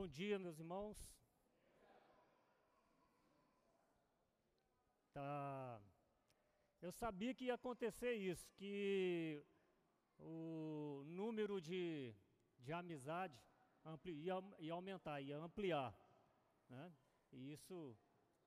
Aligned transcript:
Bom 0.00 0.08
dia, 0.08 0.38
meus 0.38 0.58
irmãos. 0.58 0.96
Tá. 5.12 5.78
Eu 6.80 6.90
sabia 6.90 7.34
que 7.34 7.44
ia 7.44 7.54
acontecer 7.54 8.14
isso, 8.14 8.50
que 8.54 9.44
o 10.18 11.02
número 11.04 11.60
de, 11.60 12.14
de 12.60 12.72
amizade 12.72 13.38
ampli, 13.84 14.14
ia, 14.14 14.42
ia 14.58 14.72
aumentar, 14.72 15.20
ia 15.20 15.36
ampliar. 15.36 15.94
Né? 16.70 16.90
E 17.30 17.52
isso 17.52 17.94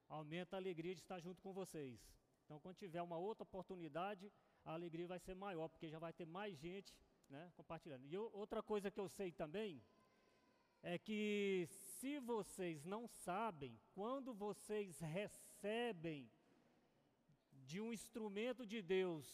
aumenta 0.10 0.56
a 0.56 0.60
alegria 0.60 0.96
de 0.96 1.02
estar 1.02 1.20
junto 1.20 1.40
com 1.40 1.54
vocês. 1.54 2.02
Então, 2.46 2.60
quando 2.60 2.78
tiver 2.78 3.04
uma 3.04 3.20
outra 3.20 3.44
oportunidade, 3.44 4.34
a 4.66 4.74
alegria 4.74 5.06
vai 5.06 5.20
ser 5.20 5.36
maior, 5.36 5.68
porque 5.68 5.88
já 5.88 6.00
vai 6.00 6.14
ter 6.14 6.26
mais 6.26 6.58
gente 6.58 6.98
né, 7.30 7.52
compartilhando. 7.56 8.08
E 8.08 8.18
outra 8.18 8.64
coisa 8.64 8.90
que 8.90 9.00
eu 9.00 9.08
sei 9.08 9.32
também 9.32 9.84
é 10.84 10.98
que 10.98 11.66
se 11.98 12.20
vocês 12.20 12.84
não 12.84 13.08
sabem, 13.08 13.80
quando 13.96 14.34
vocês 14.34 15.00
recebem 15.00 16.30
de 17.66 17.80
um 17.80 17.94
instrumento 17.94 18.66
de 18.66 18.82
Deus, 18.82 19.26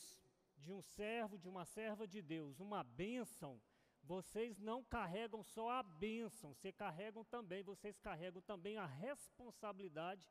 de 0.60 0.72
um 0.72 0.82
servo, 0.82 1.40
de 1.40 1.50
uma 1.50 1.66
serva 1.66 2.08
de 2.08 2.22
Deus, 2.22 2.60
uma 2.60 2.84
bênção, 2.84 3.60
vocês 4.04 4.60
não 4.60 4.84
carregam 4.84 5.44
só 5.44 5.72
a 5.72 5.84
bênção, 5.84 6.54
vocês 6.54 6.76
carregam 6.76 7.24
também, 7.26 7.64
vocês 7.64 7.98
carregam 7.98 8.42
também 8.44 8.78
a 8.78 8.86
responsabilidade 8.86 10.30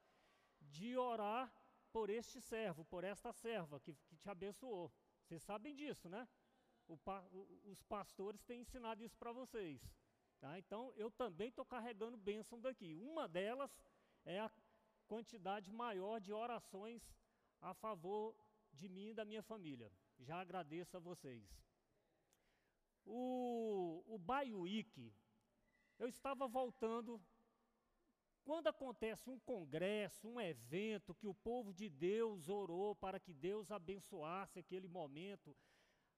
de 0.61 0.97
orar 0.97 1.53
por 1.93 2.11
este 2.11 2.41
servo, 2.41 2.85
por 2.85 3.03
esta 3.03 3.33
serva 3.33 3.81
que, 3.81 3.93
que 3.93 4.17
te 4.17 4.31
abençoou. 4.31 4.93
Vocês 5.25 5.43
sabem 5.43 5.75
disso, 5.75 6.09
né? 6.09 6.29
Os 7.65 7.83
pastores 7.83 8.43
têm 8.45 8.61
ensinado 8.61 9.03
isso 9.05 9.17
para 9.19 9.33
vocês. 9.33 9.81
Tá? 10.41 10.59
Então, 10.59 10.93
eu 10.97 11.11
também 11.11 11.49
estou 11.49 11.65
carregando 11.65 12.17
bênção 12.17 12.61
daqui. 12.61 12.95
Uma 12.95 13.29
delas 13.29 13.77
é 14.25 14.39
a 14.41 14.51
quantidade 15.07 15.71
maior 15.73 16.21
de 16.21 16.33
orações 16.33 17.03
a 17.61 17.75
favor 17.75 18.35
de 18.73 18.89
mim 18.89 19.09
e 19.09 19.15
da 19.15 19.25
minha 19.25 19.43
família. 19.43 19.91
Já 20.19 20.41
agradeço 20.41 20.97
a 20.97 21.01
vocês. 21.01 21.45
O, 23.05 24.05
o 24.07 24.19
Baiuíque, 24.19 25.13
eu 25.99 26.09
estava 26.09 26.47
voltando 26.47 27.21
quando 28.45 28.69
acontece 28.69 29.29
um 29.29 29.39
congresso, 29.41 30.27
um 30.27 30.41
evento 30.41 31.15
que 31.15 31.27
o 31.27 31.35
povo 31.35 31.73
de 31.73 31.89
Deus 31.89 32.49
orou 32.49 32.95
para 32.95 33.21
que 33.21 33.35
Deus 33.35 33.71
abençoasse 33.71 34.59
aquele 34.59 34.89
momento, 34.89 35.55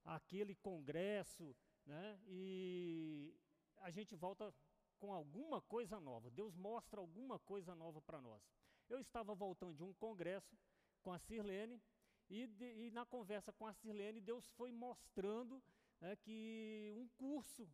aquele 0.05 0.55
congresso, 0.55 1.57
né? 1.85 2.21
E 2.29 3.35
a 3.81 3.91
gente 3.91 4.15
volta 4.15 4.55
com 4.99 5.13
alguma 5.13 5.61
coisa 5.61 5.99
nova. 5.99 6.31
Deus 6.31 6.55
mostra 6.55 7.01
alguma 7.01 7.39
coisa 7.39 7.75
nova 7.75 8.01
para 8.01 8.21
nós. 8.21 8.43
Eu 8.89 9.01
estava 9.01 9.35
voltando 9.35 9.75
de 9.75 9.83
um 9.83 9.93
congresso 9.95 10.57
com 11.03 11.13
a 11.13 11.19
Sirlene 11.19 11.81
e, 12.29 12.47
de, 12.47 12.87
e 12.87 12.91
na 12.91 13.05
conversa 13.07 13.53
com 13.53 13.67
a 13.67 13.73
Sirlene 13.73 14.21
Deus 14.21 14.47
foi 14.57 14.71
mostrando 14.71 15.63
né, 16.01 16.17
que 16.17 16.93
um 16.95 17.09
curso 17.17 17.69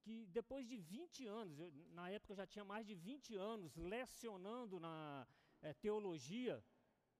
que 0.00 0.26
depois 0.26 0.66
de 0.66 0.76
20 0.78 1.26
anos, 1.26 1.58
eu, 1.58 1.72
na 1.90 2.08
época 2.10 2.32
eu 2.32 2.36
já 2.36 2.46
tinha 2.46 2.64
mais 2.64 2.86
de 2.86 2.94
20 2.94 3.36
anos 3.36 3.76
lecionando 3.76 4.78
na 4.78 5.26
é, 5.60 5.74
teologia, 5.74 6.64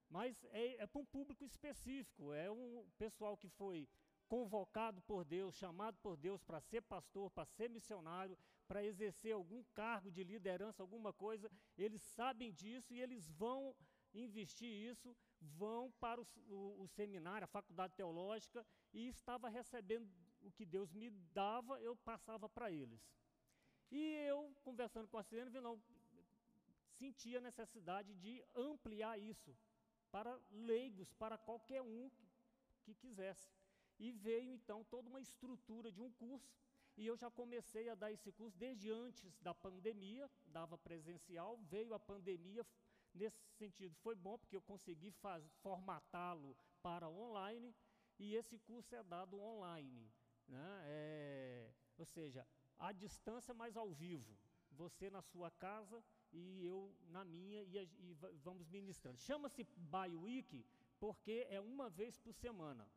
mas 0.09 0.43
é, 0.45 0.77
é 0.77 0.87
para 0.87 1.01
um 1.01 1.05
público 1.05 1.45
específico, 1.45 2.33
é 2.33 2.51
um 2.51 2.87
pessoal 2.97 3.37
que 3.37 3.49
foi 3.49 3.89
convocado 4.29 5.01
por 5.03 5.25
Deus, 5.25 5.57
chamado 5.57 5.97
por 5.99 6.17
Deus 6.17 6.43
para 6.43 6.61
ser 6.61 6.83
pastor, 6.83 7.31
para 7.31 7.47
ser 7.47 7.69
missionário, 7.71 8.39
para 8.67 8.85
exercer 8.85 9.33
algum 9.33 9.65
cargo 9.75 10.11
de 10.11 10.23
liderança, 10.23 10.83
alguma 10.83 11.13
coisa, 11.13 11.51
eles 11.77 12.03
sabem 12.03 12.53
disso 12.53 12.93
e 12.93 13.01
eles 13.01 13.29
vão 13.31 13.75
investir 14.13 14.71
isso, 14.71 15.17
vão 15.41 15.91
para 15.99 16.21
o, 16.21 16.27
o, 16.49 16.83
o, 16.83 16.89
seminário, 16.89 17.45
a 17.45 17.49
faculdade 17.49 17.95
teológica, 17.95 18.67
e 18.93 19.09
estava 19.09 19.49
recebendo 19.49 20.11
o 20.43 20.51
que 20.51 20.65
Deus 20.65 20.93
me 20.93 21.11
dava, 21.33 21.81
eu 21.81 21.97
passava 21.97 22.49
para 22.49 22.71
eles. 22.71 23.01
E 23.91 24.01
eu, 24.27 24.55
conversando 24.63 25.09
com 25.09 25.19
a 25.19 25.23
Sirene, 25.23 25.51
não, 25.61 25.81
sentia 26.99 27.39
a 27.39 27.43
necessidade 27.43 28.15
de 28.17 28.43
ampliar 28.55 29.19
isso 29.19 29.57
para 30.11 30.39
leigos, 30.51 31.13
para 31.15 31.39
qualquer 31.39 31.83
um 31.83 32.11
que, 32.11 32.29
que 32.83 32.95
quisesse. 32.95 33.51
E 33.99 34.13
veio 34.13 34.53
então 34.53 34.85
toda 34.85 35.09
uma 35.09 35.21
estrutura 35.21 35.91
de 35.91 36.01
um 36.01 36.11
curso, 36.13 36.55
e 36.97 37.07
eu 37.07 37.17
já 37.17 37.31
comecei 37.31 37.89
a 37.89 37.95
dar 37.95 38.13
esse 38.13 38.31
curso 38.33 38.57
desde 38.59 38.91
antes 38.91 39.39
da 39.41 39.55
pandemia, 39.55 40.31
dava 40.47 40.77
presencial, 40.77 41.57
veio 41.59 41.95
a 41.95 41.99
pandemia, 41.99 42.67
Nesse 43.15 43.43
sentido, 43.57 43.95
foi 43.97 44.15
bom 44.15 44.39
porque 44.39 44.57
eu 44.57 44.63
consegui 44.63 45.13
formatá-lo 45.63 46.57
para 46.83 47.09
online 47.09 47.75
e 48.19 48.35
esse 48.35 48.59
curso 48.59 48.95
é 48.95 49.03
dado 49.03 49.41
online. 49.41 50.11
Né? 50.47 50.83
É, 50.85 51.73
ou 51.97 52.05
seja, 52.05 52.47
à 52.79 52.93
distância, 52.93 53.53
mas 53.55 53.77
ao 53.77 53.93
vivo. 53.93 54.37
Você 54.71 55.11
na 55.11 55.23
sua 55.23 55.51
casa 55.51 56.05
e 56.33 56.65
eu 56.65 56.95
na 57.09 57.25
minha 57.25 57.63
e, 57.63 57.77
e 57.99 58.15
vamos 58.45 58.69
ministrando. 58.69 59.19
Chama-se 59.19 59.65
BioWeek 59.77 60.65
porque 61.01 61.47
é 61.49 61.61
uma 61.61 61.89
vez 61.89 62.17
por 62.19 62.35
semana. 62.35 62.89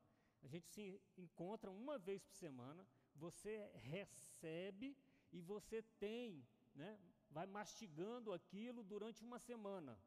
A 0.44 0.48
gente 0.48 1.00
se 1.06 1.22
encontra 1.22 1.70
uma 1.70 1.98
vez 1.98 2.24
por 2.24 2.34
semana, 2.34 2.86
você 3.16 3.70
recebe 3.76 4.98
e 5.32 5.42
você 5.42 5.84
tem 6.00 6.44
né, 6.76 6.98
vai 7.30 7.46
mastigando 7.46 8.34
aquilo 8.34 8.84
durante 8.84 9.24
uma 9.24 9.40
semana. 9.40 9.98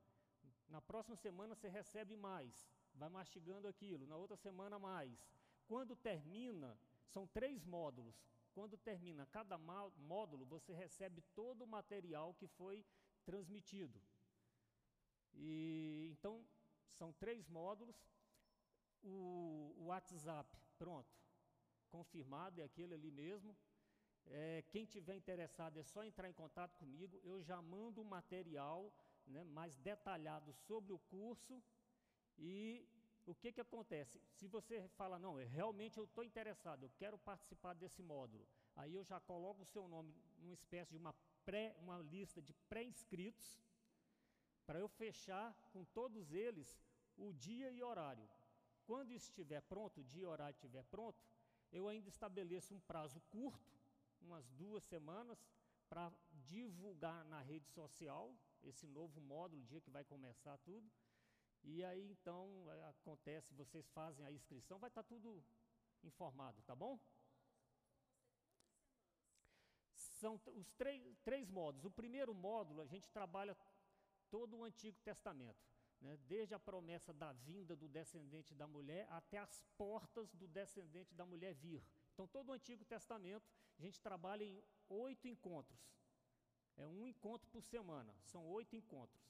Na 0.69 0.81
próxima 0.81 1.17
semana 1.17 1.55
você 1.55 1.69
recebe 1.69 2.17
mais, 2.17 2.69
vai 2.95 3.09
mastigando 3.09 3.69
aquilo, 3.69 4.07
na 4.07 4.17
outra 4.17 4.37
semana 4.37 4.79
mais. 4.79 5.27
Quando 5.67 5.97
termina, 5.97 6.79
são 7.07 7.27
três 7.27 7.65
módulos. 7.65 8.15
Quando 8.55 8.77
termina 8.79 9.27
cada 9.27 9.59
módulo, 9.59 10.45
você 10.45 10.73
recebe 10.73 11.23
todo 11.35 11.63
o 11.63 11.67
material 11.67 12.35
que 12.35 12.47
foi 12.47 12.85
transmitido. 13.25 14.01
E 15.35 16.09
então 16.13 16.45
são 16.93 17.13
três 17.13 17.49
módulos. 17.49 17.97
O, 19.05 19.75
o 19.79 19.85
WhatsApp, 19.87 20.49
pronto, 20.79 21.15
confirmado, 21.91 22.61
é 22.61 22.65
aquele 22.65 22.95
ali 22.95 23.11
mesmo. 23.11 23.57
É, 24.27 24.65
quem 24.71 24.87
tiver 24.87 25.15
interessado 25.15 25.79
é 25.79 25.83
só 25.83 26.03
entrar 26.03 26.29
em 26.29 26.33
contato 26.33 26.77
comigo, 26.79 27.21
eu 27.23 27.43
já 27.43 27.61
mando 27.61 28.01
um 28.01 28.05
material 28.05 28.91
né, 29.27 29.45
mais 29.45 29.77
detalhado 29.77 30.53
sobre 30.53 30.93
o 30.93 30.99
curso 30.99 31.63
e 32.39 32.89
o 33.27 33.35
que, 33.35 33.53
que 33.53 33.61
acontece? 33.61 34.21
Se 34.33 34.47
você 34.47 34.89
fala, 34.97 35.19
não, 35.19 35.35
realmente 35.37 35.99
eu 35.99 36.05
estou 36.05 36.25
interessado, 36.25 36.85
eu 36.85 36.91
quero 36.97 37.19
participar 37.19 37.75
desse 37.75 38.03
módulo, 38.03 38.47
aí 38.77 38.95
eu 38.95 39.05
já 39.05 39.21
coloco 39.21 39.63
o 39.63 39.67
seu 39.67 39.87
nome 39.89 40.15
numa 40.39 40.55
espécie 40.55 40.91
de 40.91 40.99
uma, 40.99 41.15
pré, 41.45 41.75
uma 41.79 41.99
lista 41.99 42.41
de 42.43 42.53
pré-inscritos, 42.69 43.61
para 44.67 44.79
eu 44.79 44.89
fechar 44.89 45.55
com 45.73 45.85
todos 45.85 46.33
eles 46.33 46.79
o 47.17 47.33
dia 47.33 47.71
e 47.71 47.83
horário. 47.83 48.27
Quando 48.87 49.13
estiver 49.13 49.63
pronto, 49.63 50.01
o 50.01 50.05
dia 50.05 50.23
e 50.23 50.27
horário 50.27 50.55
estiver 50.55 50.85
pronto, 50.85 51.19
eu 51.73 51.89
ainda 51.89 52.09
estabeleço 52.09 52.75
um 52.75 52.81
prazo 52.81 53.21
curto, 53.31 53.73
umas 54.21 54.49
duas 54.51 54.85
semanas 54.85 55.39
para 55.89 56.13
divulgar 56.31 57.25
na 57.25 57.41
rede 57.41 57.69
social 57.69 58.35
esse 58.63 58.87
novo 58.87 59.21
módulo, 59.21 59.65
dia 59.65 59.81
que 59.81 59.91
vai 59.91 60.05
começar 60.05 60.57
tudo. 60.59 60.91
E 61.63 61.83
aí 61.85 62.11
então 62.11 62.71
é, 62.71 62.85
acontece, 62.85 63.55
vocês 63.55 63.89
fazem 63.89 64.25
a 64.27 64.31
inscrição, 64.31 64.79
vai 64.79 64.89
estar 64.89 65.03
tá 65.03 65.09
tudo 65.09 65.43
informado, 66.03 66.63
tá 66.63 66.75
bom? 66.75 67.01
São 69.95 70.41
os 70.55 70.73
três, 70.73 71.17
três 71.25 71.51
módulos. 71.51 71.85
O 71.87 71.91
primeiro 71.91 72.35
módulo 72.35 72.83
a 72.83 72.87
gente 72.87 73.11
trabalha 73.11 73.57
todo 74.31 74.59
o 74.59 74.65
Antigo 74.65 74.99
Testamento, 75.01 75.74
né? 76.05 76.19
desde 76.29 76.55
a 76.55 76.59
promessa 76.59 77.13
da 77.13 77.33
vinda 77.33 77.75
do 77.75 77.89
descendente 77.89 78.55
da 78.55 78.67
mulher 78.67 79.07
até 79.11 79.39
as 79.39 79.63
portas 79.77 80.31
do 80.35 80.47
descendente 80.47 81.15
da 81.15 81.25
mulher 81.25 81.55
vir. 81.55 81.83
Então, 82.13 82.27
todo 82.29 82.51
o 82.51 82.53
Antigo 82.53 82.85
Testamento, 82.85 83.51
a 83.79 83.83
gente 83.83 84.01
trabalha 84.01 84.45
em 84.45 84.63
oito 84.89 85.27
encontros. 85.27 85.81
É 86.77 86.87
um 86.87 87.07
encontro 87.07 87.49
por 87.49 87.63
semana, 87.63 88.15
são 88.23 88.47
oito 88.49 88.77
encontros. 88.77 89.25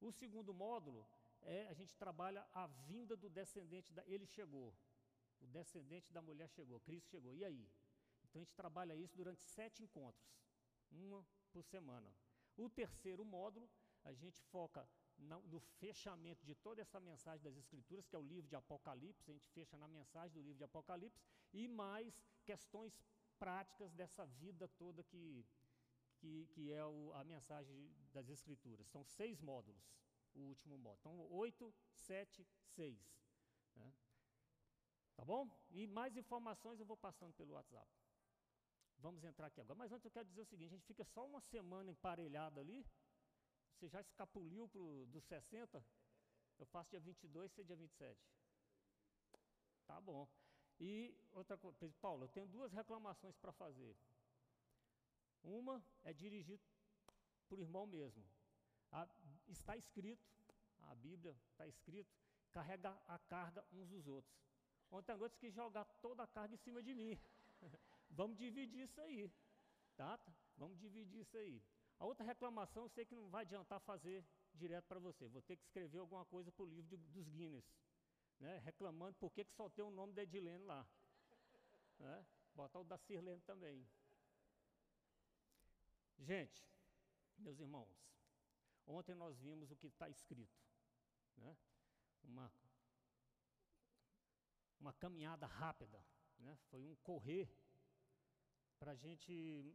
O 0.00 0.10
segundo 0.12 0.54
módulo 0.54 1.06
é 1.42 1.68
a 1.68 1.74
gente 1.74 1.94
trabalha 1.96 2.46
a 2.52 2.66
vinda 2.66 3.16
do 3.16 3.28
descendente 3.28 3.92
da. 3.92 4.02
Ele 4.06 4.26
chegou. 4.26 4.74
O 5.40 5.46
descendente 5.46 6.10
da 6.12 6.22
mulher 6.22 6.48
chegou, 6.48 6.80
Cristo 6.80 7.10
chegou. 7.10 7.34
E 7.34 7.44
aí? 7.44 7.68
Então 8.24 8.40
a 8.40 8.44
gente 8.44 8.54
trabalha 8.54 8.94
isso 8.94 9.14
durante 9.16 9.42
sete 9.42 9.82
encontros, 9.82 10.26
uma 10.90 11.26
por 11.52 11.62
semana. 11.64 12.10
O 12.56 12.70
terceiro 12.70 13.24
módulo, 13.24 13.68
a 14.04 14.12
gente 14.12 14.40
foca 14.44 14.88
no 15.18 15.60
fechamento 15.80 16.44
de 16.44 16.54
toda 16.54 16.82
essa 16.82 17.00
mensagem 17.00 17.42
das 17.42 17.56
Escrituras, 17.56 18.06
que 18.06 18.14
é 18.14 18.18
o 18.18 18.22
livro 18.22 18.48
de 18.48 18.56
Apocalipse, 18.56 19.30
a 19.30 19.34
gente 19.34 19.48
fecha 19.50 19.76
na 19.76 19.88
mensagem 19.88 20.32
do 20.32 20.40
livro 20.40 20.58
de 20.58 20.64
Apocalipse, 20.64 21.20
e 21.52 21.66
mais 21.66 22.22
questões 22.44 23.00
práticas 23.38 23.92
dessa 23.92 24.26
vida 24.26 24.68
toda 24.68 25.02
que, 25.02 25.46
que 26.18 26.46
que, 26.46 26.72
é 26.72 26.84
o, 26.84 27.12
a 27.14 27.24
mensagem 27.24 27.90
das 28.12 28.28
Escrituras. 28.28 28.88
São 28.88 29.04
seis 29.04 29.40
módulos, 29.40 29.82
o 30.34 30.40
último 30.40 30.76
módulo. 30.78 30.98
Então, 31.00 31.32
oito, 31.32 31.74
sete, 31.92 32.46
seis. 32.74 33.00
Né? 33.74 33.92
Tá 35.14 35.24
bom? 35.24 35.50
E 35.70 35.86
mais 35.86 36.16
informações 36.16 36.78
eu 36.78 36.86
vou 36.86 36.96
passando 36.96 37.32
pelo 37.34 37.54
WhatsApp. 37.54 37.88
Vamos 38.98 39.24
entrar 39.24 39.46
aqui 39.46 39.60
agora. 39.60 39.78
Mas 39.78 39.92
antes 39.92 40.04
eu 40.04 40.10
quero 40.10 40.28
dizer 40.28 40.42
o 40.42 40.46
seguinte: 40.46 40.68
a 40.72 40.76
gente 40.76 40.86
fica 40.86 41.04
só 41.04 41.26
uma 41.26 41.40
semana 41.40 41.90
emparelhado 41.90 42.60
ali. 42.60 42.84
Você 43.76 43.88
já 43.88 44.00
escapuliu 44.00 44.66
pro, 44.68 45.06
dos 45.06 45.24
60? 45.24 45.84
Eu 46.58 46.64
faço 46.66 46.90
dia 46.90 47.00
22, 47.00 47.52
você 47.52 47.62
dia 47.62 47.76
27. 47.76 48.18
Tá 49.86 50.00
bom. 50.00 50.26
E 50.80 51.14
outra 51.32 51.58
coisa, 51.58 51.76
Paulo, 52.00 52.24
eu 52.24 52.28
tenho 52.28 52.48
duas 52.48 52.72
reclamações 52.72 53.36
para 53.36 53.52
fazer. 53.52 53.94
Uma 55.42 55.84
é 56.04 56.12
dirigir 56.12 56.58
por 57.48 57.58
irmão 57.58 57.86
mesmo. 57.86 58.24
A, 58.90 59.06
está 59.48 59.76
escrito, 59.76 60.26
a 60.80 60.94
Bíblia 60.94 61.36
está 61.50 61.66
escrito, 61.66 62.10
carrega 62.50 62.90
a 63.06 63.18
carga 63.18 63.62
uns 63.72 63.88
dos 63.88 64.06
outros. 64.06 64.34
Ontem 64.90 65.12
à 65.12 65.16
noite 65.16 65.36
quis 65.36 65.52
jogar 65.52 65.84
toda 66.00 66.22
a 66.22 66.26
carga 66.26 66.54
em 66.54 66.58
cima 66.58 66.82
de 66.82 66.94
mim. 66.94 67.20
Vamos 68.08 68.38
dividir 68.38 68.84
isso 68.84 69.00
aí. 69.02 69.30
Tá? 69.96 70.18
Vamos 70.56 70.78
dividir 70.78 71.20
isso 71.20 71.36
aí. 71.36 71.62
A 71.98 72.04
outra 72.04 72.24
reclamação 72.24 72.84
eu 72.84 72.88
sei 72.88 73.04
que 73.06 73.14
não 73.14 73.28
vai 73.28 73.42
adiantar 73.42 73.80
fazer 73.80 74.24
direto 74.54 74.86
para 74.86 74.98
você. 74.98 75.28
Vou 75.28 75.42
ter 75.42 75.56
que 75.56 75.64
escrever 75.64 75.98
alguma 75.98 76.24
coisa 76.26 76.52
para 76.52 76.62
o 76.62 76.68
livro 76.68 76.88
de, 76.88 76.96
dos 76.96 77.28
Guinness. 77.28 77.64
Né? 78.38 78.58
Reclamando 78.58 79.16
por 79.16 79.32
que 79.32 79.44
só 79.44 79.68
tem 79.70 79.84
o 79.84 79.90
nome 79.90 80.12
da 80.12 80.22
Edilene 80.22 80.64
lá. 80.64 80.86
Né? 81.98 82.26
Botar 82.54 82.80
o 82.80 82.84
da 82.84 82.98
Sirlene 82.98 83.40
também. 83.42 83.86
Gente, 86.18 86.66
meus 87.38 87.58
irmãos, 87.60 87.94
ontem 88.86 89.14
nós 89.14 89.38
vimos 89.38 89.70
o 89.70 89.76
que 89.76 89.86
está 89.86 90.08
escrito. 90.08 90.58
Né? 91.36 91.56
Uma, 92.24 92.52
uma 94.80 94.92
caminhada 94.92 95.46
rápida. 95.46 96.02
Né? 96.38 96.56
Foi 96.70 96.84
um 96.84 96.94
correr 96.96 97.48
para 98.78 98.92
a 98.92 98.94
gente 98.94 99.74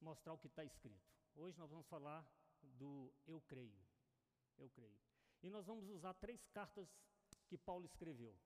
mostrar 0.00 0.32
o 0.32 0.38
que 0.38 0.46
está 0.46 0.64
escrito. 0.64 1.19
Hoje 1.34 1.58
nós 1.58 1.70
vamos 1.70 1.86
falar 1.86 2.26
do 2.62 3.12
eu 3.26 3.40
creio. 3.42 3.78
Eu 4.58 4.68
creio. 4.70 4.98
E 5.42 5.48
nós 5.48 5.66
vamos 5.66 5.88
usar 5.88 6.14
três 6.14 6.44
cartas 6.48 6.88
que 7.46 7.56
Paulo 7.56 7.84
escreveu. 7.84 8.36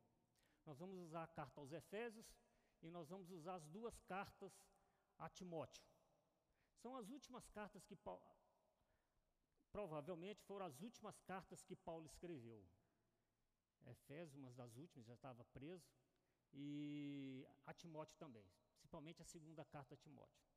Nós 0.64 0.78
vamos 0.78 0.96
usar 0.98 1.24
a 1.24 1.26
carta 1.26 1.60
aos 1.60 1.72
Efésios 1.72 2.26
e 2.82 2.90
nós 2.90 3.08
vamos 3.08 3.30
usar 3.30 3.56
as 3.56 3.66
duas 3.66 3.98
cartas 4.02 4.52
a 5.18 5.28
Timóteo. 5.28 5.82
São 6.76 6.96
as 6.96 7.08
últimas 7.08 7.48
cartas 7.48 7.84
que 7.84 7.96
Paulo. 7.96 8.36
Provavelmente 9.72 10.42
foram 10.42 10.66
as 10.66 10.80
últimas 10.80 11.18
cartas 11.20 11.62
que 11.62 11.74
Paulo 11.74 12.06
escreveu. 12.06 12.64
Efésios, 13.86 14.36
uma 14.36 14.52
das 14.52 14.76
últimas, 14.76 15.06
já 15.06 15.14
estava 15.14 15.44
preso. 15.46 15.90
E 16.52 17.44
a 17.66 17.74
Timóteo 17.74 18.16
também, 18.16 18.48
principalmente 18.78 19.20
a 19.20 19.24
segunda 19.24 19.64
carta 19.64 19.94
a 19.94 19.98
Timóteo. 19.98 20.53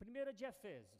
Primeira 0.00 0.32
de 0.32 0.44
Efésios. 0.46 0.98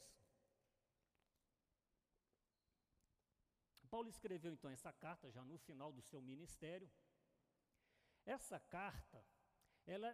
Paulo 3.91 4.09
escreveu 4.09 4.53
então 4.53 4.71
essa 4.71 4.93
carta 4.93 5.31
já 5.31 5.43
no 5.43 5.57
final 5.59 5.91
do 5.91 6.03
seu 6.03 6.21
ministério. 6.21 6.89
Essa 8.27 8.61
carta, 8.61 9.25
ela 9.87 10.11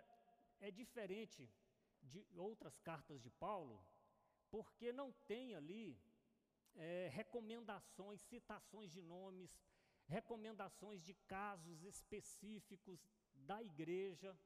é 0.60 0.70
diferente 0.70 1.50
de 2.00 2.24
outras 2.36 2.78
cartas 2.78 3.20
de 3.20 3.28
Paulo, 3.28 3.84
porque 4.50 4.92
não 4.92 5.12
tem 5.32 5.54
ali 5.56 6.00
é, 6.76 7.08
recomendações, 7.12 8.20
citações 8.22 8.92
de 8.92 9.02
nomes, 9.02 9.50
recomendações 10.06 11.02
de 11.02 11.14
casos 11.36 11.82
específicos 11.82 13.04
da 13.34 13.60
igreja. 13.62 14.38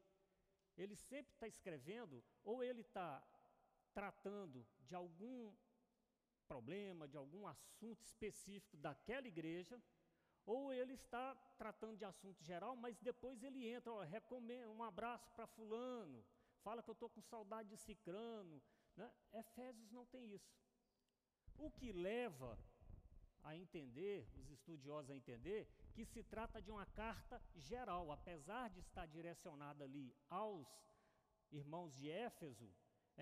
Ele 0.78 0.96
sempre 0.96 1.30
está 1.34 1.46
escrevendo, 1.46 2.24
ou 2.42 2.64
ele 2.64 2.80
está 2.80 3.22
tratando 3.92 4.66
de 4.86 4.94
algum 4.94 5.52
problema, 6.46 7.06
de 7.06 7.16
algum 7.16 7.46
assunto 7.46 8.02
específico 8.02 8.76
daquela 8.76 9.28
igreja, 9.28 9.80
ou 10.44 10.72
ele 10.72 10.94
está 10.94 11.34
tratando 11.56 11.96
de 11.96 12.04
assunto 12.04 12.42
geral, 12.42 12.74
mas 12.74 12.98
depois 12.98 13.42
ele 13.42 13.68
entra, 13.68 13.92
ó, 13.92 14.02
recomenda, 14.02 14.70
um 14.70 14.82
abraço 14.82 15.30
para 15.32 15.46
fulano, 15.46 16.24
fala 16.62 16.82
que 16.82 16.90
eu 16.90 16.94
estou 16.94 17.08
com 17.08 17.20
saudade 17.20 17.68
de 17.68 17.76
cicrano. 17.76 18.60
Né? 18.96 19.10
Efésios 19.32 19.90
não 19.92 20.04
tem 20.06 20.32
isso. 20.32 20.52
O 21.56 21.70
que 21.70 21.92
leva 21.92 22.58
a 23.42 23.56
entender, 23.56 24.28
os 24.36 24.50
estudiosos 24.50 25.10
a 25.10 25.14
entender, 25.14 25.68
que 25.94 26.04
se 26.04 26.22
trata 26.22 26.60
de 26.60 26.70
uma 26.70 26.86
carta 26.86 27.40
geral, 27.56 28.10
apesar 28.12 28.70
de 28.70 28.80
estar 28.80 29.06
direcionada 29.06 29.84
ali 29.84 30.14
aos 30.28 30.68
irmãos 31.50 31.94
de 31.94 32.10
Éfeso, 32.10 32.70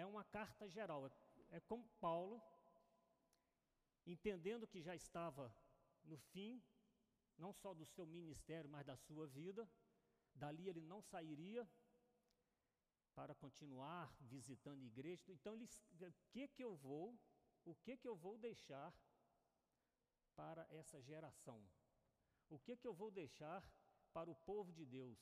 é 0.00 0.06
uma 0.06 0.24
carta 0.24 0.68
geral. 0.68 1.06
É, 1.06 1.56
é 1.56 1.60
como 1.60 1.88
Paulo, 2.00 2.40
entendendo 4.06 4.66
que 4.66 4.80
já 4.80 4.94
estava 4.94 5.52
no 6.04 6.16
fim, 6.16 6.62
não 7.36 7.52
só 7.52 7.74
do 7.74 7.84
seu 7.84 8.06
ministério, 8.06 8.70
mas 8.70 8.86
da 8.86 8.96
sua 8.96 9.26
vida, 9.26 9.68
dali 10.34 10.68
ele 10.68 10.80
não 10.80 11.02
sairia 11.02 11.68
para 13.12 13.34
continuar 13.34 14.16
visitando 14.20 14.84
igrejas. 14.84 15.28
Então, 15.28 15.54
ele, 15.54 15.68
o 16.00 16.12
que 16.30 16.46
que 16.46 16.62
eu 16.62 16.76
vou, 16.76 17.18
o 17.64 17.74
que 17.74 17.96
que 17.96 18.08
eu 18.08 18.16
vou 18.16 18.38
deixar 18.38 18.94
para 20.36 20.64
essa 20.70 21.02
geração? 21.02 21.60
O 22.48 22.58
que 22.60 22.76
que 22.76 22.86
eu 22.86 22.94
vou 22.94 23.10
deixar 23.10 23.68
para 24.12 24.30
o 24.30 24.36
povo 24.36 24.72
de 24.72 24.86
Deus? 24.86 25.18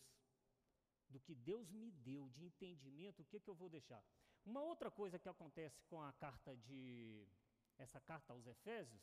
Do 1.09 1.19
que 1.19 1.35
Deus 1.35 1.71
me 1.71 1.91
deu 1.91 2.29
de 2.29 2.45
entendimento, 2.45 3.23
o 3.23 3.25
que 3.25 3.41
que 3.41 3.49
eu 3.49 3.55
vou 3.55 3.71
deixar? 3.71 4.05
Uma 4.47 4.63
outra 4.63 4.93
coisa 4.93 5.19
que 5.19 5.29
acontece 5.29 5.83
com 5.91 6.01
a 6.01 6.13
carta 6.13 6.57
de 6.57 7.27
essa 7.77 8.01
carta 8.01 8.33
aos 8.33 8.47
Efésios 8.47 9.03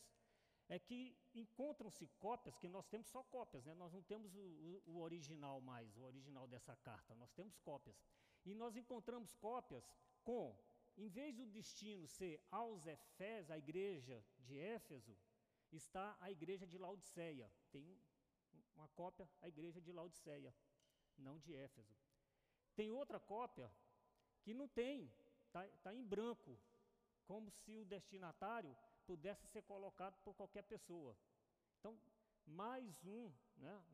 é 0.70 0.78
que 0.78 1.14
encontram-se 1.34 2.06
cópias, 2.18 2.56
que 2.56 2.66
nós 2.66 2.86
temos 2.86 3.08
só 3.08 3.22
cópias, 3.24 3.66
né? 3.66 3.74
nós 3.74 3.92
não 3.92 4.02
temos 4.02 4.34
o, 4.34 4.82
o, 4.86 5.00
original 5.00 5.60
mais, 5.60 5.94
o 5.98 6.02
original 6.04 6.48
dessa 6.48 6.74
carta, 6.76 7.14
nós 7.14 7.30
temos 7.32 7.58
cópias. 7.58 7.94
E 8.46 8.54
nós 8.54 8.74
encontramos 8.74 9.34
cópias 9.34 9.86
com, 10.22 10.58
em 10.96 11.08
vez 11.10 11.36
do 11.36 11.44
destino 11.44 12.08
ser 12.08 12.42
aos 12.50 12.86
Efésios, 12.86 13.50
a 13.50 13.58
igreja 13.58 14.24
de 14.38 14.58
Éfeso, 14.58 15.14
está 15.70 16.16
a 16.22 16.30
igreja 16.30 16.66
de 16.66 16.78
Laodiceia. 16.78 17.52
Tem 17.70 18.00
uma 18.74 18.88
cópia, 18.88 19.28
a 19.42 19.48
igreja 19.48 19.78
de 19.78 19.92
Laodiceia, 19.92 20.54
não 21.18 21.38
de 21.38 21.54
Éfeso. 21.54 21.94
Tem 22.74 22.90
outra 22.90 23.20
cópia 23.20 23.70
que 24.42 24.54
não 24.54 24.68
tem, 24.68 25.12
está 25.54 25.66
tá 25.84 25.94
em 25.94 26.02
branco, 26.02 26.58
como 27.26 27.50
se 27.50 27.76
o 27.76 27.84
destinatário 27.84 28.76
pudesse 29.06 29.46
ser 29.46 29.62
colocado 29.62 30.16
por 30.24 30.34
qualquer 30.34 30.64
pessoa. 30.64 31.16
Então, 31.78 31.98
mais 32.44 33.04
um, 33.04 33.32
né, 33.56 33.84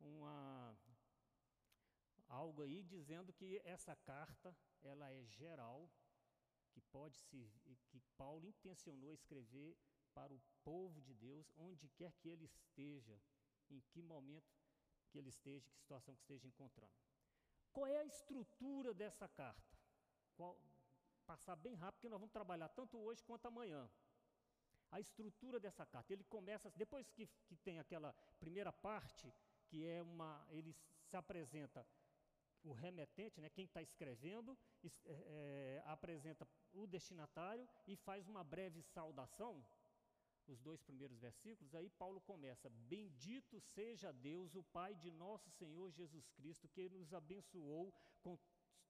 uma, 0.00 0.76
algo 2.28 2.62
aí 2.62 2.82
dizendo 2.82 3.32
que 3.32 3.60
essa 3.64 3.94
carta 3.94 4.56
ela 4.82 5.10
é 5.12 5.24
geral, 5.24 5.88
que 6.72 6.80
pode 6.80 7.16
se, 7.16 7.50
que 7.88 8.00
Paulo 8.16 8.46
intencionou 8.46 9.14
escrever 9.14 9.76
para 10.12 10.34
o 10.34 10.42
povo 10.64 11.00
de 11.00 11.14
Deus, 11.14 11.52
onde 11.56 11.88
quer 11.90 12.12
que 12.14 12.28
ele 12.28 12.44
esteja, 12.44 13.20
em 13.70 13.80
que 13.80 14.02
momento 14.02 14.52
que 15.08 15.18
ele 15.18 15.28
esteja, 15.28 15.70
que 15.70 15.78
situação 15.78 16.14
que 16.16 16.22
esteja 16.22 16.48
encontrando. 16.48 16.92
Qual 17.72 17.86
é 17.86 17.98
a 17.98 18.04
estrutura 18.04 18.94
dessa 18.94 19.28
carta? 19.28 19.78
Qual, 20.34 20.58
passar 21.26 21.56
bem 21.56 21.74
rápido, 21.74 21.96
porque 21.96 22.08
nós 22.08 22.20
vamos 22.20 22.32
trabalhar 22.32 22.68
tanto 22.68 22.98
hoje 22.98 23.22
quanto 23.22 23.46
amanhã. 23.46 23.90
A 24.90 25.00
estrutura 25.00 25.58
dessa 25.58 25.84
carta, 25.84 26.12
ele 26.12 26.24
começa, 26.24 26.70
depois 26.70 27.10
que, 27.10 27.26
que 27.46 27.56
tem 27.56 27.78
aquela 27.78 28.12
primeira 28.38 28.72
parte, 28.72 29.32
que 29.66 29.84
é 29.84 30.00
uma, 30.02 30.46
ele 30.50 30.72
se 31.08 31.16
apresenta 31.16 31.86
o 32.62 32.72
remetente, 32.72 33.40
né, 33.40 33.48
quem 33.48 33.64
está 33.64 33.82
escrevendo, 33.82 34.56
é, 34.82 34.90
é, 35.04 35.82
apresenta 35.86 36.48
o 36.72 36.86
destinatário 36.86 37.68
e 37.86 37.96
faz 37.96 38.26
uma 38.28 38.42
breve 38.42 38.82
saudação, 38.82 39.64
os 40.46 40.60
dois 40.60 40.80
primeiros 40.80 41.18
versículos, 41.18 41.74
aí 41.74 41.88
Paulo 41.90 42.20
começa: 42.20 42.70
Bendito 42.70 43.60
seja 43.60 44.12
Deus, 44.12 44.54
o 44.54 44.62
Pai 44.62 44.94
de 44.94 45.10
nosso 45.10 45.50
Senhor 45.50 45.90
Jesus 45.90 46.28
Cristo, 46.30 46.68
que 46.68 46.88
nos 46.88 47.12
abençoou 47.12 47.92
com 48.20 48.38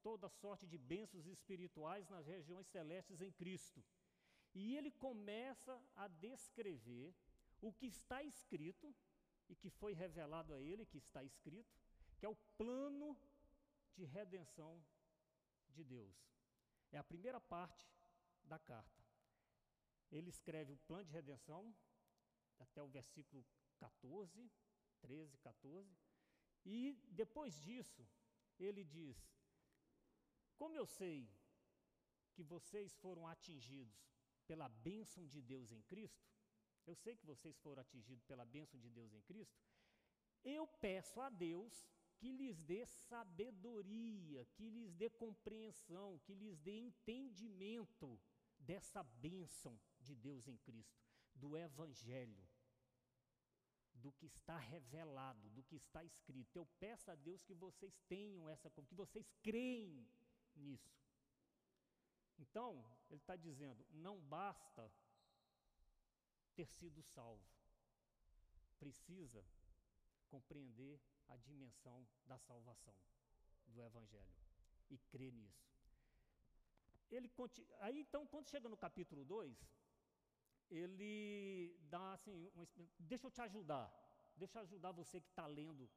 toda 0.07 0.29
sorte 0.29 0.65
de 0.65 0.77
bênçãos 0.77 1.25
espirituais 1.27 2.07
nas 2.07 2.25
regiões 2.25 2.65
celestes 2.67 3.19
em 3.19 3.29
Cristo. 3.29 3.83
E 4.53 4.77
ele 4.77 4.89
começa 4.89 5.73
a 5.97 6.07
descrever 6.07 7.13
o 7.61 7.73
que 7.73 7.87
está 7.87 8.23
escrito 8.23 8.95
e 9.49 9.53
que 9.61 9.69
foi 9.69 9.91
revelado 9.93 10.53
a 10.53 10.59
ele, 10.61 10.85
que 10.85 10.97
está 10.97 11.21
escrito, 11.25 11.75
que 12.17 12.25
é 12.25 12.29
o 12.29 12.37
plano 12.57 13.17
de 13.97 14.05
redenção 14.05 14.81
de 15.75 15.83
Deus. 15.83 16.15
É 16.89 16.97
a 16.97 17.03
primeira 17.03 17.41
parte 17.41 17.85
da 18.45 18.57
carta. 18.57 19.03
Ele 20.09 20.29
escreve 20.29 20.71
o 20.71 20.77
plano 20.87 21.03
de 21.03 21.11
redenção, 21.11 21.75
até 22.59 22.81
o 22.81 22.87
versículo 22.87 23.45
14, 23.77 24.49
13, 25.01 25.37
14, 25.39 25.97
e 26.65 26.93
depois 27.09 27.59
disso, 27.61 28.07
ele 28.57 28.85
diz: 28.85 29.36
Como 30.57 30.75
eu 30.75 30.85
sei 30.85 31.29
que 32.33 32.43
vocês 32.43 32.93
foram 32.95 33.27
atingidos 33.27 33.95
pela 34.47 34.67
bênção 34.69 35.25
de 35.27 35.41
Deus 35.41 35.71
em 35.71 35.81
Cristo, 35.83 36.25
eu 36.85 36.95
sei 36.95 37.15
que 37.15 37.25
vocês 37.25 37.57
foram 37.59 37.81
atingidos 37.81 38.23
pela 38.23 38.45
bênção 38.45 38.79
de 38.79 38.89
Deus 38.89 39.13
em 39.13 39.21
Cristo, 39.21 39.61
eu 40.43 40.67
peço 40.67 41.19
a 41.19 41.29
Deus 41.29 41.85
que 42.17 42.31
lhes 42.31 42.59
dê 42.61 42.85
sabedoria, 42.85 44.45
que 44.55 44.69
lhes 44.69 44.93
dê 44.93 45.09
compreensão, 45.09 46.19
que 46.19 46.33
lhes 46.33 46.57
dê 46.59 46.75
entendimento 46.79 48.19
dessa 48.57 49.03
bênção 49.03 49.79
de 49.99 50.15
Deus 50.15 50.47
em 50.47 50.57
Cristo, 50.57 50.99
do 51.35 51.55
Evangelho, 51.55 52.47
do 53.93 54.11
que 54.11 54.25
está 54.25 54.57
revelado, 54.57 55.49
do 55.49 55.63
que 55.63 55.75
está 55.75 56.03
escrito. 56.03 56.55
Eu 56.55 56.65
peço 56.79 57.11
a 57.11 57.15
Deus 57.15 57.43
que 57.43 57.53
vocês 57.53 57.99
tenham 58.07 58.49
essa, 58.49 58.69
que 58.69 58.95
vocês 58.95 59.31
creem 59.43 60.07
nisso. 60.57 60.91
Então, 62.37 62.85
ele 63.09 63.21
está 63.21 63.35
dizendo: 63.35 63.85
não 63.91 64.19
basta 64.19 64.91
ter 66.55 66.67
sido 66.67 67.01
salvo, 67.03 67.45
precisa 68.79 69.43
compreender 70.27 70.99
a 71.27 71.37
dimensão 71.37 72.07
da 72.25 72.37
salvação 72.37 72.95
do 73.67 73.81
Evangelho 73.81 74.35
e 74.89 74.97
crer 74.97 75.31
nisso. 75.31 75.67
Ele 77.09 77.31
aí 77.79 77.99
então, 77.99 78.25
quando 78.27 78.49
chega 78.49 78.67
no 78.67 78.75
capítulo 78.75 79.23
2, 79.23 79.57
ele 80.69 81.77
dá 81.89 82.13
assim, 82.13 82.49
uma, 82.53 82.67
deixa 82.99 83.27
eu 83.27 83.31
te 83.31 83.41
ajudar, 83.41 83.89
deixa 84.35 84.59
eu 84.59 84.63
ajudar 84.63 84.91
você 84.91 85.21
que 85.21 85.29
está 85.29 85.47
lendo 85.47 85.89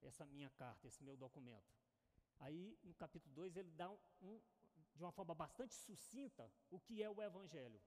essa 0.00 0.24
minha 0.24 0.50
carta, 0.50 0.86
esse 0.86 1.02
meu 1.02 1.16
documento. 1.16 1.74
Aí, 2.38 2.78
no 2.82 2.94
capítulo 2.94 3.34
2, 3.34 3.56
ele 3.56 3.70
dá 3.72 3.90
um, 3.90 4.40
de 4.94 5.02
uma 5.02 5.12
forma 5.12 5.34
bastante 5.34 5.74
sucinta 5.74 6.50
o 6.70 6.78
que 6.80 7.02
é 7.02 7.10
o 7.10 7.22
Evangelho. 7.22 7.80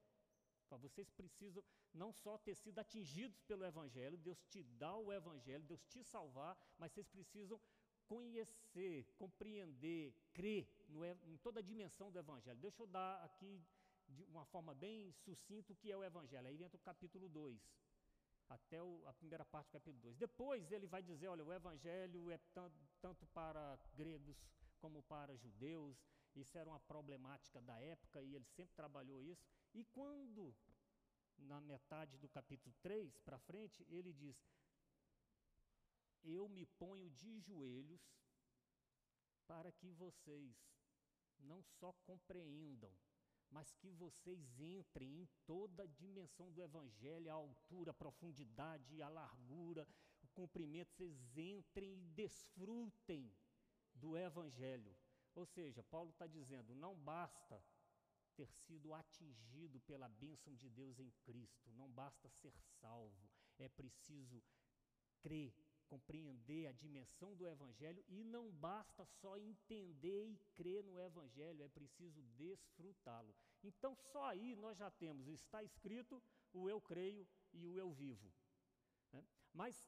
Vocês 0.77 1.09
precisam 1.09 1.63
não 1.93 2.13
só 2.13 2.37
ter 2.37 2.55
sido 2.55 2.77
atingidos 2.77 3.41
pelo 3.41 3.65
Evangelho, 3.65 4.17
Deus 4.17 4.39
te 4.49 4.63
dá 4.63 4.95
o 4.95 5.11
Evangelho, 5.11 5.63
Deus 5.63 5.83
te 5.85 6.03
salvar, 6.03 6.55
mas 6.77 6.91
vocês 6.91 7.07
precisam 7.07 7.59
conhecer, 8.05 9.05
compreender, 9.17 10.13
crer 10.33 10.67
no, 10.87 11.05
em 11.05 11.37
toda 11.37 11.59
a 11.59 11.63
dimensão 11.63 12.11
do 12.11 12.19
Evangelho. 12.19 12.59
Deixa 12.59 12.83
eu 12.83 12.87
dar 12.87 13.23
aqui 13.23 13.63
de 14.07 14.23
uma 14.25 14.45
forma 14.45 14.73
bem 14.73 15.11
sucinta 15.11 15.71
o 15.71 15.75
que 15.75 15.91
é 15.91 15.97
o 15.97 16.03
Evangelho. 16.03 16.47
Aí 16.47 16.63
entra 16.63 16.77
o 16.77 16.81
capítulo 16.81 17.29
2, 17.29 17.59
até 18.49 18.81
o, 18.81 19.03
a 19.05 19.13
primeira 19.13 19.45
parte 19.45 19.67
do 19.67 19.73
capítulo 19.73 20.01
2. 20.01 20.17
Depois 20.17 20.71
ele 20.71 20.87
vai 20.87 21.03
dizer: 21.03 21.27
olha, 21.27 21.43
o 21.43 21.53
Evangelho 21.53 22.31
é 22.31 22.39
tanto 23.01 23.25
para 23.27 23.77
gregos 23.93 24.37
como 24.79 25.03
para 25.03 25.35
judeus, 25.35 25.97
isso 26.35 26.57
era 26.57 26.69
uma 26.69 26.79
problemática 26.79 27.61
da 27.61 27.79
época 27.79 28.21
e 28.21 28.35
ele 28.35 28.45
sempre 28.45 28.75
trabalhou 28.75 29.23
isso. 29.23 29.45
E 29.73 29.83
quando, 29.85 30.55
na 31.37 31.61
metade 31.61 32.17
do 32.17 32.27
capítulo 32.27 32.73
3 32.81 33.19
para 33.19 33.37
frente, 33.39 33.85
ele 33.89 34.13
diz: 34.13 34.37
Eu 36.23 36.47
me 36.49 36.65
ponho 36.65 37.09
de 37.11 37.39
joelhos 37.39 38.01
para 39.45 39.71
que 39.71 39.91
vocês 39.91 40.55
não 41.39 41.61
só 41.63 41.93
compreendam, 42.05 42.91
mas 43.51 43.71
que 43.73 43.89
vocês 43.91 44.59
entrem 44.59 45.21
em 45.21 45.29
toda 45.45 45.83
a 45.83 45.87
dimensão 45.87 46.51
do 46.51 46.61
Evangelho, 46.61 47.31
a 47.31 47.33
altura, 47.33 47.91
a 47.91 47.93
profundidade, 47.93 49.01
a 49.01 49.09
largura, 49.09 49.87
o 50.21 50.27
comprimento, 50.29 50.91
vocês 50.93 51.37
entrem 51.37 51.93
e 51.93 52.09
desfrutem 52.11 53.31
do 53.93 54.17
Evangelho. 54.17 54.95
Ou 55.33 55.45
seja, 55.45 55.83
Paulo 55.83 56.09
está 56.11 56.27
dizendo: 56.27 56.75
não 56.75 56.95
basta 56.95 57.63
ter 58.35 58.51
sido 58.51 58.93
atingido 58.93 59.79
pela 59.81 60.07
bênção 60.07 60.55
de 60.55 60.69
Deus 60.69 60.99
em 60.99 61.11
Cristo, 61.23 61.71
não 61.73 61.89
basta 61.89 62.29
ser 62.29 62.53
salvo, 62.79 63.29
é 63.57 63.67
preciso 63.67 64.41
crer, 65.19 65.53
compreender 65.89 66.67
a 66.67 66.71
dimensão 66.71 67.35
do 67.35 67.47
Evangelho 67.47 68.03
e 68.07 68.23
não 68.23 68.51
basta 68.51 69.03
só 69.05 69.37
entender 69.37 70.27
e 70.27 70.37
crer 70.53 70.83
no 70.83 70.99
Evangelho, 70.99 71.63
é 71.63 71.67
preciso 71.67 72.21
desfrutá-lo. 72.37 73.35
Então, 73.63 73.95
só 73.95 74.25
aí 74.25 74.55
nós 74.55 74.77
já 74.77 74.89
temos, 74.91 75.27
está 75.27 75.63
escrito, 75.63 76.21
o 76.53 76.69
eu 76.69 76.79
creio 76.79 77.27
e 77.51 77.65
o 77.65 77.77
eu 77.77 77.91
vivo. 77.91 78.31
Né? 79.11 79.25
Mas 79.51 79.83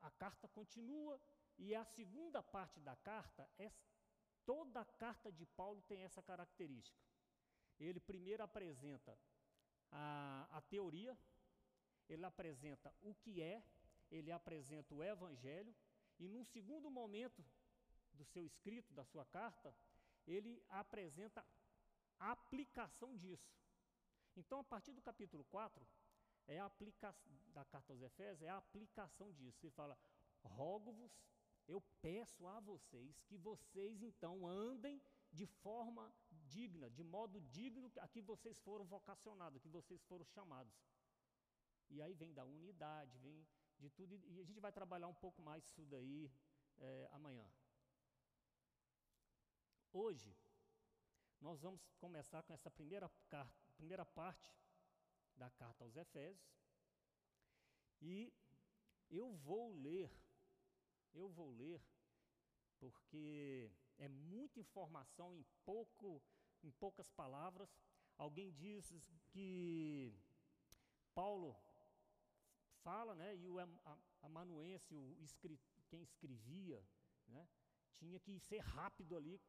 a 0.00 0.10
carta 0.10 0.48
continua 0.48 1.20
e 1.56 1.74
a 1.74 1.84
segunda 1.84 2.42
parte 2.42 2.80
da 2.80 2.96
carta, 2.96 3.48
é, 3.58 3.70
toda 4.44 4.80
a 4.80 4.84
carta 4.84 5.30
de 5.30 5.46
Paulo 5.46 5.80
tem 5.82 6.02
essa 6.02 6.22
característica. 6.22 7.06
Ele 7.78 8.00
primeiro 8.00 8.42
apresenta 8.42 9.16
a, 9.90 10.48
a 10.50 10.60
teoria, 10.62 11.16
ele 12.08 12.24
apresenta 12.24 12.92
o 13.00 13.14
que 13.14 13.40
é, 13.40 13.62
ele 14.10 14.30
apresenta 14.32 14.94
o 14.94 15.02
evangelho, 15.02 15.74
e 16.18 16.28
num 16.28 16.44
segundo 16.44 16.90
momento 16.90 17.44
do 18.12 18.24
seu 18.24 18.44
escrito, 18.44 18.92
da 18.92 19.04
sua 19.04 19.24
carta, 19.24 19.74
ele 20.26 20.62
apresenta 20.68 21.44
a 22.18 22.32
aplicação 22.32 23.16
disso. 23.16 23.56
Então, 24.36 24.60
a 24.60 24.64
partir 24.64 24.92
do 24.92 25.02
capítulo 25.02 25.44
4, 25.44 25.86
é 26.46 26.58
a 26.58 26.66
aplicação 26.66 27.32
da 27.52 27.64
carta 27.64 27.92
aos 27.92 28.02
Efésios, 28.02 28.42
é 28.42 28.48
a 28.48 28.56
aplicação 28.56 29.32
disso. 29.32 29.64
Ele 29.64 29.72
fala: 29.72 29.98
rogo-vos 30.42 31.12
eu 31.68 31.82
peço 32.00 32.46
a 32.46 32.58
vocês 32.60 33.20
que 33.28 33.36
vocês 33.36 34.02
então 34.02 34.46
andem 34.46 35.00
de 35.30 35.46
forma 35.46 36.10
digna, 36.30 36.88
de 36.90 37.04
modo 37.04 37.40
digno 37.42 37.92
a 37.98 38.08
que 38.08 38.22
vocês 38.22 38.58
foram 38.60 38.86
vocacionados, 38.86 39.60
que 39.60 39.68
vocês 39.68 40.02
foram 40.04 40.24
chamados. 40.24 40.72
E 41.90 42.00
aí 42.00 42.14
vem 42.14 42.32
da 42.32 42.44
unidade, 42.44 43.18
vem 43.18 43.46
de 43.78 43.90
tudo, 43.90 44.16
e 44.26 44.40
a 44.40 44.44
gente 44.44 44.60
vai 44.60 44.72
trabalhar 44.72 45.08
um 45.08 45.14
pouco 45.14 45.40
mais 45.42 45.64
isso 45.64 45.84
daí 45.86 46.30
é, 46.78 47.08
amanhã. 47.12 47.48
Hoje, 49.92 50.36
nós 51.40 51.60
vamos 51.60 51.80
começar 51.98 52.42
com 52.42 52.52
essa 52.52 52.70
primeira, 52.70 53.08
carta, 53.28 53.72
primeira 53.76 54.04
parte 54.04 54.52
da 55.36 55.50
carta 55.50 55.84
aos 55.84 55.96
Efésios, 55.96 56.52
e 58.00 58.32
eu 59.10 59.32
vou 59.36 59.72
ler 59.72 60.10
eu 61.14 61.28
vou 61.28 61.50
ler, 61.50 61.82
porque 62.78 63.70
é 63.98 64.08
muita 64.08 64.60
informação 64.60 65.34
em, 65.34 65.44
pouco, 65.64 66.22
em 66.62 66.70
poucas 66.70 67.10
palavras. 67.10 67.68
Alguém 68.16 68.52
diz 68.52 68.92
que 69.28 70.14
Paulo 71.14 71.56
fala, 72.82 73.14
né, 73.14 73.36
e 73.36 73.48
o 73.48 73.56
amanuense, 74.22 74.94
o 74.94 75.14
quem 75.88 76.02
escrevia, 76.02 76.82
né, 77.26 77.48
tinha 77.96 78.18
que 78.18 78.38
ser 78.40 78.58
rápido 78.58 79.16
ali, 79.16 79.40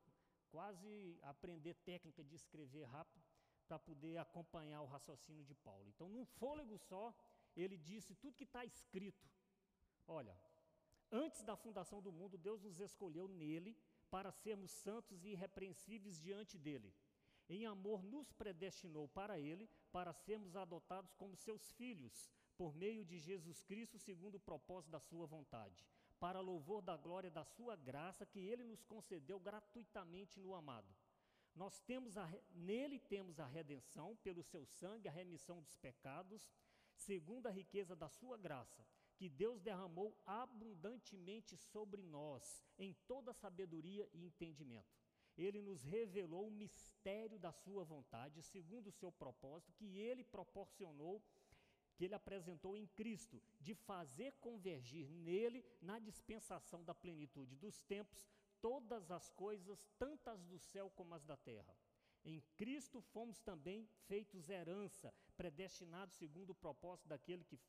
quase 0.50 1.20
aprender 1.22 1.76
técnica 1.76 2.24
de 2.24 2.36
escrever 2.36 2.86
rápido, 2.86 3.24
para 3.68 3.78
poder 3.78 4.18
acompanhar 4.18 4.82
o 4.82 4.88
raciocínio 4.88 5.44
de 5.44 5.54
Paulo. 5.54 5.88
Então, 5.90 6.10
num 6.10 6.26
fôlego 6.26 6.78
só, 6.78 7.14
ele 7.56 7.78
disse 7.78 8.16
tudo 8.16 8.36
que 8.36 8.44
está 8.44 8.66
escrito. 8.66 9.30
Olha, 10.08 10.36
Antes 11.12 11.42
da 11.42 11.56
fundação 11.56 12.02
do 12.02 12.12
mundo, 12.12 12.38
Deus 12.38 12.62
nos 12.62 12.80
escolheu 12.80 13.28
nele 13.28 13.76
para 14.12 14.32
sermos 14.32 14.72
santos 14.72 15.24
e 15.24 15.30
irrepreensíveis 15.30 16.22
diante 16.22 16.58
dele. 16.58 16.94
Em 17.48 17.66
amor, 17.66 18.04
nos 18.04 18.32
predestinou 18.32 19.08
para 19.08 19.40
ele, 19.40 19.68
para 19.92 20.14
sermos 20.14 20.56
adotados 20.56 21.12
como 21.16 21.36
seus 21.36 21.72
filhos, 21.72 22.32
por 22.60 22.76
meio 22.76 23.06
de 23.06 23.18
Jesus 23.18 23.64
Cristo, 23.64 23.98
segundo 23.98 24.36
o 24.36 24.46
propósito 24.52 24.92
da 24.92 25.00
sua 25.00 25.26
vontade, 25.26 25.82
para 26.20 26.42
louvor 26.42 26.82
da 26.82 26.98
glória 26.98 27.32
da 27.32 27.46
sua 27.46 27.78
graça 27.78 28.26
que 28.26 28.40
ele 28.40 28.66
nos 28.66 28.84
concedeu 28.84 29.40
gratuitamente 29.40 30.42
no 30.42 30.54
amado. 30.54 30.94
Nós 31.56 31.80
temos 31.80 32.18
a, 32.18 32.30
nele 32.52 33.00
temos 33.00 33.40
a 33.40 33.46
redenção 33.46 34.18
pelo 34.18 34.44
seu 34.44 34.66
sangue, 34.66 35.08
a 35.08 35.12
remissão 35.12 35.62
dos 35.62 35.78
pecados, 35.78 36.52
segundo 36.94 37.48
a 37.48 37.52
riqueza 37.52 37.96
da 37.96 38.10
sua 38.10 38.38
graça 38.38 38.86
que 39.16 39.30
Deus 39.30 39.62
derramou 39.62 40.18
abundantemente 40.26 41.56
sobre 41.56 42.02
nós, 42.02 42.62
em 42.78 42.94
toda 43.06 43.34
sabedoria 43.34 44.10
e 44.14 44.26
entendimento. 44.26 44.98
Ele 45.38 45.62
nos 45.62 45.84
revelou 45.84 46.48
o 46.48 46.52
mistério 46.52 47.40
da 47.40 47.52
Sua 47.52 47.84
vontade, 47.84 48.42
segundo 48.42 48.88
o 48.88 48.92
seu 48.92 49.12
propósito, 49.12 49.74
que 49.74 49.98
Ele 49.98 50.24
proporcionou, 50.24 51.22
que 52.00 52.06
Ele 52.06 52.16
apresentou 52.16 52.78
em 52.78 52.88
Cristo, 52.88 53.44
de 53.60 53.76
fazer 53.76 54.32
convergir 54.40 55.10
nele, 55.10 55.66
na 55.82 56.00
dispensação 56.00 56.82
da 56.82 56.96
plenitude 56.96 57.58
dos 57.58 57.82
tempos, 57.82 58.26
todas 58.62 59.12
as 59.12 59.30
coisas, 59.32 59.86
tantas 59.98 60.42
do 60.46 60.58
céu 60.58 60.90
como 60.96 61.14
as 61.14 61.26
da 61.26 61.36
terra. 61.36 61.76
Em 62.24 62.40
Cristo 62.56 63.02
fomos 63.02 63.42
também 63.42 63.86
feitos 64.08 64.48
herança, 64.48 65.14
predestinados 65.36 66.16
segundo 66.16 66.52
o 66.52 66.56
propósito 66.56 67.10
daquele 67.10 67.44
que, 67.44 67.60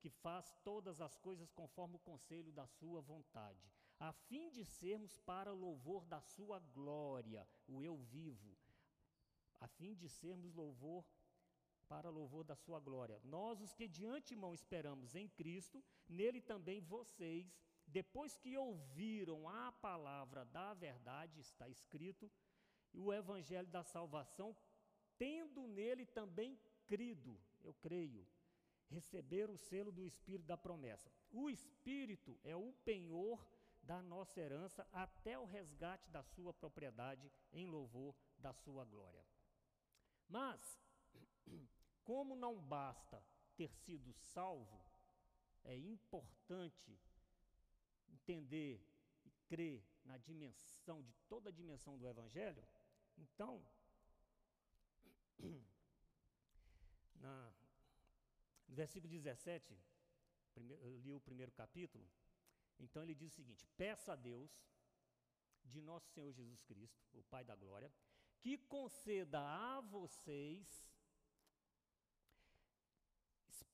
que 0.00 0.08
faz 0.08 0.56
todas 0.64 1.02
as 1.02 1.18
coisas 1.18 1.52
conforme 1.52 1.96
o 1.96 2.06
conselho 2.10 2.52
da 2.52 2.66
sua 2.66 3.02
vontade, 3.02 3.70
a 4.00 4.14
fim 4.14 4.48
de 4.48 4.64
sermos 4.64 5.18
para 5.18 5.52
louvor 5.52 6.06
da 6.06 6.22
sua 6.22 6.58
glória, 6.58 7.46
o 7.68 7.82
eu 7.82 7.98
vivo, 7.98 8.56
a 9.60 9.68
fim 9.68 9.94
de 9.94 10.08
sermos 10.08 10.54
louvor 10.54 11.04
para 11.88 12.10
louvor 12.10 12.44
da 12.44 12.56
sua 12.56 12.80
glória. 12.80 13.20
Nós, 13.24 13.60
os 13.60 13.72
que 13.72 13.86
de 13.86 14.04
antemão 14.06 14.54
esperamos 14.54 15.14
em 15.14 15.28
Cristo, 15.28 15.82
nele 16.08 16.40
também 16.40 16.80
vocês, 16.80 17.54
depois 17.86 18.36
que 18.36 18.56
ouviram 18.56 19.48
a 19.48 19.72
palavra 19.72 20.44
da 20.46 20.74
verdade, 20.74 21.40
está 21.40 21.68
escrito, 21.68 22.30
e 22.92 23.00
o 23.00 23.12
evangelho 23.12 23.68
da 23.68 23.82
salvação, 23.82 24.56
tendo 25.18 25.66
nele 25.66 26.06
também 26.06 26.58
crido, 26.86 27.38
eu 27.62 27.74
creio, 27.74 28.26
receber 28.88 29.50
o 29.50 29.56
selo 29.56 29.90
do 29.90 30.04
Espírito 30.06 30.46
da 30.46 30.56
promessa. 30.56 31.10
O 31.30 31.50
Espírito 31.50 32.38
é 32.44 32.54
o 32.54 32.72
penhor 32.84 33.44
da 33.82 34.02
nossa 34.02 34.40
herança 34.40 34.86
até 34.92 35.38
o 35.38 35.44
resgate 35.44 36.08
da 36.10 36.22
sua 36.22 36.52
propriedade 36.52 37.30
em 37.52 37.66
louvor 37.66 38.14
da 38.38 38.52
sua 38.52 38.84
glória. 38.84 39.24
Mas, 40.28 40.80
como 42.04 42.36
não 42.36 42.60
basta 42.60 43.22
ter 43.56 43.72
sido 43.72 44.12
salvo, 44.12 44.80
é 45.64 45.76
importante 45.76 46.98
entender 48.08 48.86
e 49.24 49.30
crer 49.46 49.82
na 50.04 50.18
dimensão, 50.18 51.02
de 51.02 51.14
toda 51.28 51.48
a 51.48 51.52
dimensão 51.52 51.96
do 51.96 52.06
Evangelho, 52.06 52.62
então, 53.16 53.64
na, 57.16 57.52
no 58.68 58.74
versículo 58.74 59.10
17, 59.10 59.78
eu 60.56 60.98
li 60.98 61.12
o 61.12 61.20
primeiro 61.20 61.52
capítulo, 61.52 62.06
então 62.78 63.02
ele 63.02 63.14
diz 63.14 63.32
o 63.32 63.34
seguinte: 63.34 63.66
Peça 63.76 64.12
a 64.12 64.16
Deus, 64.16 64.50
de 65.64 65.80
nosso 65.80 66.10
Senhor 66.12 66.32
Jesus 66.32 66.62
Cristo, 66.62 67.02
o 67.14 67.22
Pai 67.24 67.44
da 67.44 67.56
Glória, 67.56 67.92
que 68.40 68.58
conceda 68.58 69.40
a 69.40 69.80
vocês 69.80 70.93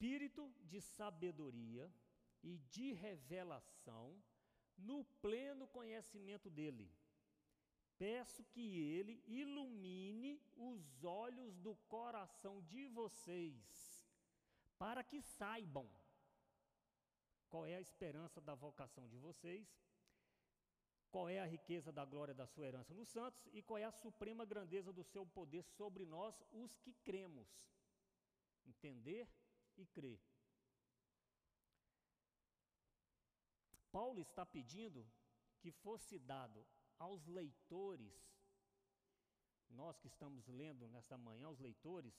espírito 0.01 0.51
de 0.63 0.81
sabedoria 0.81 1.93
e 2.43 2.57
de 2.57 2.93
revelação 2.93 4.17
no 4.79 5.05
pleno 5.21 5.67
conhecimento 5.67 6.49
dele 6.49 6.91
peço 8.01 8.43
que 8.45 8.81
Ele 8.81 9.23
ilumine 9.27 10.41
os 10.57 11.05
olhos 11.05 11.55
do 11.59 11.75
coração 11.87 12.63
de 12.63 12.87
vocês, 12.87 14.09
para 14.79 15.05
que 15.05 15.21
saibam 15.21 15.87
qual 17.51 17.67
é 17.67 17.77
a 17.77 17.81
esperança 17.81 18.41
da 18.41 18.55
vocação 18.55 19.07
de 19.07 19.19
vocês, 19.19 19.69
qual 21.11 21.29
é 21.29 21.41
a 21.41 21.45
riqueza 21.45 21.93
da 21.93 22.07
glória 22.07 22.33
da 22.33 22.47
sua 22.47 22.67
herança 22.67 22.95
nos 22.95 23.11
santos 23.11 23.47
e 23.53 23.61
qual 23.61 23.77
é 23.77 23.85
a 23.85 23.93
suprema 23.93 24.47
grandeza 24.47 24.91
do 24.95 25.05
seu 25.05 25.27
poder 25.27 25.63
sobre 25.63 26.07
nós, 26.07 26.43
os 26.53 26.79
que 26.79 26.95
cremos. 27.05 27.51
Entender 28.65 29.29
e 29.77 29.87
crer. 29.87 30.21
Paulo 33.91 34.23
está 34.23 34.47
pedindo 34.47 35.07
que 35.59 35.71
fosse 35.71 36.19
dado 36.19 36.67
aos 36.99 37.27
leitores, 37.27 38.15
nós 39.69 39.99
que 39.99 40.07
estamos 40.07 40.47
lendo 40.49 40.89
nesta 40.89 41.17
manhã, 41.17 41.49
os 41.49 41.59
leitores 41.59 42.15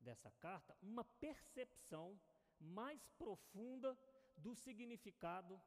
dessa 0.00 0.30
carta, 0.32 0.76
uma 0.82 1.04
percepção 1.04 2.20
mais 2.58 3.08
profunda 3.10 3.98
do 4.36 4.54
significado 4.54 5.60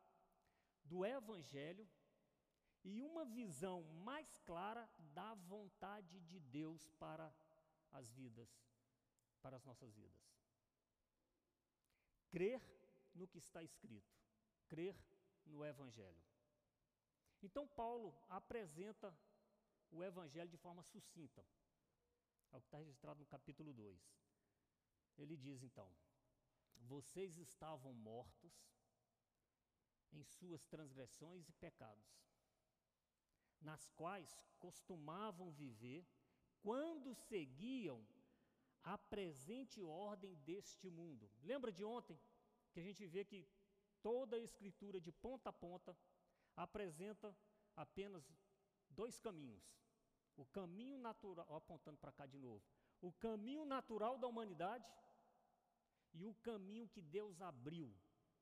do 0.84 1.06
Evangelho 1.06 1.88
e 2.84 3.02
uma 3.02 3.26
visão 3.26 3.84
mais 4.04 4.38
clara 4.40 4.90
da 5.14 5.34
vontade 5.34 6.22
de 6.22 6.40
Deus 6.40 6.90
para 7.00 7.34
as 7.92 8.10
vidas, 8.12 8.50
para 9.42 9.58
as 9.58 9.66
nossas 9.66 9.94
vidas. 9.94 10.28
Crer 12.38 12.62
no 13.16 13.28
que 13.28 13.40
está 13.40 13.64
escrito, 13.64 14.16
crer 14.68 14.96
no 15.44 15.66
Evangelho. 15.66 16.24
Então, 17.42 17.68
Paulo 17.68 18.16
apresenta 18.30 19.12
o 19.90 20.04
Evangelho 20.04 20.48
de 20.48 20.58
forma 20.58 20.84
sucinta. 20.84 21.44
É 22.52 22.58
o 22.58 22.62
que 22.62 22.68
está 22.68 22.78
registrado 22.78 23.20
no 23.20 23.26
capítulo 23.26 23.74
2. 23.74 24.00
Ele 25.18 25.36
diz 25.36 25.64
então: 25.64 25.92
Vocês 26.82 27.38
estavam 27.38 27.92
mortos 27.92 28.54
em 30.12 30.24
suas 30.24 30.64
transgressões 30.68 31.50
e 31.50 31.54
pecados, 31.54 32.22
nas 33.60 33.90
quais 33.90 34.40
costumavam 34.60 35.52
viver 35.52 36.08
quando 36.62 37.16
seguiam 37.16 38.08
a 38.94 38.98
presente 38.98 39.84
ordem 39.84 40.34
deste 40.50 40.90
mundo. 40.90 41.30
Lembra 41.44 41.72
de 41.74 41.84
ontem 41.84 42.18
que 42.72 42.80
a 42.80 42.84
gente 42.84 43.06
vê 43.06 43.26
que 43.26 43.46
toda 44.02 44.38
a 44.38 44.40
escritura 44.40 44.98
de 45.02 45.12
ponta 45.12 45.50
a 45.50 45.54
ponta 45.54 45.96
apresenta 46.56 47.36
apenas 47.76 48.24
dois 48.90 49.20
caminhos. 49.20 49.66
O 50.38 50.46
caminho 50.46 50.98
natural, 50.98 51.46
apontando 51.54 51.98
para 51.98 52.14
cá 52.14 52.26
de 52.26 52.38
novo, 52.38 52.64
o 53.02 53.12
caminho 53.12 53.66
natural 53.66 54.18
da 54.18 54.28
humanidade 54.28 54.90
e 56.14 56.26
o 56.26 56.34
caminho 56.36 56.88
que 56.88 57.02
Deus 57.02 57.42
abriu, 57.42 57.94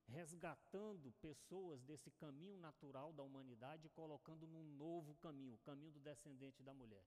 resgatando 0.07 1.11
pessoas 1.13 1.81
desse 1.81 2.11
caminho 2.11 2.59
natural 2.59 3.11
da 3.13 3.23
humanidade 3.23 3.87
e 3.87 3.89
colocando 3.89 4.45
num 4.45 4.63
novo 4.75 5.15
caminho, 5.15 5.55
o 5.55 5.65
caminho 5.69 5.91
do 5.91 5.99
descendente 5.99 6.61
da 6.61 6.73
mulher. 6.73 7.03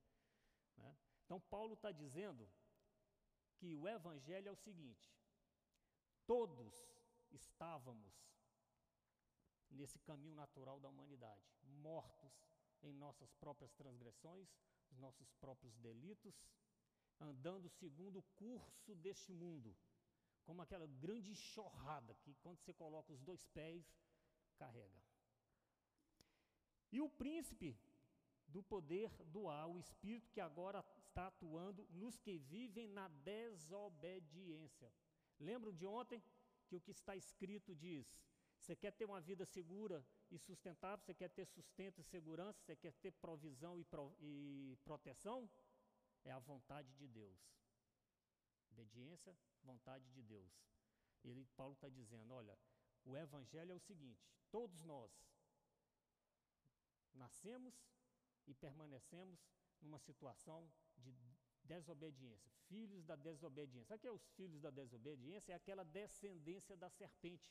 Né? 0.77 0.97
Então, 1.25 1.39
Paulo 1.39 1.75
está 1.75 1.93
dizendo 1.93 2.49
que 3.59 3.75
o 3.75 3.89
Evangelho 3.89 4.49
é 4.49 4.53
o 4.53 4.57
seguinte: 4.57 5.13
todos 6.27 6.75
estávamos 7.31 8.15
nesse 9.71 9.99
caminho 10.01 10.35
natural 10.35 10.81
da 10.81 10.89
humanidade, 10.89 11.43
mortos 11.83 12.33
em 12.83 12.93
nossas 12.93 13.33
próprias 13.35 13.73
transgressões, 13.75 14.49
os 14.91 14.99
nossos 14.99 15.31
próprios 15.35 15.77
delitos, 15.77 16.35
andando 17.21 17.69
segundo 17.69 18.21
o 18.21 18.29
curso 18.37 18.95
deste 18.95 19.33
mundo, 19.33 19.77
como 20.45 20.63
aquela 20.63 20.87
grande 20.87 21.31
enxurrada 21.31 22.15
que 22.23 22.35
quando 22.37 22.61
você 22.61 22.73
coloca 22.73 23.13
os 23.13 23.21
dois 23.21 23.45
pés, 23.47 23.85
carrega. 24.57 25.03
E 26.91 27.01
o 27.01 27.09
príncipe 27.09 27.79
do 28.47 28.63
poder 28.63 29.11
do 29.25 29.49
ar, 29.49 29.67
o 29.69 29.79
espírito 29.79 30.31
que 30.31 30.41
agora 30.41 30.83
está 31.09 31.27
atuando 31.27 31.87
nos 31.91 32.19
que 32.19 32.39
vivem 32.39 32.89
na 32.89 33.09
desobediência. 33.09 34.93
Lembram 35.39 35.73
de 35.73 35.87
ontem 35.87 36.23
que 36.67 36.77
o 36.77 36.81
que 36.81 36.91
está 36.91 37.17
escrito 37.17 37.75
diz: 37.75 38.07
você 38.59 38.75
quer 38.77 38.93
ter 38.93 39.05
uma 39.05 39.21
vida 39.21 39.45
segura 39.47 40.05
e 40.31 40.39
sustentável? 40.39 41.05
Você 41.05 41.15
quer 41.15 41.31
ter 41.31 41.47
sustento 41.47 42.01
e 42.01 42.05
segurança? 42.05 42.61
Você 42.61 42.77
quer 42.77 42.93
ter 42.95 43.13
provisão 43.13 43.79
e, 43.79 43.85
pro, 43.85 44.15
e 44.21 44.77
proteção? 44.85 45.49
É 46.25 46.31
a 46.33 46.39
vontade 46.39 46.93
de 46.95 47.07
Deus. 47.07 47.41
Obediência, 48.71 49.37
vontade 49.63 50.07
de 50.11 50.23
Deus. 50.23 50.53
Ele, 51.25 51.47
Paulo 51.57 51.75
está 51.75 51.89
dizendo: 51.89 52.35
olha, 52.35 52.59
o 53.05 53.17
Evangelho 53.17 53.73
é 53.73 53.75
o 53.75 53.81
seguinte: 53.81 54.29
todos 54.51 54.83
nós 54.83 55.11
nascemos 57.15 57.75
e 58.47 58.55
permanecemos 58.55 59.41
numa 59.81 59.99
situação 59.99 60.71
de 60.99 61.15
desobediência, 61.65 62.51
filhos 62.67 63.05
da 63.05 63.17
desobediência. 63.17 63.89
Sabe 63.89 63.99
o 63.99 64.01
que 64.01 64.09
é 64.09 64.13
os 64.13 64.27
filhos 64.31 64.61
da 64.61 64.71
desobediência? 64.71 65.53
É 65.53 65.57
aquela 65.57 65.85
descendência 65.85 66.77
da 66.77 66.89
serpente 66.91 67.49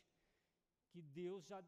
que 0.89 1.01
Deus 1.01 1.45
já 1.45 1.63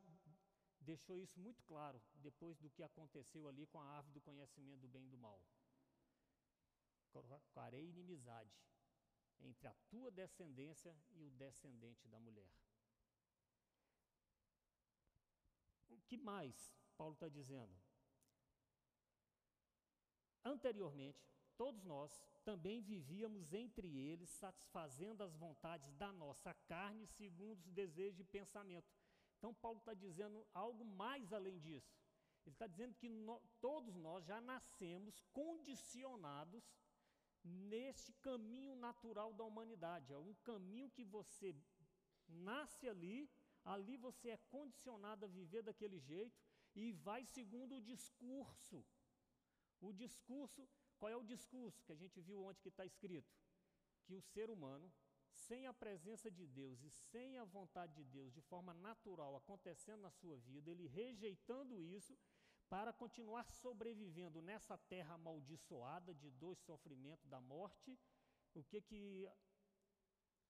deixou 0.82 1.20
isso 1.20 1.40
muito 1.40 1.62
claro 1.64 2.02
depois 2.16 2.58
do 2.58 2.70
que 2.70 2.82
aconteceu 2.82 3.48
ali 3.48 3.66
com 3.68 3.80
a 3.80 3.86
árvore 3.98 4.14
do 4.14 4.22
conhecimento 4.22 4.82
do 4.82 4.88
bem 4.88 5.06
e 5.06 5.10
do 5.10 5.18
mal. 5.18 5.42
Colocarei 7.12 7.90
inimizade 7.90 8.52
entre 9.42 9.68
a 9.68 9.74
tua 9.90 10.12
descendência 10.12 10.96
e 11.12 11.24
o 11.24 11.32
descendente 11.32 12.08
da 12.08 12.20
mulher. 12.20 12.52
O 15.90 16.00
que 16.02 16.18
mais 16.18 16.74
Paulo 16.98 17.14
está 17.14 17.28
dizendo? 17.28 17.76
Anteriormente, 20.44 21.22
todos 21.60 21.84
nós 21.84 22.18
também 22.46 22.82
vivíamos 22.82 23.52
entre 23.52 23.88
eles, 24.10 24.30
satisfazendo 24.30 25.22
as 25.22 25.36
vontades 25.36 25.92
da 26.02 26.10
nossa 26.14 26.54
carne 26.72 27.06
segundo 27.06 27.60
os 27.66 27.74
desejos 27.74 28.22
e 28.22 28.24
pensamento. 28.24 28.88
Então, 29.38 29.54
Paulo 29.54 29.80
está 29.80 29.94
dizendo 29.94 30.48
algo 30.54 30.86
mais 30.86 31.34
além 31.34 31.60
disso. 31.60 31.94
Ele 32.46 32.56
está 32.56 32.66
dizendo 32.66 32.96
que 32.96 33.10
no, 33.10 33.42
todos 33.60 33.94
nós 33.98 34.26
já 34.26 34.40
nascemos 34.40 35.20
condicionados 35.34 36.64
neste 37.44 38.14
caminho 38.14 38.76
natural 38.78 39.34
da 39.34 39.44
humanidade. 39.44 40.14
É 40.14 40.18
um 40.18 40.34
caminho 40.36 40.90
que 40.90 41.04
você 41.04 41.54
nasce 42.30 42.88
ali, 42.88 43.30
ali 43.66 43.98
você 43.98 44.30
é 44.30 44.38
condicionado 44.50 45.26
a 45.26 45.28
viver 45.28 45.62
daquele 45.62 46.00
jeito 46.00 46.40
e 46.74 46.94
vai 46.94 47.26
segundo 47.26 47.76
o 47.76 47.82
discurso. 47.82 48.86
O 49.82 49.92
discurso, 49.94 50.68
qual 51.00 51.12
é 51.12 51.16
o 51.16 51.24
discurso 51.24 51.84
que 51.84 51.94
a 51.94 51.96
gente 51.96 52.20
viu 52.22 52.44
onde 52.44 52.62
que 52.62 52.70
está 52.70 52.86
escrito? 52.86 53.34
Que 54.04 54.14
o 54.14 54.22
ser 54.22 54.50
humano, 54.50 54.92
sem 55.32 55.66
a 55.66 55.74
presença 55.74 56.30
de 56.30 56.46
Deus 56.46 56.84
e 56.84 56.90
sem 56.90 57.38
a 57.38 57.46
vontade 57.46 57.94
de 57.94 58.04
Deus, 58.04 58.34
de 58.34 58.42
forma 58.42 58.74
natural 58.74 59.36
acontecendo 59.36 60.02
na 60.02 60.12
sua 60.12 60.38
vida, 60.38 60.70
ele 60.70 60.88
rejeitando 60.88 61.82
isso, 61.82 62.18
para 62.68 62.94
continuar 62.94 63.50
sobrevivendo 63.50 64.42
nessa 64.44 64.78
terra 64.78 65.16
amaldiçoada 65.16 66.14
de 66.14 66.30
dois 66.30 66.60
sofrimentos 66.60 67.26
da 67.28 67.42
morte, 67.42 67.98
o 68.54 68.64
que 68.64 68.80
que 68.82 69.28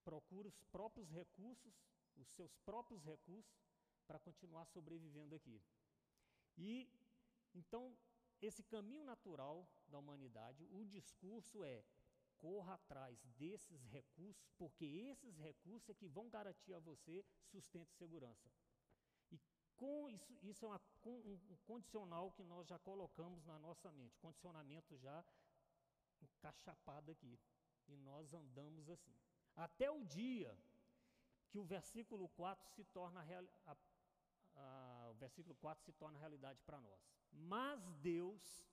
procura 0.03 0.47
os 0.47 0.59
próprios 0.71 1.09
recursos, 1.09 1.73
os 2.17 2.27
seus 2.31 2.53
próprios 2.57 3.01
recursos 3.03 3.55
para 4.05 4.19
continuar 4.19 4.65
sobrevivendo 4.65 5.35
aqui. 5.35 5.61
E 6.57 6.91
então 7.53 7.95
esse 8.41 8.63
caminho 8.63 9.03
natural 9.05 9.67
da 9.89 9.97
humanidade, 9.97 10.67
o 10.71 10.85
discurso 10.85 11.63
é 11.63 11.83
corra 12.37 12.75
atrás 12.75 13.21
desses 13.37 13.83
recursos, 13.85 14.49
porque 14.57 14.85
esses 14.85 15.37
recursos 15.37 15.89
é 15.89 15.93
que 15.93 16.07
vão 16.07 16.29
garantir 16.29 16.73
a 16.73 16.79
você 16.79 17.25
sustento 17.51 17.91
e 17.91 17.97
segurança. 17.97 18.49
Com 19.75 20.09
isso, 20.09 20.37
isso 20.43 20.65
é 20.65 20.67
uma, 20.67 20.81
um, 21.05 21.57
condicional 21.65 22.31
que 22.33 22.43
nós 22.43 22.67
já 22.67 22.77
colocamos 22.79 23.45
na 23.45 23.57
nossa 23.57 23.89
mente, 23.91 24.17
condicionamento 24.19 24.97
já 24.97 25.23
encachapado 26.21 27.11
aqui. 27.11 27.39
E 27.87 27.95
nós 27.95 28.33
andamos 28.33 28.89
assim. 28.89 29.15
Até 29.55 29.89
o 29.89 30.03
dia 30.03 30.57
que 31.49 31.57
o 31.57 31.63
versículo 31.63 32.27
4 32.29 32.69
se 32.71 32.83
torna 32.83 33.21
o 35.09 35.13
versículo 35.15 35.55
4 35.55 35.85
se 35.85 35.93
torna 35.93 36.19
realidade 36.19 36.61
para 36.63 36.79
nós. 36.79 36.99
Mas 37.31 37.81
Deus, 38.01 38.68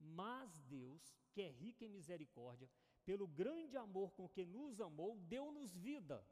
mas 0.00 0.60
Deus, 0.62 1.16
que 1.32 1.42
é 1.42 1.50
rico 1.50 1.84
em 1.84 1.88
misericórdia, 1.88 2.70
pelo 3.04 3.26
grande 3.26 3.76
amor 3.76 4.12
com 4.12 4.28
que 4.28 4.44
nos 4.44 4.80
amou, 4.80 5.16
deu-nos 5.18 5.74
vida 5.74 6.24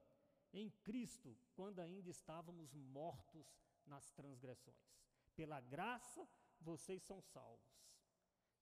em 0.52 0.70
Cristo, 0.82 1.36
quando 1.54 1.80
ainda 1.80 2.10
estávamos 2.10 2.72
mortos 2.74 3.46
nas 3.86 4.10
transgressões. 4.10 4.76
Pela 5.34 5.60
graça, 5.60 6.28
vocês 6.60 7.02
são 7.02 7.20
salvos. 7.20 7.72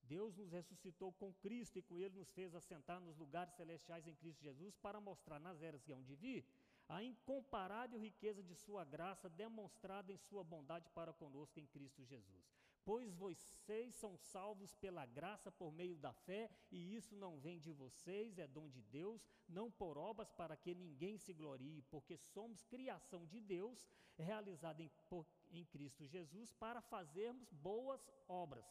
Deus 0.02 0.36
nos 0.36 0.50
ressuscitou 0.50 1.12
com 1.12 1.32
Cristo 1.34 1.78
e 1.78 1.82
com 1.82 2.00
Ele 2.00 2.16
nos 2.16 2.30
fez 2.32 2.54
assentar 2.54 3.00
nos 3.00 3.16
lugares 3.16 3.54
celestiais 3.54 4.06
em 4.06 4.14
Cristo 4.14 4.42
Jesus 4.42 4.76
para 4.76 5.00
mostrar 5.00 5.38
nas 5.38 5.62
eras 5.62 5.82
que 5.82 5.92
hão 5.92 6.02
de 6.02 6.16
vir 6.16 6.44
a 6.88 7.02
incomparável 7.02 8.00
riqueza 8.00 8.42
de 8.42 8.54
Sua 8.56 8.84
graça 8.84 9.28
demonstrada 9.28 10.12
em 10.12 10.18
Sua 10.18 10.42
bondade 10.42 10.88
para 10.90 11.12
conosco 11.12 11.60
em 11.60 11.66
Cristo 11.66 12.04
Jesus. 12.04 12.59
Pois 12.84 13.14
vocês 13.14 13.94
são 13.94 14.16
salvos 14.16 14.74
pela 14.74 15.04
graça 15.04 15.50
por 15.52 15.70
meio 15.72 15.96
da 15.96 16.12
fé, 16.12 16.50
e 16.70 16.94
isso 16.96 17.14
não 17.14 17.38
vem 17.38 17.58
de 17.58 17.72
vocês, 17.72 18.38
é 18.38 18.46
dom 18.46 18.68
de 18.68 18.82
Deus, 18.82 19.26
não 19.48 19.70
por 19.70 19.98
obras 19.98 20.32
para 20.32 20.56
que 20.56 20.74
ninguém 20.74 21.18
se 21.18 21.32
glorie, 21.32 21.82
porque 21.82 22.16
somos 22.16 22.64
criação 22.64 23.26
de 23.26 23.40
Deus, 23.40 23.86
realizada 24.16 24.82
em, 24.82 24.90
por, 25.08 25.26
em 25.50 25.64
Cristo 25.64 26.06
Jesus, 26.06 26.52
para 26.52 26.80
fazermos 26.80 27.52
boas 27.52 28.00
obras, 28.26 28.66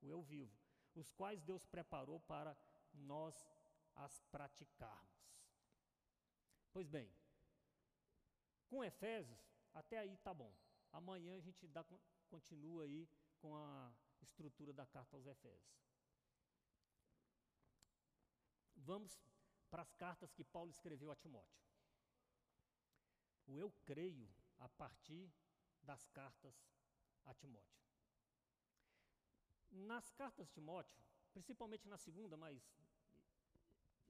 o 0.00 0.06
eu 0.06 0.22
vivo, 0.22 0.56
os 0.94 1.12
quais 1.12 1.42
Deus 1.42 1.66
preparou 1.66 2.20
para 2.20 2.56
nós 2.94 3.34
as 3.94 4.20
praticarmos. 4.32 5.18
Pois 6.72 6.88
bem, 6.88 7.10
com 8.68 8.84
Efésios, 8.84 9.38
até 9.74 9.98
aí 9.98 10.16
tá 10.18 10.32
bom. 10.32 10.52
Amanhã 10.92 11.36
a 11.36 11.40
gente 11.40 11.66
dá, 11.66 11.84
continua 12.28 12.84
aí 12.84 13.08
com 13.40 13.56
a 13.56 13.92
estrutura 14.20 14.72
da 14.72 14.86
carta 14.86 15.16
aos 15.16 15.26
Efésios. 15.26 15.78
Vamos 18.76 19.18
para 19.70 19.82
as 19.82 19.92
cartas 19.94 20.32
que 20.32 20.44
Paulo 20.44 20.70
escreveu 20.70 21.10
a 21.10 21.16
Timóteo. 21.16 21.60
O 23.46 23.58
eu 23.58 23.70
creio 23.84 24.28
a 24.58 24.68
partir 24.68 25.30
das 25.82 26.06
cartas 26.08 26.54
a 27.24 27.34
Timóteo. 27.34 27.78
Nas 29.70 30.10
cartas 30.12 30.46
de 30.46 30.54
Timóteo, 30.54 30.98
principalmente 31.32 31.88
na 31.88 31.98
segunda, 31.98 32.36
mas 32.36 32.62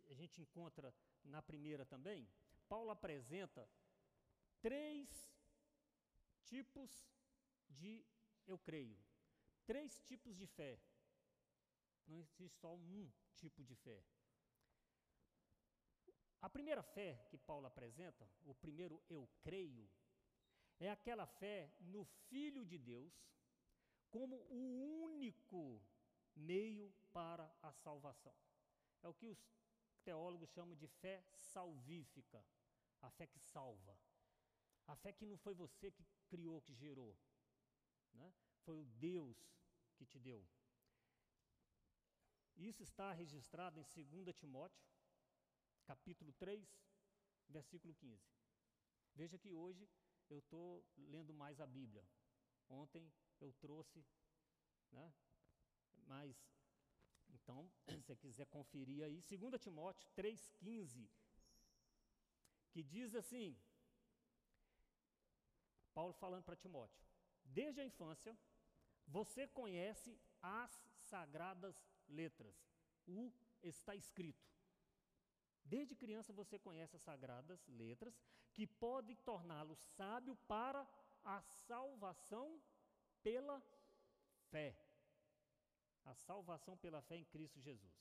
a 0.09 0.15
gente 0.15 0.41
encontra 0.41 0.95
na 1.25 1.43
primeira 1.43 1.85
também, 1.85 2.29
Paulo 2.69 2.91
apresenta 2.91 3.69
três 4.61 5.09
tipos 6.45 6.91
de 7.69 8.05
eu 8.47 8.59
creio, 8.59 8.99
três 9.67 10.01
tipos 10.01 10.37
de 10.37 10.47
fé. 10.47 10.81
Não 12.07 12.19
existe 12.19 12.49
só 12.49 12.75
um 12.75 13.11
tipo 13.35 13.63
de 13.63 13.75
fé. 13.75 14.03
A 16.41 16.49
primeira 16.49 16.83
fé 16.83 17.27
que 17.29 17.37
Paulo 17.37 17.67
apresenta, 17.67 18.31
o 18.45 18.55
primeiro 18.55 19.03
eu 19.09 19.29
creio, 19.43 19.91
é 20.79 20.89
aquela 20.91 21.27
fé 21.27 21.75
no 21.81 22.05
Filho 22.05 22.65
de 22.65 22.79
Deus 22.79 23.13
como 24.11 24.37
o 24.49 25.03
único 25.03 25.83
meio 26.35 26.95
para 27.13 27.53
a 27.61 27.73
salvação. 27.73 28.35
É 29.03 29.09
o 29.09 29.15
que 29.15 29.27
os 29.27 29.39
teólogos 30.05 30.51
chamam 30.51 30.77
de 30.77 30.87
fé 30.87 31.25
salvífica, 31.35 32.45
a 33.03 33.11
fé 33.11 33.27
que 33.27 33.39
salva. 33.39 33.99
A 34.87 34.97
fé 34.97 35.13
que 35.13 35.27
não 35.27 35.37
foi 35.37 35.55
você 35.55 35.91
que 35.91 36.05
criou, 36.29 36.63
que 36.63 36.75
gerou, 36.75 37.17
né? 38.19 38.33
foi 38.65 38.77
o 38.77 38.85
Deus 38.85 39.37
que 39.97 40.05
te 40.05 40.19
deu. 40.19 40.47
Isso 42.57 42.83
está 42.83 43.13
registrado 43.13 43.79
em 43.79 43.85
2 43.85 44.37
Timóteo, 44.37 44.85
capítulo 45.85 46.33
3, 46.33 46.69
versículo 47.49 47.95
15. 47.95 48.21
Veja 49.15 49.39
que 49.39 49.53
hoje 49.53 49.89
eu 50.29 50.39
estou 50.39 50.85
lendo 50.97 51.33
mais 51.33 51.61
a 51.61 51.67
Bíblia. 51.67 52.05
Ontem 52.69 53.11
eu 53.41 53.53
trouxe, 53.55 54.05
né? 54.91 55.15
Mas, 56.07 56.37
então, 57.31 57.71
se 57.89 57.97
você 57.97 58.17
quiser 58.17 58.47
conferir 58.47 59.05
aí, 59.05 59.23
2 59.23 59.61
Timóteo 59.61 60.07
3,15, 60.17 61.09
que 62.71 62.83
diz 62.83 63.15
assim: 63.15 63.57
Paulo 65.95 66.13
falando 66.13 66.45
para 66.45 66.57
Timóteo: 66.57 67.08
desde 67.49 67.81
a 67.81 67.85
infância, 67.85 68.37
você 69.07 69.47
conhece 69.47 70.19
as 70.43 70.71
sagradas 71.01 71.83
letras, 72.09 72.57
o 73.07 73.33
está 73.63 73.95
escrito. 73.95 74.47
Desde 75.65 75.95
criança 75.95 76.33
você 76.33 76.59
conhece 76.59 76.97
as 76.97 77.03
sagradas 77.03 77.67
letras 77.67 78.19
que 78.55 78.67
podem 78.67 79.17
torná-lo 79.17 79.75
sábio 79.77 80.35
para 80.47 80.87
a 81.25 81.43
salvação 81.43 82.61
pela 83.23 83.63
fé. 84.51 84.75
A 86.05 86.15
salvação 86.15 86.77
pela 86.77 87.03
fé 87.03 87.17
em 87.17 87.25
Cristo 87.25 87.61
Jesus. 87.61 87.95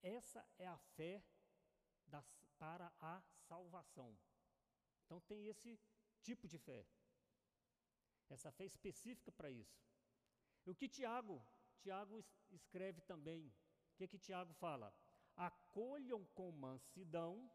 Essa 0.00 0.46
é 0.58 0.66
a 0.66 0.78
fé 0.96 1.24
das, 2.06 2.24
para 2.58 2.92
a 3.00 3.20
salvação. 3.48 4.16
Então 5.04 5.20
tem 5.22 5.48
esse 5.48 5.80
tipo 6.22 6.46
de 6.46 6.58
fé. 6.58 6.86
Essa 8.30 8.50
fé 8.50 8.64
específica 8.64 9.30
para 9.32 9.50
isso. 9.50 9.82
E 10.66 10.70
o 10.70 10.74
que 10.74 10.88
Tiago, 10.88 11.44
Tiago 11.78 12.24
escreve 12.50 13.00
também, 13.02 13.46
o 13.92 13.96
que 13.96 14.08
que 14.08 14.18
Tiago 14.18 14.52
fala? 14.54 14.94
Acolham 15.36 16.24
com 16.34 16.50
mansidão 16.52 17.50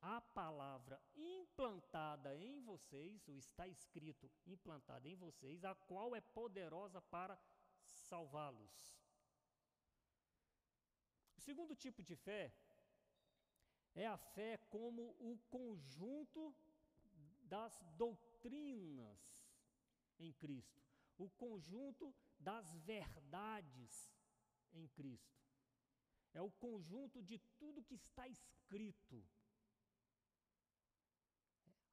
a 0.00 0.20
palavra 0.20 1.00
implantada 1.16 2.34
em 2.36 2.60
vocês, 2.60 3.26
o 3.28 3.36
está 3.36 3.66
escrito 3.66 4.30
implantada 4.46 5.08
em 5.08 5.16
vocês, 5.16 5.64
a 5.64 5.74
qual 5.74 6.14
é 6.14 6.20
poderosa 6.20 7.00
para 7.00 7.38
salvá-los. 7.82 8.96
O 11.36 11.40
segundo 11.40 11.74
tipo 11.74 12.02
de 12.02 12.16
fé 12.16 12.52
é 13.94 14.06
a 14.06 14.16
fé 14.16 14.56
como 14.70 15.16
o 15.18 15.38
conjunto 15.50 16.54
das 17.42 17.80
doutrinas 17.96 19.37
em 20.18 20.32
Cristo, 20.32 20.82
o 21.16 21.28
conjunto 21.30 22.14
das 22.38 22.72
verdades 22.74 24.10
em 24.72 24.86
Cristo. 24.88 25.38
É 26.32 26.42
o 26.42 26.50
conjunto 26.50 27.22
de 27.22 27.38
tudo 27.58 27.82
que 27.84 27.94
está 27.94 28.28
escrito. 28.28 29.24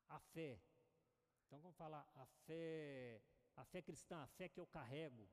A 0.10 0.20
fé. 0.20 0.62
Então 1.46 1.60
vamos 1.60 1.78
falar 1.78 2.08
a 2.14 2.26
fé, 2.46 3.22
a 3.56 3.66
fé 3.66 3.82
cristã, 3.82 4.18
a 4.24 4.28
fé 4.28 4.50
que 4.50 4.60
eu 4.60 4.68
carrego, 4.68 5.30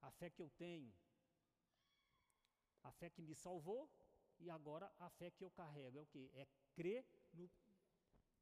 a 0.00 0.10
fé 0.10 0.30
que 0.30 0.42
eu 0.42 0.50
tenho. 0.50 0.94
a 2.84 2.92
fé 2.92 3.10
que 3.10 3.22
me 3.22 3.34
salvou 3.34 3.90
e 4.38 4.50
agora 4.50 4.92
a 4.98 5.08
fé 5.10 5.30
que 5.30 5.42
eu 5.42 5.50
carrego. 5.50 5.98
É 5.98 6.02
o 6.02 6.06
que? 6.06 6.30
É 6.34 6.46
crer 6.74 7.04
no, 7.32 7.50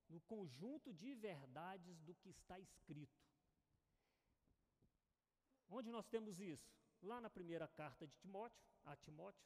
no 0.09 0.21
conjunto 0.23 0.93
de 0.93 1.15
verdades 1.15 2.01
do 2.03 2.15
que 2.17 2.31
está 2.31 2.59
escrito. 2.59 3.32
Onde 5.75 5.89
nós 5.89 6.07
temos 6.07 6.39
isso? 6.39 6.71
Lá 7.01 7.19
na 7.19 7.31
primeira 7.31 7.67
carta 7.67 8.07
de 8.07 8.15
Timóteo, 8.17 8.63
a 8.85 8.95
Timóteo, 8.95 9.43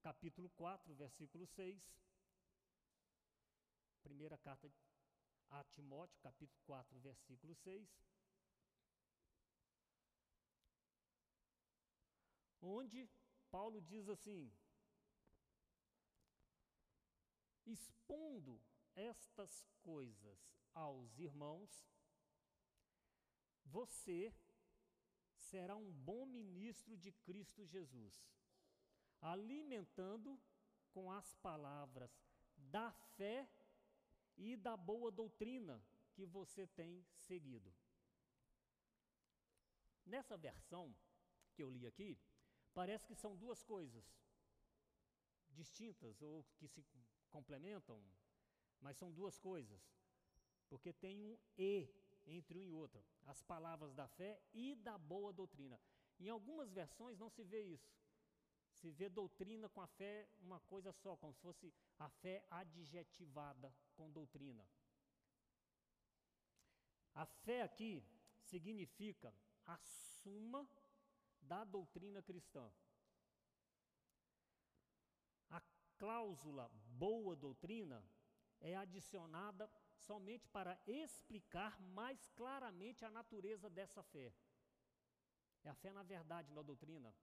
capítulo 0.00 0.48
4, 0.50 0.94
versículo 0.94 1.44
6. 1.48 1.82
Primeira 4.04 4.38
carta 4.38 4.70
a 5.50 5.64
Timóteo, 5.64 6.16
capítulo 6.20 6.60
4, 6.64 7.00
versículo 7.00 7.56
6. 7.56 7.88
Onde 12.60 13.10
Paulo 13.50 13.80
diz 13.80 14.08
assim: 14.08 14.52
expondo 17.66 18.62
estas 18.94 19.66
coisas 19.82 20.38
aos 20.72 21.18
irmãos, 21.18 21.84
você 23.64 24.32
será 25.50 25.74
um 25.76 25.90
bom 26.08 26.26
ministro 26.26 26.96
de 26.96 27.12
Cristo 27.26 27.64
Jesus, 27.64 28.14
alimentando 29.20 30.40
com 30.90 31.10
as 31.10 31.34
palavras 31.34 32.10
da 32.56 32.90
fé 33.16 33.48
e 34.36 34.56
da 34.56 34.76
boa 34.76 35.10
doutrina 35.10 35.82
que 36.12 36.24
você 36.24 36.66
tem 36.66 37.06
seguido. 37.16 37.72
Nessa 40.04 40.36
versão 40.36 40.94
que 41.54 41.62
eu 41.62 41.70
li 41.70 41.86
aqui, 41.86 42.18
parece 42.72 43.06
que 43.06 43.14
são 43.14 43.36
duas 43.36 43.62
coisas 43.62 44.04
distintas 45.50 46.20
ou 46.20 46.44
que 46.58 46.68
se 46.68 46.84
complementam, 47.30 48.02
mas 48.80 48.96
são 48.96 49.10
duas 49.10 49.38
coisas, 49.38 49.80
porque 50.68 50.92
tem 50.92 51.22
um 51.22 51.38
e 51.56 51.88
entre 52.26 52.58
um 52.58 52.64
e 52.64 52.72
outro, 52.72 53.04
as 53.24 53.42
palavras 53.42 53.94
da 53.94 54.08
fé 54.08 54.40
e 54.52 54.74
da 54.74 54.98
boa 54.98 55.32
doutrina. 55.32 55.80
Em 56.18 56.28
algumas 56.28 56.70
versões 56.72 57.18
não 57.18 57.28
se 57.30 57.44
vê 57.44 57.62
isso. 57.62 57.94
Se 58.70 58.90
vê 58.90 59.08
doutrina 59.08 59.68
com 59.68 59.80
a 59.80 59.86
fé 59.86 60.28
uma 60.38 60.60
coisa 60.60 60.92
só, 60.92 61.16
como 61.16 61.32
se 61.32 61.40
fosse 61.40 61.72
a 61.98 62.08
fé 62.08 62.44
adjetivada 62.50 63.74
com 63.94 64.10
doutrina. 64.10 64.66
A 67.14 67.24
fé 67.24 67.62
aqui 67.62 68.04
significa 68.42 69.32
a 69.64 69.78
suma 69.78 70.68
da 71.40 71.64
doutrina 71.64 72.22
cristã. 72.22 72.70
A 75.48 75.62
cláusula 75.96 76.70
boa 76.88 77.34
doutrina 77.34 78.04
é 78.60 78.76
adicionada 78.76 79.70
somente 80.06 80.48
para 80.48 80.78
explicar 80.86 81.80
mais 81.80 82.26
claramente 82.38 83.04
a 83.04 83.10
natureza 83.10 83.68
dessa 83.68 84.02
fé. 84.02 84.32
É 85.64 85.68
a 85.68 85.74
fé 85.74 85.92
na 85.92 86.02
verdade, 86.02 86.52
na 86.52 86.62
doutrina, 86.62 87.14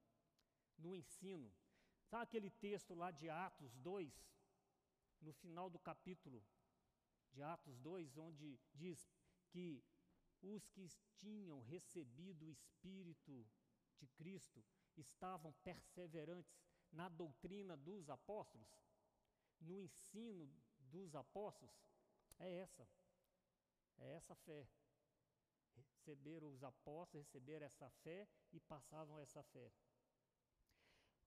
no 0.78 0.96
ensino. 0.96 1.52
Sabe 2.06 2.24
aquele 2.24 2.50
texto 2.50 2.94
lá 2.94 3.10
de 3.10 3.30
Atos 3.30 3.74
2, 3.78 4.14
no 5.22 5.32
final 5.34 5.70
do 5.70 5.80
capítulo 5.80 6.44
de 7.32 7.42
Atos 7.42 7.80
2, 7.80 8.18
onde 8.18 8.60
diz 8.74 9.10
que 9.48 9.84
os 10.42 10.68
que 10.68 10.90
tinham 11.16 11.62
recebido 11.62 12.46
o 12.46 12.52
Espírito 12.52 13.48
de 13.98 14.08
Cristo 14.08 14.64
estavam 14.98 15.54
perseverantes 15.64 16.54
na 16.92 17.08
doutrina 17.08 17.78
dos 17.78 18.10
apóstolos, 18.10 18.68
no 19.60 19.80
ensino 19.80 20.52
dos 20.78 21.16
apóstolos, 21.16 21.74
é 22.40 22.58
essa. 22.58 22.88
É 23.98 24.12
essa 24.14 24.36
fé. 24.36 24.68
Receberam 25.76 26.52
os 26.52 26.64
apóstolos, 26.64 27.26
receberam 27.26 27.66
essa 27.66 27.90
fé 27.90 28.28
e 28.52 28.60
passavam 28.60 29.20
essa 29.20 29.42
fé. 29.44 29.72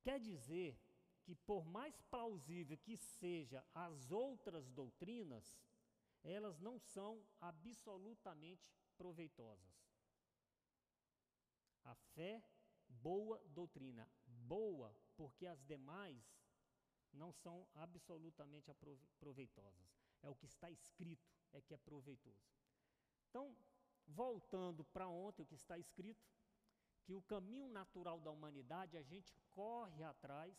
Quer 0.03 0.21
dizer 0.21 0.79
que, 1.25 1.35
por 1.35 1.65
mais 1.65 2.01
plausível 2.03 2.79
que 2.79 2.97
seja 2.97 3.65
as 3.75 4.13
outras 4.13 4.71
doutrinas, 4.71 5.59
elas 6.23 6.61
não 6.61 6.79
são 6.79 7.27
absolutamente 7.41 8.69
proveitosas. 8.97 9.75
A 11.85 11.95
fé, 12.15 12.43
boa 12.89 13.41
doutrina. 13.49 14.09
Boa, 14.27 14.95
porque 15.17 15.47
as 15.47 15.65
demais 15.65 16.25
não 17.13 17.33
são 17.33 17.67
absolutamente 17.75 18.71
proveitosas. 19.19 19.96
É 20.23 20.29
o 20.29 20.35
que 20.35 20.47
está 20.47 20.71
escrito 20.71 21.31
é 21.53 21.61
que 21.61 21.75
é 21.75 21.79
proveitoso. 21.79 22.47
Então, 23.29 23.57
voltando 24.07 24.85
para 24.85 25.09
ontem, 25.09 25.43
o 25.43 25.47
que 25.47 25.55
está 25.55 25.79
escrito, 25.79 26.25
que 27.05 27.15
o 27.15 27.23
caminho 27.23 27.69
natural 27.69 28.21
da 28.21 28.31
humanidade, 28.31 28.97
a 28.97 29.03
gente 29.03 29.33
corre 29.51 30.03
atrás 30.03 30.55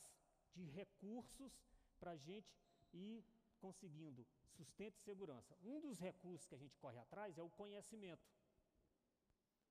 de 0.54 0.64
recursos 0.64 1.52
para 2.00 2.12
a 2.12 2.18
gente 2.18 2.58
ir 2.94 3.24
conseguindo 3.60 4.26
sustento 4.56 4.98
e 4.98 5.04
segurança. 5.04 5.58
Um 5.62 5.80
dos 5.80 6.00
recursos 6.00 6.48
que 6.48 6.56
a 6.56 6.58
gente 6.58 6.78
corre 6.78 6.98
atrás 7.00 7.38
é 7.38 7.44
o 7.44 7.50
conhecimento. 7.50 8.26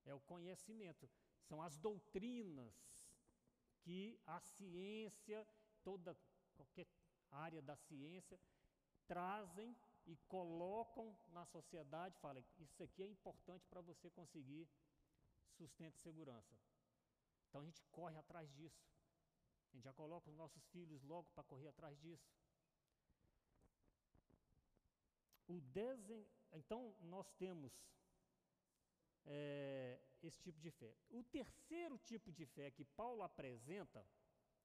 É 0.05 0.15
o 0.15 0.21
conhecimento. 0.21 1.09
São 1.43 1.63
as 1.63 1.77
doutrinas 1.77 2.75
que 3.81 4.21
a 4.27 4.41
ciência, 4.41 5.47
toda, 5.83 6.17
qualquer 6.57 6.87
área 7.31 7.63
da 7.63 7.77
ciência, 7.77 8.39
trazem 9.07 9.77
e 10.07 10.17
colocam 10.29 11.17
na 11.33 11.45
sociedade, 11.47 12.19
falam, 12.19 12.45
isso 12.59 12.83
aqui 12.83 13.03
é 13.03 13.07
importante 13.07 13.67
para 13.67 13.81
você 13.81 14.11
conseguir 14.11 14.69
sustento 15.57 15.97
e 15.97 16.01
segurança. 16.01 16.55
Então 17.49 17.61
a 17.61 17.65
gente 17.65 17.83
corre 17.91 18.19
atrás 18.19 18.53
disso. 18.55 18.85
A 19.71 19.75
gente 19.75 19.85
já 19.85 19.93
coloca 19.93 20.31
os 20.31 20.37
nossos 20.37 20.65
filhos 20.67 21.03
logo 21.03 21.29
para 21.31 21.45
correr 21.45 21.69
atrás 21.69 21.99
disso. 22.01 22.31
O 25.49 25.61
desen... 25.61 26.27
Então, 26.53 26.95
nós 27.03 27.31
temos 27.33 27.73
é, 29.27 30.01
esse 30.23 30.41
tipo 30.41 30.61
de 30.61 30.71
fé. 30.71 30.95
O 31.11 31.23
terceiro 31.25 31.99
tipo 31.99 32.33
de 32.33 32.47
fé 32.47 32.71
que 32.71 32.85
Paulo 32.85 33.23
apresenta 33.23 34.07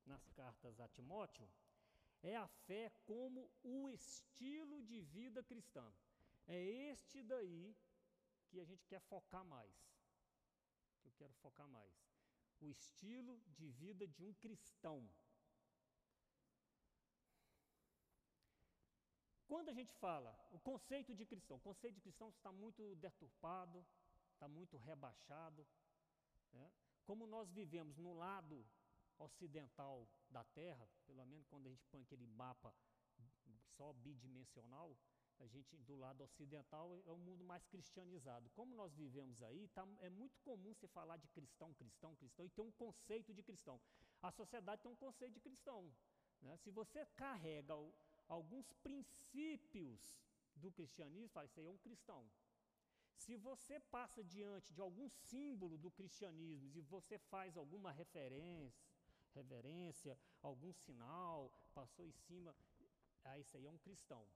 nas 0.05 0.27
cartas 0.29 0.79
a 0.79 0.87
Timóteo 0.87 1.47
é 2.23 2.35
a 2.35 2.47
fé 2.47 2.91
como 3.05 3.49
o 3.63 3.89
estilo 3.89 4.81
de 4.83 5.01
vida 5.01 5.43
cristã. 5.43 5.91
É 6.47 6.59
este 6.91 7.23
daí 7.23 7.75
que 8.49 8.59
a 8.59 8.65
gente 8.65 8.85
quer 8.85 8.99
focar 9.01 9.43
mais. 9.45 9.75
Que 11.01 11.07
eu 11.07 11.13
quero 11.13 11.33
focar 11.35 11.67
mais. 11.67 11.93
O 12.59 12.69
estilo 12.69 13.39
de 13.57 13.69
vida 13.69 14.07
de 14.07 14.23
um 14.23 14.33
cristão. 14.35 15.09
Quando 19.47 19.69
a 19.69 19.73
gente 19.73 19.93
fala 19.95 20.37
o 20.51 20.59
conceito 20.59 21.13
de 21.13 21.25
cristão, 21.25 21.57
o 21.57 21.59
conceito 21.59 21.95
de 21.95 22.01
cristão 22.01 22.29
está 22.29 22.51
muito 22.51 22.95
deturpado, 22.95 23.85
está 24.33 24.47
muito 24.47 24.77
rebaixado. 24.77 25.67
Né? 26.53 26.71
Como 27.03 27.25
nós 27.25 27.51
vivemos 27.51 27.97
no 27.97 28.13
lado 28.13 28.65
ocidental 29.23 30.07
da 30.29 30.43
Terra, 30.43 30.87
pelo 31.05 31.25
menos 31.25 31.45
quando 31.47 31.67
a 31.67 31.69
gente 31.69 31.85
põe 31.85 32.01
aquele 32.01 32.27
mapa 32.27 32.73
só 33.77 33.93
bidimensional, 33.93 34.95
a 35.39 35.47
gente 35.47 35.75
do 35.77 35.95
lado 35.95 36.23
ocidental 36.23 37.01
é 37.05 37.11
um 37.11 37.17
mundo 37.17 37.43
mais 37.43 37.65
cristianizado. 37.65 38.49
Como 38.51 38.75
nós 38.75 38.93
vivemos 38.93 39.41
aí, 39.41 39.67
tá, 39.69 39.87
é 39.99 40.09
muito 40.09 40.39
comum 40.41 40.73
você 40.73 40.87
falar 40.87 41.17
de 41.17 41.27
cristão, 41.29 41.73
cristão, 41.73 42.15
cristão 42.15 42.45
e 42.45 42.49
ter 42.49 42.61
um 42.61 42.71
conceito 42.71 43.33
de 43.33 43.41
cristão. 43.41 43.79
A 44.21 44.31
sociedade 44.31 44.83
tem 44.83 44.91
um 44.91 44.95
conceito 44.95 45.33
de 45.33 45.39
cristão. 45.39 45.91
Né? 46.41 46.57
Se 46.57 46.69
você 46.69 47.05
carrega 47.15 47.75
o, 47.75 47.91
alguns 48.27 48.71
princípios 48.83 49.99
do 50.55 50.71
cristianismo, 50.71 51.29
fala, 51.29 51.47
isso 51.47 51.59
aí 51.59 51.65
é 51.65 51.71
um 51.71 51.77
cristão. 51.77 52.29
Se 53.15 53.35
você 53.35 53.79
passa 53.79 54.23
diante 54.23 54.73
de 54.73 54.81
algum 54.81 55.09
símbolo 55.09 55.77
do 55.77 55.91
cristianismo 55.91 56.71
e 56.75 56.81
você 56.81 57.17
faz 57.17 57.57
alguma 57.57 57.91
referência, 57.91 58.90
reverência, 59.33 60.17
algum 60.41 60.73
sinal, 60.73 61.51
passou 61.73 62.05
em 62.05 62.11
cima, 62.11 62.55
ah, 63.23 63.39
isso 63.39 63.55
aí 63.57 63.65
é 63.65 63.71
um 63.71 63.77
cristão. 63.77 64.27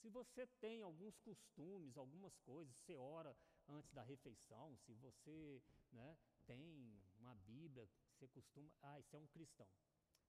Se 0.00 0.08
você 0.08 0.46
tem 0.60 0.82
alguns 0.82 1.18
costumes, 1.18 1.96
algumas 1.96 2.36
coisas, 2.38 2.74
você 2.74 2.96
ora 2.96 3.36
antes 3.68 3.90
da 3.92 4.02
refeição, 4.02 4.76
se 4.78 4.94
você 4.94 5.62
né, 5.92 6.16
tem 6.46 6.98
uma 7.18 7.34
Bíblia, 7.34 7.86
você 8.14 8.26
costuma, 8.28 8.72
ah, 8.82 8.98
isso 8.98 9.14
é 9.14 9.18
um 9.18 9.26
cristão. 9.26 9.68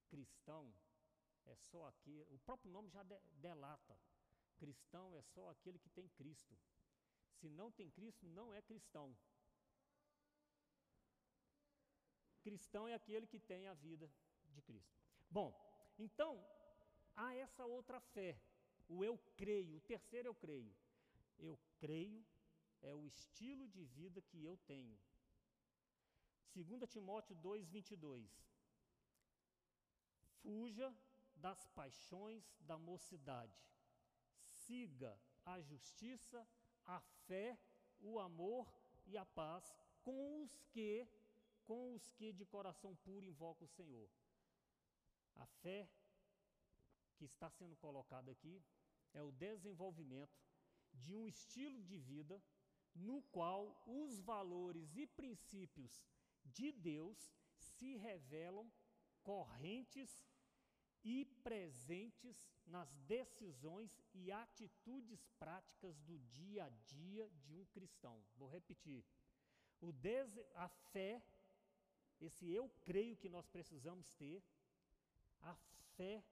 Cristão 0.10 0.74
é 1.46 1.56
só 1.56 1.88
aquele, 1.88 2.26
o 2.30 2.39
próprio 2.39 2.72
nome 2.72 2.89
já 2.89 3.04
de, 3.04 3.17
delata. 3.34 3.98
Cristão 4.58 5.15
é 5.15 5.22
só 5.22 5.50
aquele 5.50 5.80
que 5.80 5.89
tem 5.89 6.08
Cristo. 6.10 6.58
Se 7.39 7.50
não 7.50 7.72
tem 7.72 7.89
Cristo, 7.89 8.28
não 8.28 8.54
é 8.54 8.62
cristão. 8.62 9.17
Cristão 12.41 12.88
é 12.88 12.93
aquele 12.93 13.27
que 13.27 13.39
tem 13.39 13.67
a 13.67 13.73
vida 13.73 14.10
de 14.49 14.62
Cristo. 14.62 14.99
Bom, 15.30 15.49
então, 15.97 16.43
há 17.15 17.36
essa 17.36 17.65
outra 17.65 17.99
fé, 17.99 18.39
o 18.88 19.04
eu 19.04 19.17
creio, 19.38 19.77
o 19.77 19.82
terceiro 19.82 20.27
eu 20.30 20.36
creio. 20.36 20.75
Eu 21.38 21.58
creio 21.80 22.23
é 22.82 22.93
o 22.95 23.06
estilo 23.06 23.67
de 23.67 23.84
vida 23.86 24.21
que 24.21 24.43
eu 24.43 24.58
tenho. 24.65 24.97
2 26.56 26.89
Timóteo 26.89 27.36
2,22. 27.38 28.27
Fuja 30.41 30.93
das 31.36 31.65
paixões 31.67 32.43
da 32.62 32.77
mocidade. 32.77 33.63
Siga 34.65 35.17
a 35.45 35.62
justiça, 35.62 36.47
a 36.86 36.99
fé, 37.27 37.58
o 37.99 38.19
amor 38.19 38.67
e 39.06 39.17
a 39.17 39.25
paz 39.25 39.73
com 40.04 40.43
os 40.43 40.60
que, 40.71 41.08
com 41.65 41.93
os 41.93 42.12
que 42.12 42.32
de 42.34 42.45
coração 42.45 42.95
puro 42.97 43.26
invocam 43.26 43.65
o 43.65 43.69
Senhor. 43.69 44.10
A 45.36 45.45
fé 45.45 45.89
que 47.15 47.26
está 47.26 47.50
sendo 47.50 47.76
colocada 47.76 48.32
aqui 48.32 48.62
é 49.13 49.21
o 49.21 49.32
desenvolvimento 49.32 50.39
de 50.93 51.15
um 51.15 51.28
estilo 51.28 51.82
de 51.84 51.97
vida 51.97 52.41
no 52.93 53.21
qual 53.24 53.82
os 53.86 54.19
valores 54.19 54.95
e 54.95 55.08
princípios 55.08 56.04
de 56.43 56.71
Deus 56.71 57.34
se 57.56 57.95
revelam 57.95 58.71
correntes 59.24 60.26
e 61.04 61.26
presentes 61.43 62.47
nas 62.65 62.93
decisões 63.08 64.00
e 64.13 64.32
atitudes 64.32 65.26
práticas 65.39 66.00
do 66.02 66.19
dia 66.19 66.65
a 66.65 66.69
dia 66.69 67.30
de 67.30 67.56
um 67.56 67.65
cristão. 67.65 68.24
Vou 68.36 68.50
repetir. 68.50 69.04
A 70.56 70.67
fé, 70.67 71.24
esse 72.21 72.49
eu 72.51 72.69
creio 72.81 73.17
que 73.17 73.29
nós 73.29 73.47
precisamos 73.47 74.13
ter, 74.13 74.43
a 75.41 75.55
fé 75.95 76.23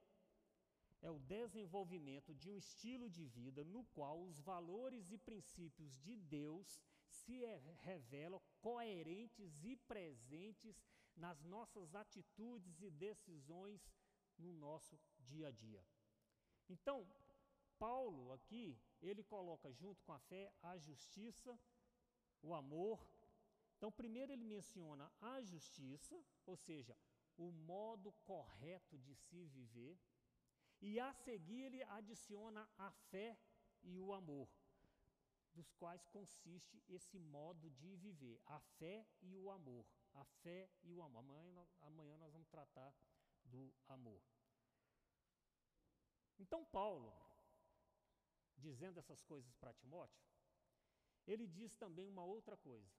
é 1.02 1.10
o 1.10 1.18
desenvolvimento 1.18 2.34
de 2.34 2.48
um 2.50 2.56
estilo 2.56 3.08
de 3.08 3.24
vida 3.24 3.64
no 3.64 3.84
qual 3.86 4.22
os 4.22 4.38
valores 4.38 5.10
e 5.10 5.18
princípios 5.18 5.98
de 6.00 6.16
Deus 6.16 6.80
se 7.08 7.40
revelam 7.82 8.40
coerentes 8.60 9.64
e 9.64 9.76
presentes 9.76 10.82
nas 11.16 11.42
nossas 11.42 11.94
atitudes 11.94 12.80
e 12.80 12.90
decisões 12.90 13.80
no 14.38 14.52
nosso 14.52 14.98
dia 15.18 15.48
a 15.48 15.50
dia. 15.50 15.84
Então, 16.68 17.06
Paulo 17.78 18.32
aqui, 18.32 18.78
ele 19.00 19.22
coloca 19.24 19.72
junto 19.72 20.02
com 20.04 20.12
a 20.12 20.18
fé 20.18 20.52
a 20.62 20.76
justiça, 20.78 21.58
o 22.42 22.54
amor. 22.54 23.00
Então, 23.80 23.90
primeiro 23.90 24.30
ele 24.30 24.44
menciona 24.44 25.10
a 25.22 25.40
justiça, 25.40 26.22
ou 26.44 26.54
seja, 26.54 26.94
o 27.38 27.50
modo 27.50 28.12
correto 28.26 28.98
de 28.98 29.14
se 29.14 29.46
viver, 29.46 29.98
e 30.82 31.00
a 31.00 31.14
seguir 31.14 31.62
ele 31.62 31.82
adiciona 31.84 32.68
a 32.76 32.90
fé 32.90 33.38
e 33.82 33.98
o 33.98 34.12
amor, 34.12 34.50
dos 35.54 35.72
quais 35.72 36.04
consiste 36.08 36.84
esse 36.90 37.18
modo 37.18 37.70
de 37.70 37.96
viver, 37.96 38.38
a 38.44 38.60
fé 38.60 39.06
e 39.22 39.34
o 39.34 39.50
amor. 39.50 39.86
A 40.12 40.26
fé 40.42 40.70
e 40.82 40.92
o 40.92 41.00
amor. 41.02 41.20
Amanhã, 41.20 41.66
amanhã 41.80 42.18
nós 42.18 42.32
vamos 42.34 42.50
tratar 42.50 42.94
do 43.42 43.72
amor. 43.88 44.22
Então, 46.38 46.66
Paulo, 46.66 47.14
dizendo 48.58 48.98
essas 48.98 49.22
coisas 49.22 49.54
para 49.54 49.72
Timóteo, 49.72 50.22
ele 51.26 51.46
diz 51.46 51.74
também 51.76 52.06
uma 52.10 52.24
outra 52.24 52.58
coisa, 52.58 52.92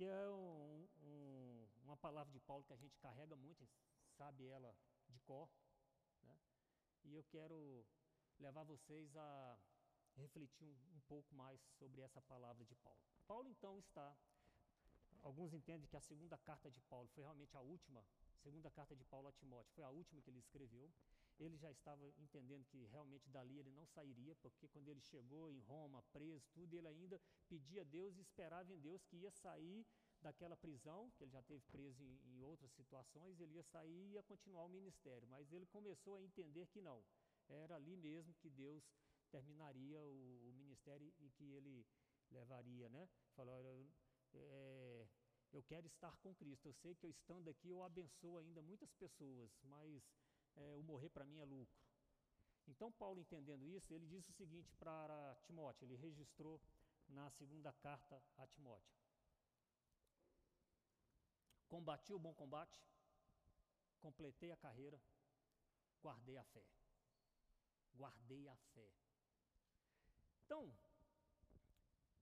que 0.00 0.06
é 0.06 0.30
um, 0.30 0.88
um, 1.02 1.68
uma 1.84 1.94
palavra 1.94 2.32
de 2.32 2.40
Paulo 2.40 2.64
que 2.64 2.72
a 2.72 2.76
gente 2.76 2.98
carrega 3.00 3.36
muito, 3.36 3.68
sabe 4.16 4.46
ela 4.46 4.74
de 5.10 5.20
cor, 5.20 5.46
né? 6.22 6.38
e 7.04 7.12
eu 7.12 7.22
quero 7.24 7.84
levar 8.38 8.64
vocês 8.64 9.14
a 9.14 9.58
refletir 10.16 10.64
um, 10.64 10.96
um 10.96 11.00
pouco 11.00 11.34
mais 11.34 11.60
sobre 11.78 12.00
essa 12.00 12.22
palavra 12.22 12.64
de 12.64 12.74
Paulo. 12.76 12.98
Paulo, 13.26 13.46
então, 13.50 13.78
está. 13.78 14.16
Alguns 15.20 15.52
entendem 15.52 15.86
que 15.86 15.98
a 15.98 16.00
segunda 16.00 16.38
carta 16.38 16.70
de 16.70 16.80
Paulo 16.80 17.06
foi 17.08 17.22
realmente 17.22 17.54
a 17.54 17.60
última, 17.60 18.02
segunda 18.38 18.70
carta 18.70 18.96
de 18.96 19.04
Paulo 19.04 19.28
a 19.28 19.32
Timóteo, 19.32 19.74
foi 19.74 19.84
a 19.84 19.90
última 19.90 20.22
que 20.22 20.30
ele 20.30 20.38
escreveu 20.38 20.90
ele 21.40 21.56
já 21.56 21.70
estava 21.70 22.06
entendendo 22.18 22.64
que 22.66 22.84
realmente 22.86 23.28
dali 23.30 23.58
ele 23.58 23.70
não 23.70 23.86
sairia, 23.86 24.36
porque 24.36 24.68
quando 24.68 24.88
ele 24.88 25.00
chegou 25.00 25.50
em 25.50 25.58
Roma, 25.60 26.02
preso, 26.12 26.46
tudo, 26.52 26.76
ele 26.76 26.86
ainda 26.86 27.20
pedia 27.48 27.80
a 27.80 27.84
Deus 27.84 28.16
e 28.16 28.20
esperava 28.20 28.72
em 28.72 28.78
Deus 28.78 29.02
que 29.06 29.16
ia 29.16 29.30
sair 29.30 29.86
daquela 30.20 30.56
prisão, 30.56 31.10
que 31.16 31.24
ele 31.24 31.30
já 31.30 31.42
teve 31.42 31.64
preso 31.70 32.04
em, 32.04 32.20
em 32.34 32.42
outras 32.42 32.70
situações, 32.72 33.40
ele 33.40 33.54
ia 33.54 33.62
sair 33.64 33.90
e 33.90 34.12
ia 34.12 34.22
continuar 34.22 34.64
o 34.64 34.68
ministério. 34.68 35.26
Mas 35.28 35.50
ele 35.50 35.66
começou 35.66 36.16
a 36.16 36.22
entender 36.22 36.66
que 36.66 36.80
não, 36.82 37.02
era 37.48 37.74
ali 37.76 37.96
mesmo 37.96 38.34
que 38.34 38.50
Deus 38.50 38.84
terminaria 39.30 40.02
o, 40.02 40.50
o 40.50 40.52
ministério 40.52 41.10
e 41.18 41.30
que 41.30 41.44
ele 41.52 41.86
levaria, 42.30 42.88
né? 42.90 43.08
Falou, 43.34 43.54
é, 44.34 45.08
eu 45.52 45.62
quero 45.62 45.86
estar 45.86 46.16
com 46.18 46.34
Cristo. 46.34 46.66
Eu 46.66 46.74
sei 46.74 46.94
que 46.94 47.06
eu 47.06 47.10
estando 47.10 47.48
aqui 47.48 47.68
eu 47.68 47.82
abençoo 47.82 48.38
ainda 48.38 48.62
muitas 48.62 48.92
pessoas, 48.94 49.50
mas 49.62 50.02
é, 50.60 50.76
o 50.76 50.82
morrer 50.82 51.08
para 51.08 51.24
mim 51.24 51.38
é 51.38 51.44
lucro. 51.44 51.80
Então, 52.68 52.92
Paulo, 52.92 53.20
entendendo 53.20 53.68
isso, 53.68 53.92
ele 53.92 54.06
diz 54.06 54.28
o 54.28 54.32
seguinte 54.32 54.72
para 54.78 55.36
Timóteo, 55.42 55.84
ele 55.84 55.96
registrou 55.96 56.60
na 57.08 57.28
segunda 57.30 57.72
carta 57.72 58.22
a 58.38 58.46
Timóteo: 58.46 58.94
Combati 61.68 62.12
o 62.12 62.18
bom 62.18 62.34
combate, 62.34 62.80
completei 64.00 64.52
a 64.52 64.56
carreira, 64.56 65.00
guardei 66.02 66.36
a 66.36 66.44
fé. 66.44 66.64
Guardei 67.94 68.48
a 68.48 68.56
fé. 68.56 68.88
Então, 70.44 70.72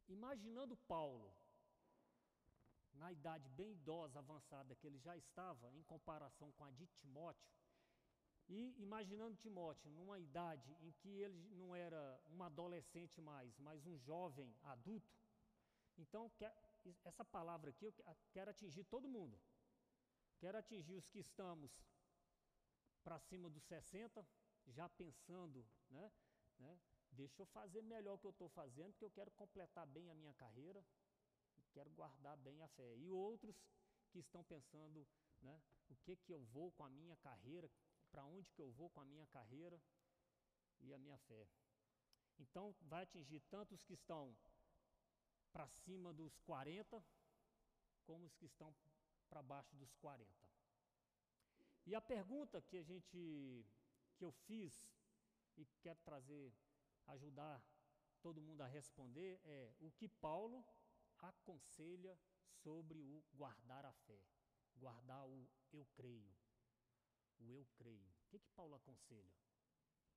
imaginando 0.09 0.77
Paulo, 0.77 1.33
na 2.95 3.13
idade 3.13 3.49
bem 3.51 3.73
idosa, 3.73 4.19
avançada 4.19 4.75
que 4.75 4.87
ele 4.87 4.99
já 4.99 5.17
estava, 5.17 5.73
em 5.75 5.83
comparação 5.85 6.51
com 6.53 6.65
a 6.65 6.71
de 6.71 6.87
Timóteo, 6.87 7.49
e 8.49 8.75
imaginando 8.81 9.37
Timóteo 9.37 9.91
numa 9.91 10.19
idade 10.19 10.75
em 10.81 10.91
que 10.93 11.09
ele 11.09 11.49
não 11.55 11.75
era 11.77 12.21
um 12.31 12.43
adolescente 12.43 13.21
mais, 13.21 13.59
mas 13.59 13.87
um 13.87 13.97
jovem 13.99 14.55
adulto, 14.63 15.15
então 15.97 16.31
essa 17.05 17.25
palavra 17.25 17.71
aqui 17.71 17.85
eu 17.85 17.95
quero 18.33 18.51
atingir 18.51 18.85
todo 18.85 19.09
mundo. 19.09 19.39
Quero 20.39 20.57
atingir 20.57 20.95
os 20.95 21.09
que 21.09 21.19
estamos 21.19 21.71
para 23.03 23.19
cima 23.19 23.51
dos 23.51 23.65
60, 23.65 24.27
já 24.69 24.89
pensando, 24.89 25.67
né, 25.91 26.13
né, 26.59 26.79
deixa 27.11 27.43
eu 27.43 27.47
fazer 27.47 27.83
melhor 27.83 28.15
o 28.15 28.19
que 28.19 28.27
eu 28.27 28.31
estou 28.31 28.49
fazendo, 28.49 28.93
porque 28.93 29.05
eu 29.05 29.11
quero 29.11 29.31
completar 29.33 29.87
bem 29.87 30.11
a 30.11 30.15
minha 30.15 30.33
carreira, 30.35 30.85
quero 31.73 31.91
guardar 31.91 32.37
bem 32.37 32.63
a 32.63 32.69
fé. 32.69 32.97
E 32.97 33.11
outros 33.11 33.57
que 34.11 34.19
estão 34.19 34.43
pensando, 34.45 35.07
né, 35.41 35.61
o 35.89 35.97
que 35.97 36.17
que 36.17 36.33
eu 36.33 36.45
vou 36.47 36.71
com 36.73 36.85
a 36.85 36.91
minha 36.91 37.17
carreira, 37.17 37.71
para 38.11 38.25
onde 38.25 38.51
que 38.51 38.63
eu 38.63 38.71
vou 38.73 38.91
com 38.91 39.01
a 39.01 39.05
minha 39.05 39.27
carreira 39.27 39.81
e 40.81 40.93
a 40.95 40.99
minha 40.99 41.19
fé. 41.19 41.49
Então, 42.39 42.75
vai 42.83 43.03
atingir 43.03 43.41
tanto 43.51 43.75
os 43.75 43.83
que 43.83 43.95
estão 43.95 44.37
para 45.53 45.69
cima 45.69 46.13
dos 46.13 46.39
40, 46.41 47.05
como 48.05 48.27
os 48.27 48.35
que 48.37 48.47
estão 48.47 48.75
para 49.29 49.43
baixo 49.43 49.75
dos 49.77 49.93
40. 49.95 50.27
E 51.87 51.95
a 51.95 52.01
pergunta 52.01 52.61
que 52.63 52.77
a 52.77 52.83
gente 52.83 53.67
que 54.17 54.25
eu 54.25 54.33
fiz 54.33 54.93
e 55.57 55.65
quero 55.81 55.99
trazer 56.01 56.53
ajudar 57.07 57.63
todo 58.21 58.43
mundo 58.43 58.63
a 58.63 58.67
responder 58.67 59.41
é 59.45 59.73
o 59.81 59.91
que 59.93 60.09
Paulo 60.09 60.65
aconselha 61.19 62.19
sobre 62.63 63.01
o 63.01 63.23
guardar 63.33 63.85
a 63.85 63.93
fé, 63.93 64.21
guardar 64.77 65.25
o 65.27 65.49
eu 65.73 65.87
creio 65.95 66.35
o 67.39 67.53
eu 67.53 67.67
creio. 67.77 68.09
O 68.09 68.29
que, 68.29 68.39
que 68.39 68.51
Paulo 68.51 68.75
aconselha? 68.75 69.35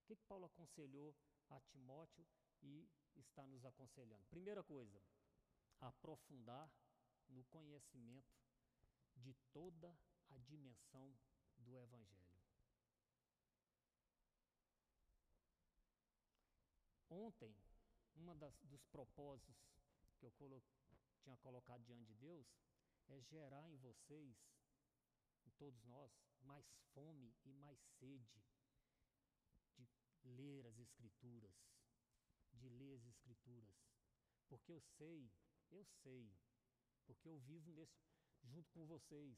O 0.02 0.06
que, 0.06 0.16
que 0.16 0.24
Paulo 0.26 0.46
aconselhou 0.46 1.16
a 1.50 1.60
Timóteo 1.60 2.26
e 2.62 2.90
está 3.16 3.46
nos 3.48 3.66
aconselhando? 3.66 4.26
Primeira 4.28 4.64
coisa, 4.64 5.02
aprofundar 5.80 6.72
no 7.30 7.44
conhecimento 7.46 8.36
de 9.16 9.34
toda 9.54 9.96
a 10.30 10.38
dimensão 10.40 11.16
do 11.58 11.78
Evangelho. 11.78 12.22
Ontem, 17.10 17.54
um 18.16 18.38
dos 18.64 18.86
propósitos 18.86 19.56
que 20.18 20.26
eu 20.26 20.32
colo 20.32 20.64
tinha 21.20 21.36
colocado 21.38 21.84
diante 21.84 22.06
de 22.06 22.16
Deus 22.16 22.48
é 23.10 23.20
gerar 23.22 23.70
em 23.70 23.76
vocês 23.78 24.36
em 25.46 25.52
todos 25.52 25.84
nós, 25.86 26.12
mais 26.42 26.66
fome 26.94 27.34
e 27.46 27.54
mais 27.54 27.80
sede 28.00 28.44
de 29.78 29.88
ler 30.24 30.66
as 30.68 30.78
Escrituras, 30.80 31.56
de 32.54 32.70
ler 32.70 32.96
as 32.96 33.06
Escrituras. 33.06 33.76
Porque 34.48 34.72
eu 34.72 34.82
sei, 34.98 35.32
eu 35.72 35.86
sei, 36.04 36.32
porque 37.06 37.28
eu 37.28 37.38
vivo 37.40 37.72
nesse, 37.72 38.00
junto 38.44 38.72
com 38.72 38.86
vocês, 38.86 39.38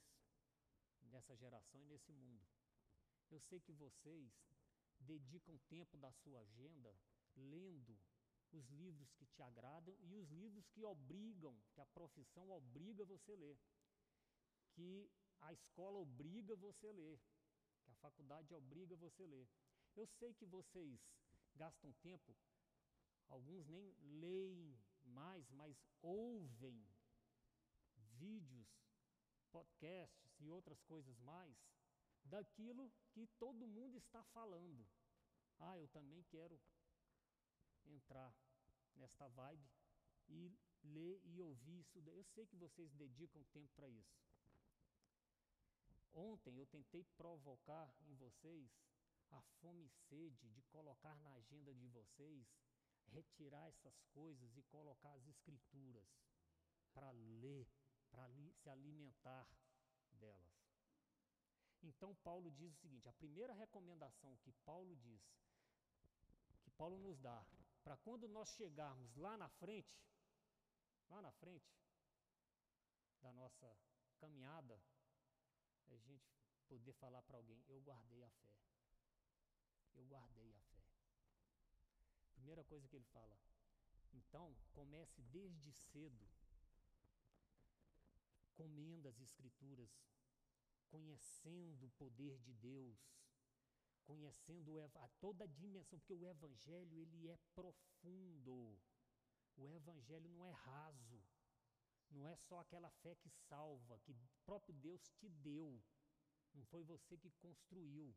nessa 1.02 1.36
geração 1.36 1.82
e 1.82 1.86
nesse 1.86 2.12
mundo. 2.12 2.46
Eu 3.30 3.40
sei 3.40 3.60
que 3.60 3.72
vocês 3.74 4.32
dedicam 5.00 5.58
tempo 5.70 5.98
da 5.98 6.12
sua 6.12 6.40
agenda 6.42 6.96
lendo 7.36 8.00
os 8.52 8.70
livros 8.70 9.12
que 9.14 9.26
te 9.26 9.42
agradam 9.42 9.96
e 10.02 10.16
os 10.16 10.30
livros 10.30 10.68
que 10.70 10.84
obrigam, 10.84 11.60
que 11.74 11.82
a 11.82 11.86
profissão 11.88 12.50
obriga 12.52 13.04
você 13.04 13.34
a 13.34 13.38
ler, 13.38 13.60
que 14.74 15.10
a 15.42 15.52
escola 15.54 16.00
obriga 16.00 16.56
você 16.56 16.88
a 16.88 16.92
ler, 16.92 17.20
que 17.84 17.92
a 17.92 17.96
faculdade 17.96 18.54
obriga 18.54 18.96
você 18.96 19.24
a 19.24 19.28
ler. 19.28 19.48
Eu 19.96 20.08
sei 20.08 20.34
que 20.34 20.46
vocês 20.46 21.00
gastam 21.56 21.92
tempo, 22.02 22.36
alguns 23.28 23.68
nem 23.68 23.96
leem 24.02 24.80
mais, 25.04 25.50
mas 25.52 25.78
ouvem 26.02 26.86
vídeos, 27.96 28.68
podcasts 29.52 30.40
e 30.40 30.50
outras 30.50 30.82
coisas 30.82 31.20
mais 31.20 31.56
daquilo 32.24 32.92
que 33.12 33.28
todo 33.38 33.68
mundo 33.68 33.98
está 33.98 34.24
falando. 34.24 34.88
Ah, 35.60 35.78
eu 35.78 35.88
também 35.90 36.24
quero 36.24 36.60
entrar 37.86 38.34
nesta 38.96 39.28
vibe 39.28 39.70
e 40.28 40.58
ler 40.84 41.22
e 41.26 41.40
ouvir 41.40 41.80
isso. 41.80 42.00
Eu 42.00 42.24
sei 42.24 42.46
que 42.46 42.56
vocês 42.56 42.92
dedicam 42.94 43.44
tempo 43.52 43.72
para 43.76 43.90
isso. 43.90 44.18
Ontem 46.14 46.58
eu 46.58 46.68
tentei 46.68 47.04
provocar 47.18 47.92
em 48.02 48.14
vocês 48.16 48.70
a 49.32 49.42
fome 49.60 49.86
e 49.86 49.90
sede 49.90 50.50
de 50.50 50.62
colocar 50.64 51.16
na 51.16 51.34
agenda 51.34 51.74
de 51.74 51.88
vocês, 51.88 52.48
retirar 53.08 53.68
essas 53.68 54.00
coisas 54.14 54.56
e 54.56 54.62
colocar 54.64 55.12
as 55.14 55.28
escrituras 55.28 56.08
para 56.94 57.10
ler, 57.12 57.68
para 58.12 58.28
se 58.54 58.70
alimentar 58.70 59.48
delas. 60.12 60.54
Então 61.82 62.16
Paulo 62.24 62.52
diz 62.52 62.72
o 62.72 62.78
seguinte: 62.78 63.10
a 63.10 63.14
primeira 63.14 63.54
recomendação 63.54 64.38
que 64.38 64.52
Paulo 64.66 64.96
diz, 64.98 65.22
que 66.62 66.72
Paulo 66.72 66.98
nos 67.00 67.20
dá, 67.20 67.44
para 67.84 67.98
quando 67.98 68.28
nós 68.28 68.50
chegarmos 68.52 69.16
lá 69.16 69.36
na 69.36 69.50
frente, 69.50 70.00
lá 71.10 71.22
na 71.22 71.32
frente 71.32 71.74
da 73.22 73.34
nossa 73.34 73.76
caminhada, 74.20 74.80
a 75.90 75.98
gente 75.98 76.32
poder 76.68 76.94
falar 76.94 77.22
para 77.24 77.38
alguém: 77.38 77.64
eu 77.68 77.80
guardei 77.82 78.24
a 78.24 78.30
fé. 78.30 78.54
Eu 79.94 80.06
guardei 80.06 80.54
a 80.56 80.62
fé. 80.62 80.84
Primeira 82.36 82.64
coisa 82.64 82.88
que 82.88 82.96
ele 82.96 83.06
fala. 83.06 83.38
Então, 84.14 84.56
comece 84.74 85.22
desde 85.24 85.72
cedo 85.72 86.30
comendo 88.56 89.08
as 89.10 89.20
Escrituras, 89.20 89.90
conhecendo 90.88 91.86
o 91.86 91.92
poder 91.92 92.38
de 92.40 92.54
Deus, 92.54 92.98
conhecendo 94.06 94.80
a 94.82 95.08
toda 95.20 95.44
a 95.44 95.48
dimensão, 95.48 96.00
porque 96.00 96.14
o 96.14 96.28
Evangelho 96.28 96.98
ele 96.98 97.30
é 97.30 97.38
profundo. 97.56 98.80
O 99.56 99.70
Evangelho 99.70 100.30
não 100.30 100.46
é 100.46 100.52
raso, 100.52 101.24
não 102.14 102.28
é 102.28 102.36
só 102.36 102.60
aquela 102.60 102.90
fé 103.02 103.16
que 103.16 103.30
salva, 103.30 104.00
que 104.00 104.16
próprio 104.46 104.74
Deus 104.76 105.10
te 105.18 105.28
deu, 105.30 105.82
não 106.54 106.66
foi 106.66 106.84
você 106.84 107.18
que 107.18 107.32
construiu. 107.32 108.16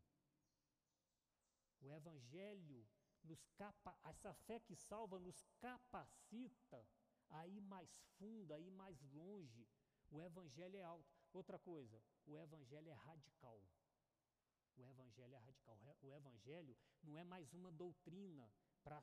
O 1.81 1.93
Evangelho 1.93 2.87
nos 3.25 3.45
capa, 3.57 3.99
essa 4.05 4.33
fé 4.47 4.61
que 4.61 4.77
salva 4.77 5.19
nos 5.19 5.43
capacita 5.59 6.87
a 7.29 7.47
ir 7.47 7.61
mais 7.61 7.91
fundo, 8.19 8.53
a 8.53 8.61
ir 8.61 8.71
mais 8.71 9.01
longe. 9.13 9.67
O 10.11 10.21
Evangelho 10.21 10.77
é 10.77 10.83
alto. 10.83 11.17
Outra 11.33 11.59
coisa, 11.59 12.03
o 12.25 12.39
Evangelho 12.39 12.89
é 12.89 12.95
radical. 12.95 13.61
O 14.77 14.85
Evangelho 14.85 15.35
é 15.35 15.39
radical. 15.39 15.79
O 16.03 16.13
Evangelho 16.13 16.77
não 17.03 17.17
é 17.17 17.25
mais 17.25 17.53
uma 17.53 17.71
doutrina 17.73 18.51
para 18.83 19.03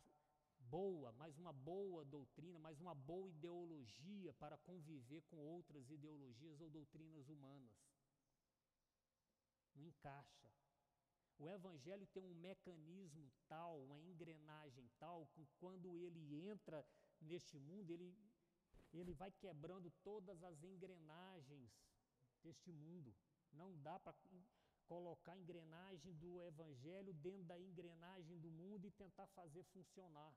boa, 0.74 1.12
mais 1.12 1.38
uma 1.38 1.54
boa 1.54 2.04
doutrina, 2.04 2.58
mais 2.58 2.80
uma 2.82 2.96
boa 2.96 3.30
ideologia 3.30 4.34
para 4.34 4.58
conviver 4.58 5.22
com 5.30 5.38
outras 5.38 5.88
ideologias 5.92 6.60
ou 6.60 6.68
doutrinas 6.68 7.30
humanas. 7.30 7.78
Não 9.76 9.86
encaixa. 9.86 10.50
O 11.38 11.48
Evangelho 11.48 12.08
tem 12.08 12.24
um 12.26 12.34
mecanismo 12.34 13.32
tal, 13.48 13.84
uma 13.84 14.00
engrenagem 14.00 14.90
tal, 14.98 15.28
que 15.28 15.46
quando 15.60 15.96
ele 15.96 16.42
entra 16.50 16.84
neste 17.22 17.60
mundo, 17.60 17.92
ele, 17.92 18.12
ele 18.92 19.14
vai 19.14 19.32
quebrando 19.32 19.92
todas 20.04 20.42
as 20.44 20.64
engrenagens 20.64 21.72
deste 22.42 22.72
mundo. 22.72 23.16
Não 23.52 23.80
dá 23.84 24.00
para 24.00 24.16
colocar 24.88 25.34
a 25.34 25.38
engrenagem 25.38 26.14
do 26.16 26.42
Evangelho 26.42 27.14
dentro 27.14 27.44
da 27.44 27.60
engrenagem 27.60 28.40
do 28.40 28.50
mundo 28.50 28.88
e 28.88 28.92
tentar 28.92 29.28
fazer 29.28 29.64
funcionar. 29.66 30.34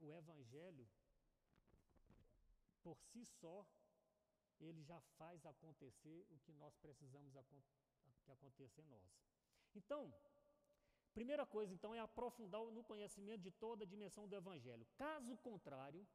O 0.00 0.12
Evangelho, 0.12 0.88
por 2.82 2.98
si 2.98 3.24
só, 3.24 3.66
ele 4.58 4.82
já 4.82 5.00
faz 5.18 5.44
acontecer 5.46 6.26
o 6.30 6.38
que 6.38 6.52
nós 6.54 6.74
precisamos 6.76 7.34
que 8.24 8.30
aconteça 8.30 8.80
em 8.80 8.86
nós. 8.86 9.10
Então, 9.74 10.12
primeira 11.12 11.46
coisa 11.46 11.72
então 11.72 11.94
é 11.94 12.00
aprofundar 12.00 12.62
no 12.66 12.84
conhecimento 12.84 13.42
de 13.42 13.50
toda 13.50 13.84
a 13.84 13.86
dimensão 13.86 14.26
do 14.28 14.34
evangelho. 14.34 14.86
Caso 14.96 15.36
contrário, 15.38 16.06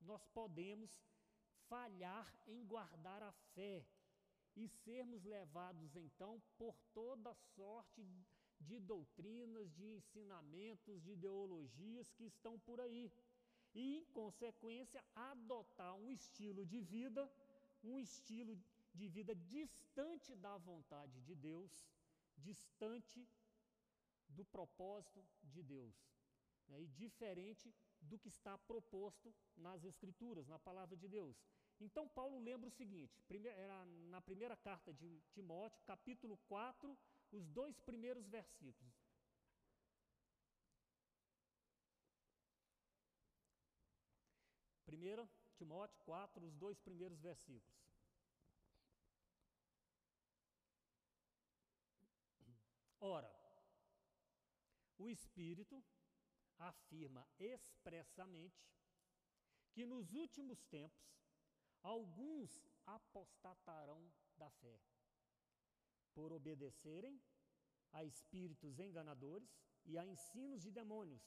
nós 0.00 0.24
podemos 0.28 0.90
falhar 1.68 2.32
em 2.46 2.64
guardar 2.64 3.22
a 3.22 3.32
fé 3.54 3.86
e 4.56 4.68
sermos 4.68 5.24
levados 5.24 5.94
então 5.96 6.42
por 6.56 6.76
toda 6.92 7.34
sorte 7.54 8.02
de 8.60 8.78
doutrinas, 8.80 9.72
de 9.74 9.84
ensinamentos, 9.84 11.02
de 11.02 11.12
ideologias 11.12 12.10
que 12.12 12.24
estão 12.24 12.58
por 12.58 12.80
aí. 12.80 13.12
E, 13.74 13.98
em 13.98 14.04
consequência, 14.06 15.04
adotar 15.14 15.94
um 15.94 16.10
estilo 16.10 16.64
de 16.64 16.80
vida 16.80 17.30
um 17.82 17.98
estilo 17.98 18.58
de 18.94 19.08
vida 19.08 19.34
distante 19.34 20.34
da 20.34 20.56
vontade 20.56 21.20
de 21.22 21.34
Deus, 21.34 21.70
distante 22.36 23.26
do 24.28 24.44
propósito 24.44 25.24
de 25.42 25.62
Deus, 25.62 25.94
né, 26.68 26.80
e 26.80 26.86
diferente 26.88 27.74
do 28.00 28.18
que 28.18 28.28
está 28.28 28.56
proposto 28.58 29.34
nas 29.56 29.84
Escrituras, 29.84 30.46
na 30.46 30.58
palavra 30.58 30.96
de 30.96 31.08
Deus. 31.08 31.36
Então, 31.80 32.08
Paulo 32.08 32.38
lembra 32.40 32.68
o 32.68 32.72
seguinte: 32.72 33.22
era 33.44 33.84
na 34.10 34.20
primeira 34.20 34.56
carta 34.56 34.92
de 34.92 35.20
Timóteo, 35.30 35.82
capítulo 35.84 36.36
4, 36.48 36.96
os 37.30 37.48
dois 37.48 37.80
primeiros 37.80 38.26
versículos. 38.26 38.94
Primeira 44.84 45.28
Timóteo 45.56 45.98
4, 46.04 46.46
os 46.46 46.54
dois 46.54 46.78
primeiros 46.78 47.18
versículos. 47.20 47.78
Ora, 53.00 53.30
o 54.96 55.08
Espírito 55.08 55.84
afirma 56.58 57.26
expressamente 57.38 58.66
que 59.72 59.86
nos 59.86 60.12
últimos 60.12 60.64
tempos 60.64 61.08
alguns 61.82 62.60
apostatarão 62.86 64.10
da 64.36 64.50
fé, 64.50 64.80
por 66.18 66.32
obedecerem 66.32 67.16
a 67.92 68.00
espíritos 68.12 68.80
enganadores 68.86 69.50
e 69.84 69.96
a 69.96 70.04
ensinos 70.04 70.60
de 70.64 70.70
demônios 70.78 71.24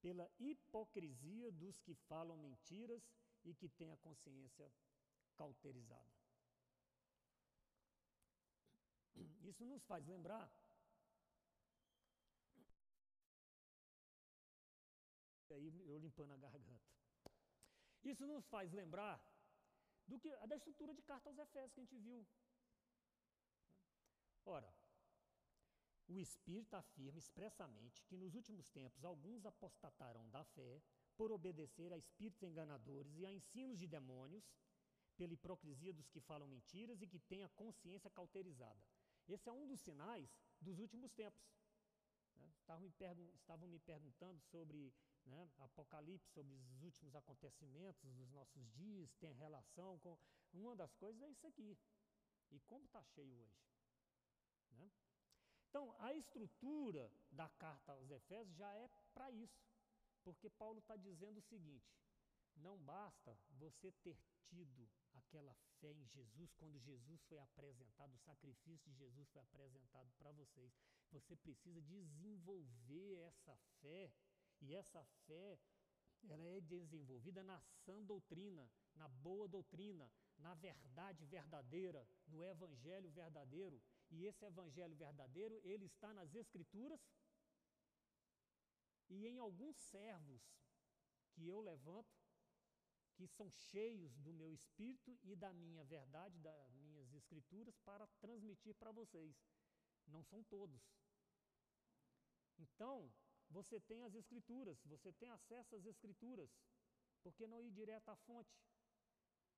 pela 0.00 0.26
hipocrisia 0.38 1.50
dos 1.62 1.80
que 1.80 1.94
falam 2.10 2.36
mentiras 2.36 3.02
e 3.44 3.52
que 3.52 3.68
têm 3.68 3.90
a 3.90 3.96
consciência 3.96 4.66
cauterizada. 5.34 6.14
Isso 9.50 9.64
nos 9.72 9.82
faz 9.90 10.06
lembrar 10.06 10.46
aí 15.54 15.66
eu 15.86 15.98
limpando 15.98 16.32
a 16.32 16.36
garganta. 16.36 16.90
Isso 18.04 18.26
nos 18.26 18.44
faz 18.46 18.72
lembrar 18.72 19.16
do 20.06 20.18
que 20.18 20.30
da 20.46 20.56
estrutura 20.56 20.92
de 20.94 21.02
carta 21.02 21.28
aos 21.28 21.38
Efésios 21.38 21.72
que 21.72 21.80
a 21.80 21.84
gente 21.84 21.98
viu. 21.98 22.26
Ora, 24.44 24.72
o 26.06 26.18
Espírito 26.18 26.74
afirma 26.74 27.18
expressamente 27.18 28.02
que 28.04 28.16
nos 28.16 28.34
últimos 28.34 28.68
tempos 28.68 29.04
alguns 29.04 29.46
apostatarão 29.46 30.28
da 30.30 30.44
fé 30.44 30.82
por 31.16 31.32
obedecer 31.32 31.92
a 31.92 31.96
espíritos 31.96 32.42
enganadores 32.42 33.16
e 33.16 33.24
a 33.24 33.32
ensinos 33.32 33.78
de 33.78 33.86
demônios, 33.86 34.44
pela 35.16 35.32
hipocrisia 35.32 35.92
dos 35.92 36.08
que 36.08 36.20
falam 36.20 36.48
mentiras 36.48 37.00
e 37.00 37.06
que 37.06 37.20
têm 37.20 37.44
a 37.44 37.48
consciência 37.50 38.10
cauterizada. 38.10 38.82
Esse 39.28 39.48
é 39.48 39.52
um 39.52 39.66
dos 39.66 39.80
sinais 39.80 40.28
dos 40.60 40.78
últimos 40.80 41.12
tempos. 41.12 41.40
Né? 42.34 42.50
Estavam, 42.58 42.82
me 42.82 43.30
estavam, 43.36 43.68
me 43.68 43.78
perguntando 43.78 44.40
sobre 44.40 44.92
né? 45.26 45.50
Apocalipse 45.58 46.28
sobre 46.32 46.54
os 46.54 46.82
últimos 46.82 47.14
acontecimentos 47.14 48.12
dos 48.12 48.30
nossos 48.30 48.70
dias, 48.72 49.14
tem 49.14 49.32
relação 49.32 49.98
com. 50.00 50.18
Uma 50.52 50.76
das 50.76 50.94
coisas 50.94 51.20
é 51.22 51.28
isso 51.30 51.46
aqui. 51.48 51.76
E 52.52 52.60
como 52.60 52.84
está 52.84 53.02
cheio 53.02 53.36
hoje. 53.36 53.73
Né? 54.74 54.90
Então, 55.68 55.94
a 55.98 56.14
estrutura 56.14 57.10
da 57.30 57.48
carta 57.48 57.92
aos 57.92 58.10
Efésios 58.10 58.56
já 58.56 58.72
é 58.76 58.88
para 59.12 59.30
isso. 59.30 59.64
Porque 60.22 60.48
Paulo 60.48 60.78
está 60.78 60.96
dizendo 60.96 61.38
o 61.38 61.42
seguinte: 61.42 61.92
não 62.56 62.78
basta 62.78 63.36
você 63.50 63.90
ter 64.02 64.16
tido 64.48 64.88
aquela 65.12 65.54
fé 65.80 65.92
em 65.92 66.06
Jesus, 66.06 66.52
quando 66.54 66.78
Jesus 66.78 67.20
foi 67.24 67.38
apresentado, 67.38 68.14
o 68.14 68.18
sacrifício 68.18 68.90
de 68.90 68.98
Jesus 68.98 69.28
foi 69.30 69.42
apresentado 69.42 70.12
para 70.18 70.30
vocês. 70.32 70.72
Você 71.10 71.36
precisa 71.36 71.80
desenvolver 71.82 73.16
essa 73.18 73.56
fé 73.80 74.12
e 74.60 74.74
essa 74.74 75.04
fé, 75.26 75.58
ela 76.28 76.48
é 76.48 76.60
desenvolvida 76.60 77.42
na 77.42 77.60
sã 77.84 78.02
doutrina, 78.04 78.70
na 78.94 79.08
boa 79.08 79.46
doutrina, 79.46 80.10
na 80.38 80.54
verdade 80.54 81.24
verdadeira, 81.26 82.06
no 82.26 82.42
evangelho 82.42 83.10
verdadeiro. 83.10 83.82
E 84.14 84.26
esse 84.26 84.44
evangelho 84.44 84.94
verdadeiro, 84.94 85.60
ele 85.64 85.86
está 85.86 86.10
nas 86.14 86.34
escrituras 86.34 87.00
e 89.08 89.26
em 89.26 89.38
alguns 89.38 89.76
servos 89.76 90.42
que 91.32 91.48
eu 91.48 91.60
levanto, 91.60 92.14
que 93.16 93.26
são 93.26 93.48
cheios 93.50 94.16
do 94.18 94.32
meu 94.32 94.52
espírito 94.52 95.16
e 95.22 95.36
da 95.36 95.52
minha 95.52 95.84
verdade, 95.84 96.38
das 96.38 96.74
minhas 96.74 97.12
escrituras, 97.12 97.76
para 97.78 98.06
transmitir 98.20 98.74
para 98.74 98.92
vocês. 98.92 99.36
Não 100.06 100.22
são 100.22 100.42
todos. 100.44 100.82
Então, 102.58 103.12
você 103.50 103.80
tem 103.80 104.02
as 104.04 104.14
escrituras, 104.14 104.82
você 104.84 105.12
tem 105.12 105.30
acesso 105.30 105.76
às 105.76 105.84
escrituras. 105.84 106.50
Por 107.22 107.32
que 107.34 107.46
não 107.46 107.62
ir 107.62 107.70
direto 107.70 108.08
à 108.08 108.16
fonte? 108.16 108.56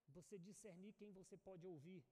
Você 0.09 0.39
discernir 0.39 0.93
quem 0.95 1.11
você 1.13 1.37
pode 1.37 1.67
ouvir. 1.67 2.03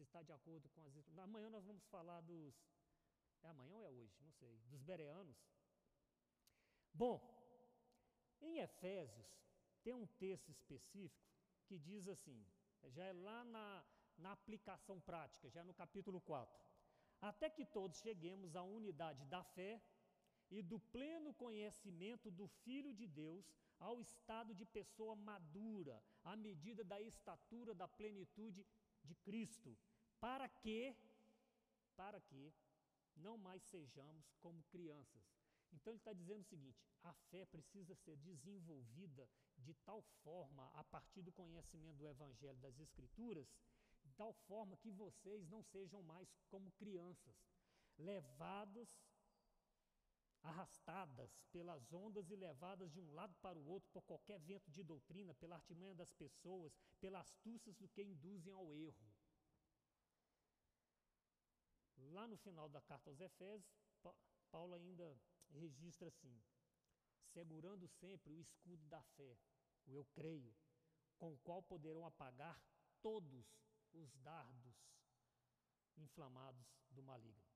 Se 0.00 0.04
está 0.04 0.22
de 0.22 0.32
acordo 0.32 0.66
com 0.70 0.82
as. 0.86 0.94
Amanhã 1.18 1.50
nós 1.50 1.62
vamos 1.62 1.84
falar 1.88 2.22
dos. 2.22 2.54
É 3.42 3.48
amanhã 3.48 3.76
ou 3.76 3.84
é 3.84 3.90
hoje? 3.90 4.16
Não 4.22 4.32
sei. 4.32 4.56
Dos 4.70 4.80
bereanos. 4.80 5.36
Bom, 6.94 7.20
em 8.40 8.60
Efésios 8.60 9.28
tem 9.82 9.92
um 9.92 10.06
texto 10.06 10.48
específico 10.48 11.30
que 11.66 11.78
diz 11.78 12.08
assim, 12.08 12.42
já 12.86 13.04
é 13.04 13.12
lá 13.12 13.44
na, 13.44 13.84
na 14.16 14.32
aplicação 14.32 14.98
prática, 15.02 15.50
já 15.50 15.62
no 15.62 15.74
capítulo 15.74 16.18
4. 16.22 16.64
Até 17.20 17.50
que 17.50 17.66
todos 17.66 18.00
cheguemos 18.00 18.56
à 18.56 18.62
unidade 18.62 19.26
da 19.26 19.44
fé 19.44 19.82
e 20.50 20.62
do 20.62 20.80
pleno 20.80 21.34
conhecimento 21.34 22.30
do 22.30 22.48
Filho 22.64 22.94
de 22.94 23.06
Deus 23.06 23.52
ao 23.78 24.00
estado 24.00 24.54
de 24.54 24.64
pessoa 24.64 25.14
madura, 25.14 26.02
à 26.24 26.34
medida 26.34 26.82
da 26.82 26.98
estatura 27.02 27.74
da 27.74 27.86
plenitude 27.86 28.66
de 29.04 29.14
Cristo, 29.16 29.76
para 30.20 30.48
que, 30.48 30.94
para 31.96 32.20
que 32.20 32.52
não 33.16 33.36
mais 33.38 33.62
sejamos 33.62 34.30
como 34.40 34.62
crianças. 34.64 35.22
Então 35.72 35.92
ele 35.92 36.00
está 36.00 36.12
dizendo 36.12 36.40
o 36.40 36.48
seguinte: 36.48 36.78
a 37.02 37.12
fé 37.30 37.44
precisa 37.46 37.94
ser 37.94 38.16
desenvolvida 38.16 39.28
de 39.58 39.74
tal 39.74 40.02
forma, 40.22 40.66
a 40.74 40.84
partir 40.84 41.22
do 41.22 41.32
conhecimento 41.32 41.98
do 41.98 42.08
Evangelho 42.08 42.58
das 42.60 42.78
Escrituras, 42.78 43.46
de 44.02 44.12
tal 44.12 44.32
forma 44.32 44.76
que 44.76 44.90
vocês 44.90 45.48
não 45.48 45.62
sejam 45.62 46.02
mais 46.02 46.28
como 46.48 46.70
crianças, 46.72 47.36
levadas 47.98 48.88
arrastadas 50.42 51.30
pelas 51.52 51.92
ondas 51.92 52.30
e 52.30 52.36
levadas 52.36 52.90
de 52.90 52.98
um 52.98 53.12
lado 53.12 53.34
para 53.42 53.58
o 53.58 53.66
outro 53.66 53.90
por 53.90 54.02
qualquer 54.04 54.38
vento 54.40 54.70
de 54.70 54.82
doutrina, 54.82 55.34
pela 55.34 55.56
artimanha 55.56 55.94
das 55.94 56.12
pessoas, 56.12 56.72
pelas 56.98 57.26
astúcias 57.26 57.76
do 57.76 57.88
que 57.88 58.02
induzem 58.02 58.52
ao 58.52 58.74
erro. 58.74 59.09
Lá 62.12 62.26
no 62.26 62.36
final 62.36 62.68
da 62.68 62.80
carta 62.80 63.10
aos 63.10 63.20
Efésios, 63.20 63.70
Paulo 64.50 64.74
ainda 64.74 65.20
registra 65.50 66.08
assim: 66.08 66.42
segurando 67.32 67.86
sempre 67.88 68.32
o 68.32 68.40
escudo 68.40 68.84
da 68.86 69.02
fé, 69.02 69.38
o 69.86 69.94
eu 69.94 70.04
creio, 70.06 70.54
com 71.18 71.32
o 71.32 71.38
qual 71.38 71.62
poderão 71.62 72.04
apagar 72.04 72.60
todos 73.00 73.46
os 73.92 74.14
dardos 74.16 74.74
inflamados 75.96 76.66
do 76.90 77.02
maligno. 77.02 77.50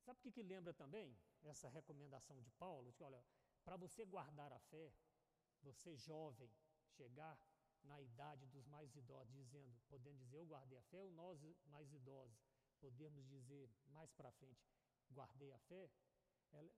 Sabe 0.00 0.18
o 0.18 0.22
que, 0.22 0.32
que 0.32 0.42
lembra 0.42 0.74
também 0.74 1.16
essa 1.42 1.68
recomendação 1.68 2.40
de 2.40 2.50
Paulo? 2.52 2.90
De 2.90 2.92
que, 2.92 3.04
olha, 3.04 3.24
para 3.64 3.76
você 3.76 4.04
guardar 4.04 4.52
a 4.52 4.58
fé, 4.58 4.92
você 5.62 5.96
jovem, 5.96 6.50
chegar 6.96 7.38
na 7.84 8.00
idade 8.00 8.46
dos 8.46 8.66
mais 8.66 8.94
idosos, 8.94 9.32
dizendo, 9.32 9.80
podendo 9.88 10.18
dizer 10.18 10.38
eu 10.38 10.46
guardei 10.46 10.78
a 10.78 10.82
fé, 10.82 11.02
ou 11.02 11.10
nós 11.12 11.40
mais 11.66 11.92
idosos, 11.92 12.38
podemos 12.80 13.26
dizer 13.28 13.70
mais 13.86 14.10
para 14.12 14.30
frente, 14.32 14.60
guardei 15.10 15.52
a 15.52 15.58
fé, 15.60 15.90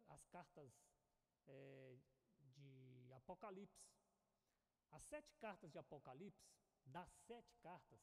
as 0.09 0.25
cartas 0.27 0.73
é, 1.47 1.99
de 2.41 3.13
Apocalipse, 3.15 3.89
as 4.93 5.03
sete 5.05 5.35
cartas 5.37 5.71
de 5.71 5.79
Apocalipse, 5.79 6.49
das 6.87 7.11
sete 7.27 7.55
cartas, 7.57 8.01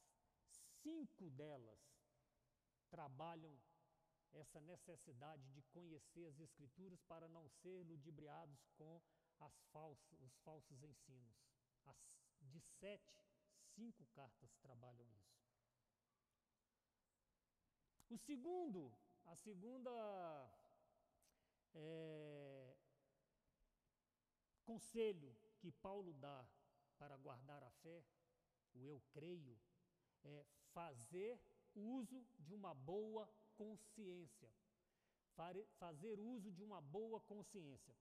cinco 0.81 1.29
delas 1.29 1.79
trabalham 2.89 3.57
essa 4.33 4.59
necessidade 4.61 5.43
de 5.51 5.61
conhecer 5.63 6.25
as 6.25 6.39
Escrituras 6.39 7.01
para 7.03 7.27
não 7.27 7.49
ser 7.49 7.83
ludibriados 7.83 8.65
com 8.77 9.01
falsas, 9.71 10.19
os 10.19 10.35
falsos 10.39 10.83
ensinos. 10.83 11.35
As, 11.85 11.97
de 12.51 12.59
sete, 12.59 13.15
cinco 13.75 14.05
cartas 14.13 14.55
trabalham 14.61 15.07
isso. 15.19 15.41
O 18.09 18.17
segundo, 18.17 18.93
a 19.25 19.35
segunda 19.35 19.91
é, 21.73 22.75
conselho 24.65 25.35
que 25.59 25.71
Paulo 25.71 26.13
dá 26.13 26.45
para 26.97 27.15
guardar 27.17 27.63
a 27.63 27.71
fé, 27.83 28.03
o 28.73 28.85
eu 28.85 29.01
creio, 29.11 29.57
é 30.23 30.45
fazer 30.73 31.39
uso 31.73 32.25
de 32.39 32.53
uma 32.53 32.73
boa 32.73 33.29
consciência. 33.55 34.51
Fazer 35.79 36.19
uso 36.19 36.51
de 36.51 36.61
uma 36.61 36.79
boa 36.81 37.19
consciência. 37.21 37.95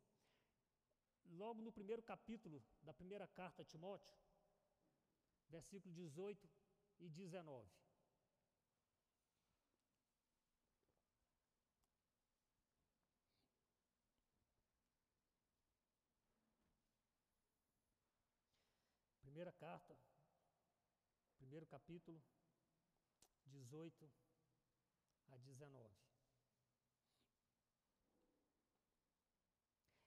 Logo 1.30 1.62
no 1.62 1.72
primeiro 1.72 2.02
capítulo 2.02 2.62
da 2.82 2.92
primeira 2.92 3.26
carta 3.28 3.62
a 3.62 3.64
Timóteo, 3.64 4.12
versículo 5.50 5.92
18 5.92 6.48
e 7.00 7.08
19. 7.08 7.68
Primeira 19.20 19.52
carta, 19.52 19.96
primeiro 21.38 21.66
capítulo, 21.66 22.22
18 23.46 24.10
a 25.28 25.36
19. 25.38 25.94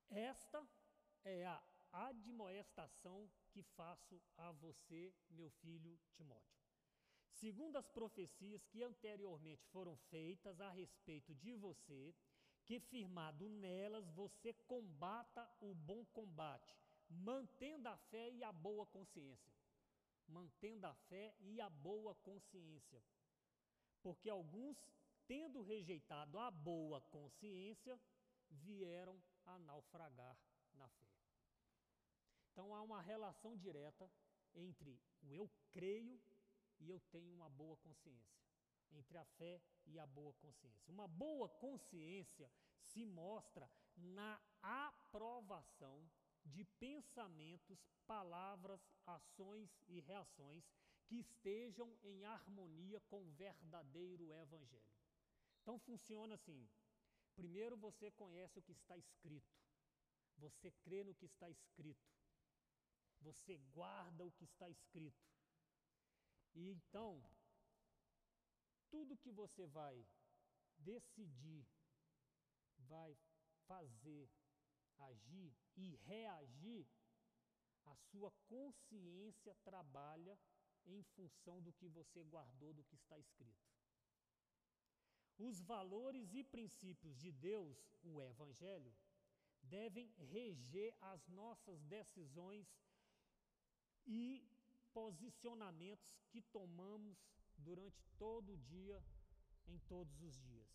Esta 0.09 0.67
é 1.23 1.45
a 1.45 1.72
admoestação 1.93 3.29
que 3.51 3.61
faço 3.61 4.21
a 4.37 4.51
você, 4.51 5.13
meu 5.29 5.49
filho 5.49 5.99
Timóteo. 6.11 6.61
Segundo 7.29 7.77
as 7.77 7.87
profecias 7.87 8.65
que 8.65 8.83
anteriormente 8.83 9.65
foram 9.67 9.95
feitas 10.09 10.59
a 10.59 10.69
respeito 10.69 11.33
de 11.35 11.53
você, 11.53 12.13
que 12.65 12.79
firmado 12.79 13.49
nelas 13.49 14.07
você 14.11 14.53
combata 14.67 15.49
o 15.59 15.73
bom 15.73 16.05
combate, 16.05 16.75
mantendo 17.09 17.89
a 17.89 17.97
fé 17.97 18.29
e 18.31 18.43
a 18.43 18.51
boa 18.51 18.85
consciência. 18.85 19.53
Mantendo 20.27 20.87
a 20.87 20.93
fé 20.93 21.35
e 21.41 21.59
a 21.59 21.69
boa 21.69 22.15
consciência. 22.15 23.03
Porque 24.01 24.29
alguns 24.29 24.77
tendo 25.27 25.61
rejeitado 25.61 26.37
a 26.37 26.51
boa 26.51 27.01
consciência, 27.01 27.99
vieram 28.49 29.21
a 29.45 29.57
naufragar 29.59 30.37
na 30.73 30.87
fé. 30.87 31.12
Então 32.53 32.73
há 32.75 32.81
uma 32.81 33.01
relação 33.01 33.57
direta 33.57 34.09
entre 34.53 34.91
o 34.91 35.33
eu 35.33 35.49
creio 35.71 36.21
e 36.79 36.87
eu 36.87 36.99
tenho 37.11 37.33
uma 37.33 37.49
boa 37.49 37.75
consciência, 37.77 38.37
entre 38.91 39.17
a 39.17 39.25
fé 39.25 39.59
e 39.87 39.97
a 39.97 40.05
boa 40.05 40.33
consciência. 40.33 40.91
Uma 40.91 41.07
boa 41.07 41.49
consciência 41.49 42.51
se 42.79 43.05
mostra 43.05 43.69
na 43.95 44.39
aprovação 44.61 46.07
de 46.45 46.63
pensamentos, 46.63 47.79
palavras, 48.05 48.81
ações 49.05 49.81
e 49.87 49.99
reações 50.01 50.69
que 51.05 51.19
estejam 51.19 51.97
em 52.03 52.23
harmonia 52.25 52.99
com 53.01 53.23
o 53.23 53.31
verdadeiro 53.31 54.31
evangelho. 54.33 54.93
Então 55.61 55.79
funciona 55.79 56.35
assim: 56.35 56.69
primeiro 57.35 57.75
você 57.77 58.11
conhece 58.11 58.59
o 58.59 58.61
que 58.61 58.73
está 58.73 58.95
escrito, 58.97 59.57
Você 60.37 60.71
crê 60.83 61.03
no 61.03 61.15
que 61.15 61.25
está 61.25 61.49
escrito. 61.49 62.22
Você 63.23 63.57
guarda 63.73 64.25
o 64.25 64.31
que 64.31 64.45
está 64.45 64.69
escrito. 64.69 65.25
E 66.53 66.69
então, 66.69 67.23
tudo 68.89 69.17
que 69.17 69.31
você 69.31 69.65
vai 69.67 70.05
decidir, 70.77 71.65
vai 72.77 73.17
fazer, 73.67 74.29
agir 74.99 75.53
e 75.75 75.95
reagir, 76.05 76.87
a 77.85 77.95
sua 77.95 78.31
consciência 78.47 79.55
trabalha 79.63 80.37
em 80.85 81.01
função 81.15 81.61
do 81.61 81.73
que 81.73 81.87
você 81.87 82.23
guardou 82.23 82.73
do 82.73 82.83
que 82.83 82.95
está 82.95 83.17
escrito. 83.17 83.73
Os 85.37 85.61
valores 85.61 86.33
e 86.33 86.43
princípios 86.43 87.17
de 87.17 87.31
Deus, 87.31 87.77
o 88.03 88.21
Evangelho, 88.21 88.93
devem 89.63 90.13
reger 90.17 90.93
as 91.01 91.27
nossas 91.29 91.81
decisões 91.83 92.67
e 94.05 94.45
posicionamentos 94.93 96.15
que 96.29 96.41
tomamos 96.41 97.17
durante 97.57 98.03
todo 98.17 98.53
o 98.53 98.57
dia, 98.57 99.03
em 99.67 99.79
todos 99.79 100.21
os 100.21 100.39
dias. 100.41 100.69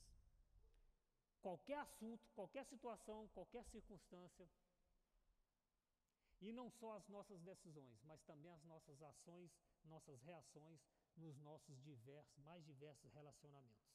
Qualquer 1.40 1.78
assunto, 1.78 2.28
qualquer 2.34 2.64
situação, 2.64 3.28
qualquer 3.28 3.64
circunstância, 3.64 4.48
e 6.40 6.52
não 6.52 6.70
só 6.70 6.96
as 6.96 7.08
nossas 7.08 7.40
decisões, 7.42 8.00
mas 8.04 8.22
também 8.22 8.52
as 8.52 8.64
nossas 8.64 9.02
ações, 9.02 9.50
nossas 9.84 10.20
reações 10.22 10.80
nos 11.16 11.36
nossos 11.38 11.80
diversos, 11.82 12.38
mais 12.38 12.64
diversos 12.64 13.12
relacionamentos. 13.12 13.88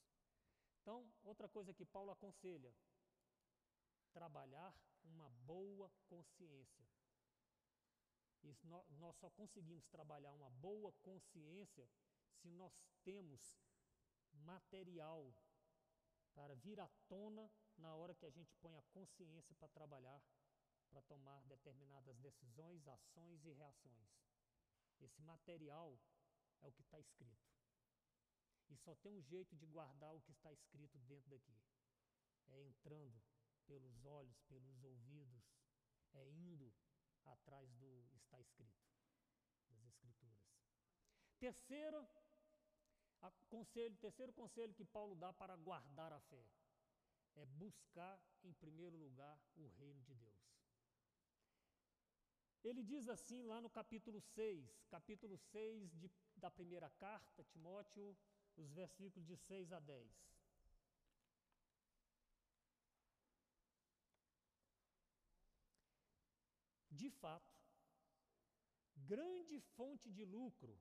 Então, 0.81 1.09
outra 1.23 1.47
coisa 1.47 1.73
que 1.73 1.85
Paulo 1.85 2.11
aconselha: 2.11 2.73
trabalhar 4.11 4.75
uma 5.05 5.29
boa 5.45 5.89
consciência. 6.07 6.85
Nós 8.99 9.15
só 9.17 9.29
conseguimos 9.29 9.87
trabalhar 9.87 10.33
uma 10.33 10.49
boa 10.49 10.91
consciência 11.01 11.89
se 12.41 12.49
nós 12.49 12.73
temos 13.03 13.57
material 14.33 15.33
para 16.33 16.55
vir 16.55 16.79
à 16.79 16.89
tona 17.07 17.49
na 17.77 17.95
hora 17.95 18.15
que 18.15 18.25
a 18.25 18.29
gente 18.29 18.53
põe 18.55 18.75
a 18.75 18.83
consciência 18.83 19.55
para 19.55 19.69
trabalhar, 19.69 20.21
para 20.89 21.01
tomar 21.03 21.41
determinadas 21.43 22.17
decisões, 22.19 22.87
ações 22.87 23.45
e 23.45 23.51
reações. 23.53 24.09
Esse 24.99 25.21
material 25.21 25.97
é 26.61 26.67
o 26.67 26.71
que 26.71 26.81
está 26.81 26.99
escrito. 26.99 27.53
E 28.69 28.77
só 28.77 28.95
tem 28.95 29.13
um 29.13 29.21
jeito 29.21 29.55
de 29.55 29.65
guardar 29.67 30.13
o 30.13 30.21
que 30.21 30.31
está 30.31 30.51
escrito 30.51 30.97
dentro 30.99 31.29
daqui: 31.29 31.57
é 32.47 32.61
entrando 32.63 33.21
pelos 33.65 34.03
olhos, 34.05 34.41
pelos 34.43 34.83
ouvidos, 34.83 35.43
é 36.13 36.29
indo 36.29 36.73
atrás 37.25 37.71
do 37.73 38.05
está 38.15 38.39
escrito, 38.39 38.83
das 39.69 39.83
Escrituras. 39.85 40.41
Terceiro, 41.39 42.07
conselho, 43.49 43.95
terceiro 43.97 44.33
conselho 44.33 44.73
que 44.73 44.85
Paulo 44.85 45.15
dá 45.15 45.31
para 45.33 45.55
guardar 45.55 46.11
a 46.13 46.19
fé 46.19 46.45
é 47.35 47.45
buscar 47.45 48.19
em 48.43 48.53
primeiro 48.53 48.97
lugar 48.97 49.39
o 49.55 49.67
reino 49.67 50.01
de 50.03 50.13
Deus. 50.13 50.43
Ele 52.63 52.81
diz 52.81 53.09
assim 53.09 53.43
lá 53.43 53.59
no 53.59 53.69
capítulo 53.69 54.21
6, 54.21 54.85
capítulo 54.89 55.37
6 55.37 55.91
de, 55.97 56.09
da 56.37 56.49
primeira 56.49 56.89
carta, 56.91 57.43
Timóteo, 57.43 58.15
os 58.55 58.71
versículos 58.71 59.27
de 59.27 59.35
6 59.35 59.73
a 59.73 59.79
10. 59.79 60.09
De 67.03 67.09
fato, 67.09 67.53
grande 68.95 69.59
fonte 69.75 70.09
de 70.17 70.23
lucro 70.35 70.73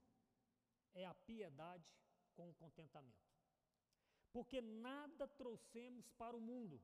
é 0.94 1.04
a 1.04 1.14
piedade 1.14 1.90
com 2.36 2.48
o 2.50 2.54
contentamento. 2.54 3.30
Porque 4.32 4.60
nada 4.60 5.26
trouxemos 5.40 6.08
para 6.20 6.36
o 6.36 6.40
mundo, 6.40 6.80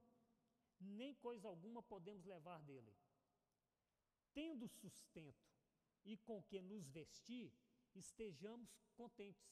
nem 0.81 1.15
coisa 1.15 1.47
alguma 1.49 1.83
podemos 1.83 2.25
levar 2.25 2.61
dele 2.63 2.93
tendo 4.39 4.69
sustento 4.69 5.49
e 6.05 6.17
com 6.17 6.41
que 6.45 6.61
nos 6.61 6.89
vestir, 6.89 7.53
estejamos 7.93 8.71
contentes. 8.95 9.51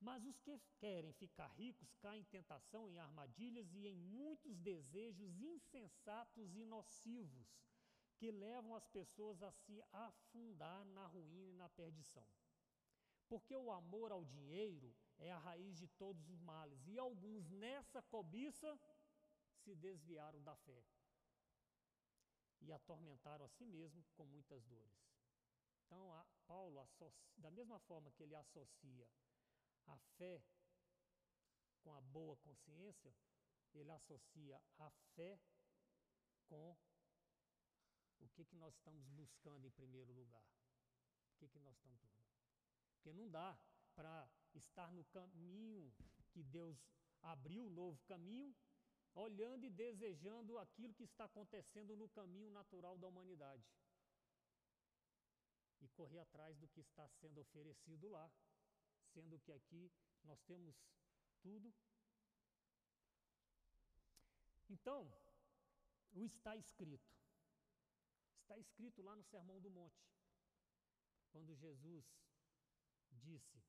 Mas 0.00 0.24
os 0.24 0.38
que 0.40 0.58
querem 0.78 1.12
ficar 1.12 1.48
ricos 1.48 1.94
caem 1.96 2.22
em 2.22 2.24
tentação, 2.24 2.88
em 2.88 2.98
armadilhas 2.98 3.74
e 3.74 3.86
em 3.88 3.96
muitos 3.96 4.56
desejos 4.58 5.38
insensatos 5.38 6.54
e 6.54 6.64
nocivos, 6.64 7.46
que 8.16 8.30
levam 8.30 8.74
as 8.74 8.86
pessoas 8.88 9.42
a 9.42 9.50
se 9.52 9.82
afundar 9.92 10.84
na 10.86 11.06
ruína 11.06 11.50
e 11.50 11.56
na 11.56 11.68
perdição. 11.68 12.26
Porque 13.28 13.56
o 13.56 13.70
amor 13.70 14.12
ao 14.12 14.24
dinheiro 14.24 14.94
é 15.18 15.30
a 15.32 15.38
raiz 15.38 15.76
de 15.76 15.88
todos 15.88 16.28
os 16.28 16.40
males, 16.40 16.86
e 16.86 16.98
alguns 16.98 17.50
nessa 17.50 18.02
cobiça 18.02 18.78
se 19.62 19.74
desviaram 19.74 20.42
da 20.42 20.54
fé 20.56 20.84
e 22.60 22.72
atormentaram 22.72 23.44
a 23.44 23.48
si 23.48 23.64
mesmo 23.64 24.04
com 24.14 24.24
muitas 24.24 24.64
dores. 24.64 25.06
Então, 25.84 26.26
Paulo, 26.46 26.80
associa, 26.80 27.32
da 27.36 27.50
mesma 27.50 27.78
forma 27.80 28.10
que 28.12 28.22
ele 28.22 28.34
associa 28.34 29.08
a 29.86 29.96
fé 30.16 30.42
com 31.82 31.92
a 31.94 32.00
boa 32.00 32.36
consciência, 32.38 33.14
ele 33.72 33.90
associa 33.90 34.60
a 34.78 34.90
fé 35.14 35.38
com 36.48 36.76
o 38.26 38.28
que, 38.30 38.44
que 38.44 38.56
nós 38.56 38.74
estamos 38.74 39.06
buscando 39.08 39.66
em 39.66 39.70
primeiro 39.70 40.12
lugar. 40.12 40.44
O 41.32 41.38
que, 41.38 41.48
que 41.48 41.58
nós 41.60 41.74
estamos 41.76 41.98
buscando? 42.00 42.40
Porque 42.94 43.12
não 43.12 43.28
dá 43.30 43.58
para 43.94 44.28
estar 44.54 44.92
no 44.92 45.04
caminho 45.06 45.94
que 46.32 46.42
Deus 46.42 46.78
abriu, 47.22 47.66
o 47.66 47.70
novo 47.70 47.98
caminho, 48.04 48.54
olhando 49.14 49.64
e 49.64 49.70
desejando 49.70 50.58
aquilo 50.58 50.94
que 50.94 51.04
está 51.04 51.24
acontecendo 51.24 51.96
no 51.96 52.08
caminho 52.08 52.50
natural 52.50 52.98
da 52.98 53.06
humanidade. 53.06 53.64
E 55.80 55.88
correr 55.88 56.18
atrás 56.18 56.58
do 56.58 56.68
que 56.68 56.80
está 56.80 57.08
sendo 57.08 57.40
oferecido 57.40 58.08
lá, 58.08 58.30
sendo 59.12 59.38
que 59.38 59.52
aqui 59.52 59.90
nós 60.24 60.42
temos 60.42 60.76
tudo. 61.40 61.72
Então, 64.68 65.10
o 66.12 66.24
está 66.24 66.56
escrito. 66.56 67.15
Está 68.46 68.56
escrito 68.60 69.02
lá 69.02 69.16
no 69.16 69.24
Sermão 69.24 69.60
do 69.60 69.68
Monte, 69.68 70.06
quando 71.32 71.52
Jesus 71.52 72.06
disse, 73.10 73.60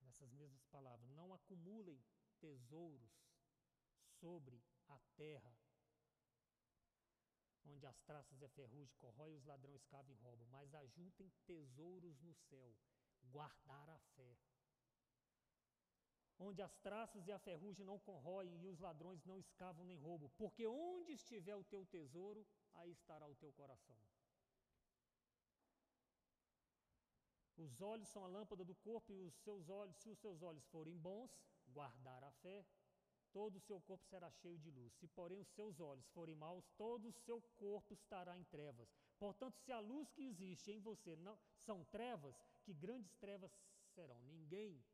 nessas 0.00 0.32
mesmas 0.32 0.64
palavras: 0.64 1.08
Não 1.10 1.32
acumulem 1.32 2.04
tesouros 2.40 3.12
sobre 4.18 4.60
a 4.88 4.98
terra, 5.14 5.56
onde 7.64 7.86
as 7.86 7.96
traças 8.00 8.40
e 8.40 8.44
a 8.44 8.48
ferrugem 8.48 8.96
corroem, 8.96 9.36
os 9.36 9.44
ladrões 9.44 9.84
cavam 9.84 10.12
e 10.12 10.18
roubam, 10.18 10.48
mas 10.48 10.74
ajuntem 10.74 11.32
tesouros 11.46 12.20
no 12.22 12.34
céu, 12.34 12.76
guardar 13.22 13.88
a 13.88 14.00
fé. 14.16 14.36
Onde 16.38 16.60
as 16.60 16.76
traças 16.78 17.26
e 17.26 17.32
a 17.32 17.38
ferrugem 17.38 17.86
não 17.86 17.98
corroem 17.98 18.60
e 18.60 18.66
os 18.66 18.80
ladrões 18.80 19.24
não 19.24 19.38
escavam 19.38 19.84
nem 19.84 19.98
roubam, 19.98 20.30
porque 20.36 20.66
onde 20.66 21.12
estiver 21.12 21.54
o 21.54 21.64
teu 21.64 21.86
tesouro, 21.86 22.46
aí 22.74 22.90
estará 22.90 23.26
o 23.26 23.36
teu 23.36 23.52
coração. 23.52 23.96
Os 27.56 27.80
olhos 27.80 28.08
são 28.08 28.24
a 28.24 28.28
lâmpada 28.28 28.64
do 28.64 28.74
corpo 28.74 29.12
e 29.12 29.20
os 29.20 29.34
seus 29.36 29.68
olhos, 29.68 29.96
se 29.96 30.10
os 30.10 30.18
seus 30.18 30.42
olhos 30.42 30.64
forem 30.66 30.98
bons, 30.98 31.30
guardar 31.68 32.22
a 32.24 32.32
fé, 32.32 32.66
todo 33.32 33.56
o 33.56 33.60
seu 33.60 33.80
corpo 33.80 34.04
será 34.06 34.30
cheio 34.30 34.58
de 34.58 34.70
luz. 34.70 34.92
Se, 34.94 35.06
porém, 35.06 35.40
os 35.40 35.48
seus 35.48 35.80
olhos 35.80 36.06
forem 36.08 36.34
maus, 36.34 36.68
todo 36.76 37.08
o 37.08 37.12
seu 37.12 37.40
corpo 37.56 37.92
estará 37.92 38.36
em 38.36 38.44
trevas. 38.44 38.92
Portanto, 39.18 39.56
se 39.58 39.70
a 39.70 39.78
luz 39.78 40.10
que 40.10 40.24
existe 40.24 40.72
em 40.72 40.80
você 40.80 41.14
não 41.16 41.38
são 41.64 41.84
trevas, 41.84 42.36
que 42.64 42.72
grandes 42.72 43.14
trevas 43.16 43.52
serão. 43.94 44.20
Ninguém 44.22 44.84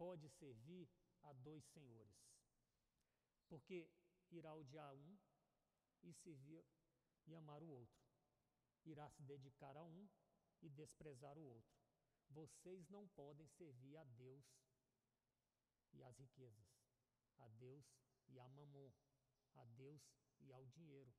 pode 0.00 0.30
servir 0.30 0.88
a 1.24 1.32
dois 1.34 1.62
senhores. 1.74 2.16
Porque 3.50 3.86
irá 4.30 4.54
odiar 4.54 4.94
um 4.94 5.18
e 6.02 6.14
servir 6.14 6.64
e 7.26 7.34
amar 7.34 7.62
o 7.62 7.68
outro. 7.68 8.00
Irá 8.86 9.10
se 9.10 9.22
dedicar 9.22 9.76
a 9.76 9.84
um 9.84 10.08
e 10.62 10.70
desprezar 10.70 11.36
o 11.36 11.42
outro. 11.42 11.78
Vocês 12.30 12.88
não 12.88 13.06
podem 13.08 13.46
servir 13.48 13.94
a 13.98 14.04
Deus 14.04 14.42
e 15.92 16.02
às 16.02 16.16
riquezas 16.16 16.80
a 17.36 17.48
Deus 17.48 17.84
e 18.28 18.38
a 18.38 18.48
mamon, 18.48 18.90
a 19.54 19.64
Deus 19.64 20.02
e 20.40 20.50
ao 20.52 20.64
dinheiro. 20.66 21.12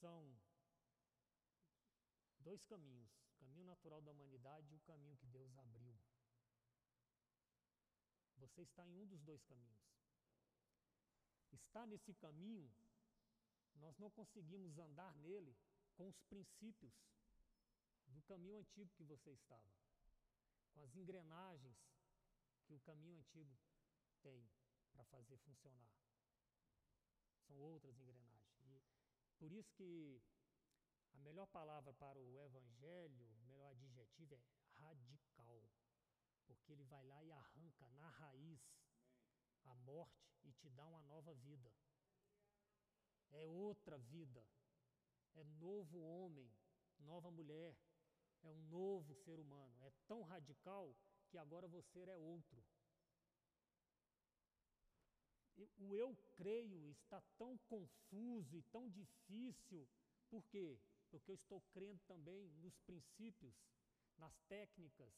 São 0.00 0.36
dois 2.40 2.64
caminhos: 2.64 3.21
caminho 3.42 3.66
natural 3.66 4.00
da 4.00 4.12
humanidade 4.12 4.72
e 4.72 4.76
o 4.76 4.80
caminho 4.80 5.16
que 5.16 5.26
Deus 5.26 5.56
abriu. 5.58 5.98
Você 8.36 8.62
está 8.62 8.86
em 8.86 8.96
um 8.96 9.06
dos 9.06 9.20
dois 9.22 9.42
caminhos. 9.44 9.82
está 11.50 11.86
nesse 11.86 12.14
caminho, 12.14 12.70
nós 13.74 13.98
não 13.98 14.10
conseguimos 14.10 14.78
andar 14.78 15.14
nele 15.16 15.56
com 15.96 16.08
os 16.08 16.18
princípios 16.22 16.94
do 18.06 18.22
caminho 18.22 18.58
antigo 18.58 18.90
que 18.96 19.04
você 19.04 19.30
estava, 19.30 19.72
com 20.72 20.80
as 20.82 20.94
engrenagens 20.94 21.76
que 22.64 22.74
o 22.74 22.80
caminho 22.80 23.16
antigo 23.18 23.58
tem 24.22 24.48
para 24.92 25.04
fazer 25.04 25.36
funcionar. 25.38 25.90
São 27.46 27.58
outras 27.58 27.98
engrenagens. 27.98 28.58
E 28.64 28.82
por 29.38 29.50
isso 29.52 29.72
que 29.74 30.22
a 31.12 31.18
melhor 31.18 31.46
palavra 31.46 31.92
para 31.94 32.18
o 32.18 32.40
evangelho, 32.40 33.26
o 33.26 33.42
melhor 33.46 33.70
adjetivo 33.70 34.34
é 34.34 34.42
radical. 34.80 35.62
Porque 36.46 36.72
ele 36.72 36.84
vai 36.84 37.02
lá 37.04 37.22
e 37.24 37.32
arranca 37.32 37.88
na 37.90 38.08
raiz 38.08 38.60
a 39.64 39.74
morte 39.74 40.36
e 40.44 40.52
te 40.52 40.68
dá 40.70 40.86
uma 40.86 41.02
nova 41.02 41.34
vida. 41.34 41.72
É 43.30 43.46
outra 43.46 43.98
vida. 43.98 44.44
É 45.34 45.44
novo 45.44 45.98
homem, 45.98 46.52
nova 46.98 47.30
mulher. 47.30 47.76
É 48.42 48.50
um 48.50 48.60
novo 48.68 49.14
ser 49.14 49.38
humano. 49.38 49.82
É 49.82 49.90
tão 50.06 50.22
radical 50.22 50.94
que 51.28 51.38
agora 51.38 51.66
você 51.66 52.00
é 52.00 52.16
outro. 52.16 52.62
O 55.78 55.94
eu 55.94 56.16
creio 56.34 56.90
está 56.90 57.20
tão 57.38 57.56
confuso 57.68 58.56
e 58.56 58.62
tão 58.64 58.88
difícil. 58.88 59.88
Por 60.28 60.44
quê? 60.46 60.78
Porque 61.12 61.30
eu 61.30 61.34
estou 61.34 61.60
crendo 61.72 62.00
também 62.06 62.48
nos 62.62 62.76
princípios, 62.80 63.54
nas 64.16 64.34
técnicas, 64.48 65.14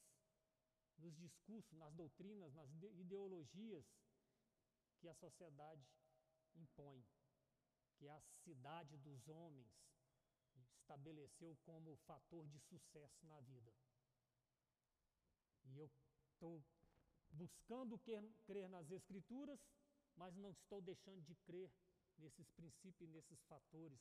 nos 0.98 1.14
discursos, 1.16 1.72
nas 1.78 1.94
doutrinas, 1.94 2.52
nas 2.52 2.68
ideologias 2.72 3.86
que 4.98 5.08
a 5.08 5.14
sociedade 5.14 5.86
impõe, 6.56 7.02
que 7.96 8.08
a 8.08 8.20
cidade 8.42 8.96
dos 8.98 9.28
homens 9.28 9.72
estabeleceu 10.80 11.56
como 11.64 11.96
fator 11.98 12.44
de 12.48 12.58
sucesso 12.58 13.24
na 13.26 13.40
vida. 13.40 13.72
E 15.64 15.78
eu 15.78 15.88
estou 16.32 16.62
buscando 17.30 17.98
crer 18.44 18.68
nas 18.68 18.90
Escrituras, 18.90 19.60
mas 20.16 20.34
não 20.36 20.50
estou 20.50 20.82
deixando 20.82 21.22
de 21.22 21.36
crer 21.36 21.72
nesses 22.18 22.48
princípios 22.50 23.08
e 23.08 23.12
nesses 23.12 23.40
fatores. 23.44 24.00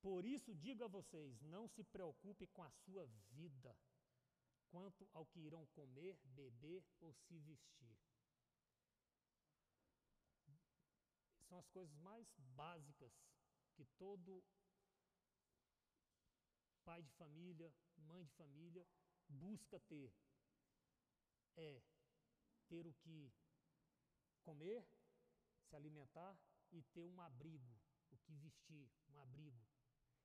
Por 0.00 0.24
isso 0.24 0.54
digo 0.54 0.84
a 0.84 0.88
vocês: 0.88 1.40
não 1.42 1.66
se 1.68 1.82
preocupe 1.84 2.46
com 2.48 2.62
a 2.62 2.70
sua 2.70 3.06
vida 3.30 3.76
quanto 4.70 5.08
ao 5.12 5.26
que 5.26 5.40
irão 5.40 5.66
comer, 5.66 6.18
beber 6.24 6.84
ou 7.00 7.12
se 7.14 7.38
vestir. 7.38 7.98
São 11.48 11.58
as 11.58 11.68
coisas 11.68 11.94
mais 11.96 12.28
básicas 12.54 13.12
que 13.74 13.84
todo 13.96 14.44
pai 16.84 17.02
de 17.02 17.12
família, 17.12 17.72
mãe 17.96 18.24
de 18.24 18.32
família 18.34 18.86
busca 19.28 19.80
ter. 19.80 20.12
É 21.56 21.82
ter 22.68 22.86
o 22.86 22.92
que 22.94 23.32
comer, 24.42 24.86
se 25.64 25.74
alimentar 25.74 26.38
e 26.70 26.82
ter 26.82 27.04
um 27.04 27.20
abrigo, 27.20 27.78
o 28.10 28.18
que 28.18 28.34
vestir, 28.34 28.90
um 29.08 29.20
abrigo. 29.20 29.66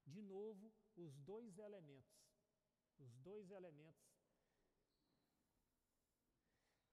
De 0.06 0.22
novo, 0.22 0.72
os 0.96 1.16
dois 1.18 1.58
elementos. 1.58 2.24
Os 3.00 3.14
dois 3.18 3.50
elementos 3.52 4.14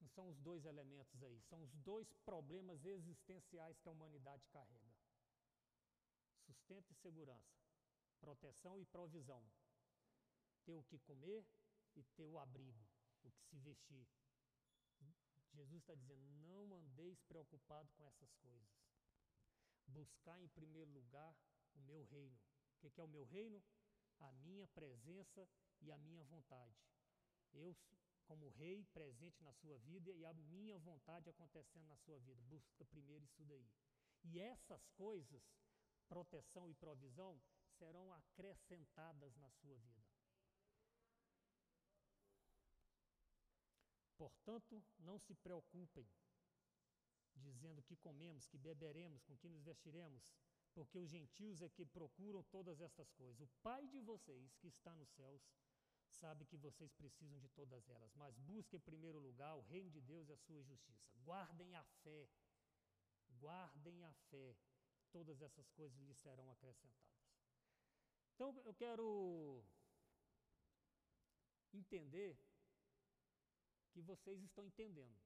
não 0.00 0.08
são 0.08 0.28
os 0.28 0.38
dois 0.38 0.64
elementos 0.64 1.22
aí, 1.22 1.40
são 1.42 1.62
os 1.62 1.72
dois 1.76 2.12
problemas 2.24 2.84
existenciais 2.84 3.78
que 3.78 3.88
a 3.88 3.92
humanidade 3.92 4.48
carrega: 4.48 4.96
sustento 6.46 6.90
e 6.90 6.94
segurança, 6.94 7.60
proteção 8.20 8.80
e 8.80 8.84
provisão, 8.86 9.44
ter 10.64 10.74
o 10.74 10.84
que 10.84 10.98
comer 11.00 11.46
e 11.94 12.02
ter 12.02 12.26
o 12.26 12.38
abrigo, 12.38 12.84
o 13.22 13.30
que 13.30 13.42
se 13.44 13.58
vestir. 13.58 14.08
Jesus 15.52 15.82
está 15.82 15.94
dizendo: 15.94 16.26
não 16.40 16.74
andeis 16.76 17.20
preocupado 17.22 17.90
com 17.92 18.06
essas 18.06 18.32
coisas. 18.36 18.68
Buscar 19.86 20.40
em 20.40 20.48
primeiro 20.48 20.90
lugar 20.92 21.36
o 21.74 21.80
meu 21.80 22.04
reino. 22.04 22.49
O 22.82 22.90
que, 22.90 23.00
é 23.00 23.04
o 23.04 23.08
meu 23.08 23.24
reino? 23.24 23.62
A 24.18 24.32
minha 24.32 24.66
presença 24.68 25.46
e 25.80 25.92
a 25.92 25.98
minha 25.98 26.24
vontade. 26.24 26.74
Eu 27.52 27.76
como 28.30 28.48
rei 28.50 28.84
presente 28.92 29.42
na 29.42 29.52
sua 29.54 29.76
vida 29.78 30.12
e 30.12 30.24
a 30.24 30.32
minha 30.32 30.78
vontade 30.78 31.28
acontecendo 31.28 31.84
na 31.88 31.96
sua 31.96 32.16
vida. 32.20 32.40
Busca 32.42 32.84
primeiro 32.84 33.24
isso 33.24 33.44
daí. 33.44 33.68
E 34.22 34.38
essas 34.38 34.86
coisas, 34.90 35.42
proteção 36.08 36.68
e 36.68 36.74
provisão, 36.74 37.42
serão 37.76 38.12
acrescentadas 38.12 39.36
na 39.36 39.50
sua 39.50 39.76
vida. 39.78 40.06
Portanto, 44.16 44.80
não 44.98 45.18
se 45.18 45.34
preocupem, 45.34 46.08
dizendo 47.34 47.82
que 47.82 47.96
comemos, 47.96 48.46
que 48.46 48.58
beberemos, 48.58 49.24
com 49.24 49.36
que 49.36 49.48
nos 49.48 49.64
vestiremos, 49.64 50.22
porque 50.72 50.98
os 50.98 51.10
gentios 51.10 51.60
é 51.62 51.68
que 51.68 51.84
procuram 51.84 52.42
todas 52.44 52.80
estas 52.80 53.10
coisas. 53.12 53.40
O 53.40 53.48
Pai 53.62 53.86
de 53.88 54.00
vocês, 54.00 54.54
que 54.56 54.68
está 54.68 54.94
nos 54.94 55.10
céus, 55.10 55.42
sabe 56.10 56.44
que 56.44 56.56
vocês 56.56 56.92
precisam 56.92 57.38
de 57.38 57.48
todas 57.48 57.88
elas, 57.88 58.14
mas 58.14 58.36
busquem 58.38 58.78
em 58.78 58.82
primeiro 58.82 59.18
lugar 59.18 59.54
o 59.56 59.62
reino 59.62 59.90
de 59.90 60.00
Deus 60.00 60.28
e 60.28 60.32
a 60.32 60.36
sua 60.36 60.62
justiça. 60.62 61.18
Guardem 61.24 61.74
a 61.74 61.84
fé, 62.02 62.28
guardem 63.38 64.04
a 64.04 64.12
fé, 64.30 64.56
todas 65.10 65.40
essas 65.40 65.68
coisas 65.70 65.98
lhes 66.00 66.18
serão 66.18 66.50
acrescentadas. 66.50 67.20
Então 68.34 68.58
eu 68.64 68.74
quero 68.74 69.64
entender 71.72 72.38
que 73.90 74.00
vocês 74.00 74.42
estão 74.42 74.64
entendendo 74.64 75.20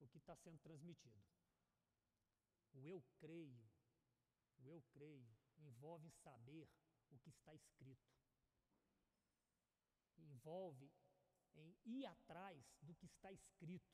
o 0.00 0.08
que 0.08 0.18
está 0.18 0.34
sendo 0.36 0.58
transmitido. 0.58 1.22
O 2.74 2.86
eu 2.88 3.02
creio, 3.18 3.71
o 4.62 4.70
eu 4.70 4.82
creio, 4.92 5.36
envolve 5.58 6.10
saber 6.10 6.68
o 7.10 7.18
que 7.18 7.30
está 7.30 7.54
escrito 7.54 8.12
envolve 10.42 10.90
em 11.54 11.76
ir 11.84 12.06
atrás 12.06 12.64
do 12.82 12.94
que 12.94 13.06
está 13.06 13.32
escrito. 13.32 13.92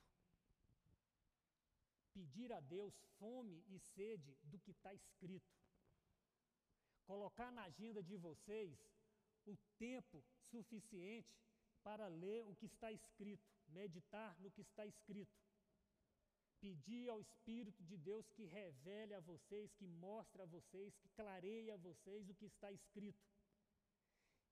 Pedir 2.13 2.53
a 2.53 2.61
Deus 2.61 2.95
fome 3.19 3.65
e 3.69 3.79
sede 3.79 4.37
do 4.43 4.59
que 4.59 4.71
está 4.71 4.93
escrito. 4.95 5.57
Colocar 7.05 7.51
na 7.53 7.65
agenda 7.65 8.03
de 8.03 8.17
vocês 8.17 8.79
o 9.47 9.57
tempo 9.79 10.25
suficiente 10.51 11.39
para 11.83 12.09
ler 12.09 12.45
o 12.45 12.55
que 12.55 12.67
está 12.67 12.93
escrito, 12.93 13.49
meditar 13.69 14.39
no 14.41 14.51
que 14.51 14.61
está 14.63 14.85
escrito. 14.87 15.33
Pedir 16.61 17.09
ao 17.09 17.21
Espírito 17.21 17.83
de 17.85 17.97
Deus 17.97 18.29
que 18.31 18.45
revele 18.45 19.15
a 19.15 19.21
vocês, 19.21 19.73
que 19.75 19.87
mostre 19.87 20.43
a 20.43 20.47
vocês, 20.47 20.97
que 20.97 21.09
clareie 21.11 21.71
a 21.71 21.77
vocês 21.77 22.29
o 22.29 22.35
que 22.35 22.47
está 22.47 22.73
escrito. 22.73 23.25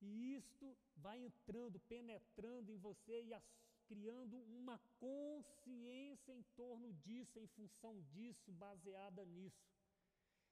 E 0.01 0.35
isto 0.35 0.77
vai 0.97 1.19
entrando, 1.19 1.81
penetrando 1.81 2.71
em 2.71 2.77
você 2.79 3.23
e 3.25 3.35
as, 3.35 3.43
criando 3.87 4.37
uma 4.61 4.79
consciência 4.99 6.33
em 6.33 6.43
torno 6.55 6.93
disso, 6.93 7.39
em 7.39 7.47
função 7.49 8.01
disso, 8.13 8.53
baseada 8.53 9.25
nisso. 9.25 9.67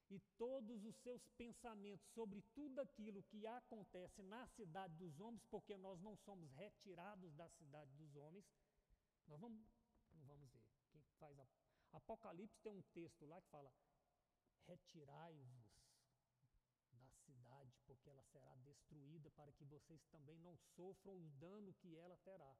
E 0.09 0.19
todos 0.37 0.83
os 0.85 0.95
seus 0.97 1.25
pensamentos 1.37 2.05
sobre 2.13 2.41
tudo 2.53 2.79
aquilo 2.79 3.23
que 3.23 3.45
acontece 3.47 4.21
na 4.23 4.45
cidade 4.47 4.95
dos 4.95 5.19
homens, 5.19 5.43
porque 5.49 5.75
nós 5.77 5.99
não 6.01 6.15
somos 6.17 6.51
retirados 6.53 7.33
da 7.33 7.49
cidade 7.49 7.91
dos 7.95 8.15
homens, 8.15 8.45
nós 9.27 9.39
vamos, 9.39 9.65
não 10.13 10.23
vamos 10.25 10.49
ver. 10.51 10.64
Faz 11.25 11.39
Apocalipse 11.93 12.59
tem 12.61 12.71
um 12.71 12.81
texto 12.93 13.25
lá 13.25 13.41
que 13.41 13.49
fala: 13.49 13.71
retirai-vos 14.67 15.65
da 16.91 17.09
cidade, 17.25 17.73
porque 17.85 18.09
ela 18.09 18.23
será 18.25 18.55
destruída, 18.57 19.31
para 19.31 19.51
que 19.53 19.65
vocês 19.65 20.05
também 20.11 20.37
não 20.39 20.55
sofram 20.75 21.15
o 21.17 21.29
dano 21.39 21.73
que 21.73 21.95
ela 21.95 22.17
terá. 22.17 22.55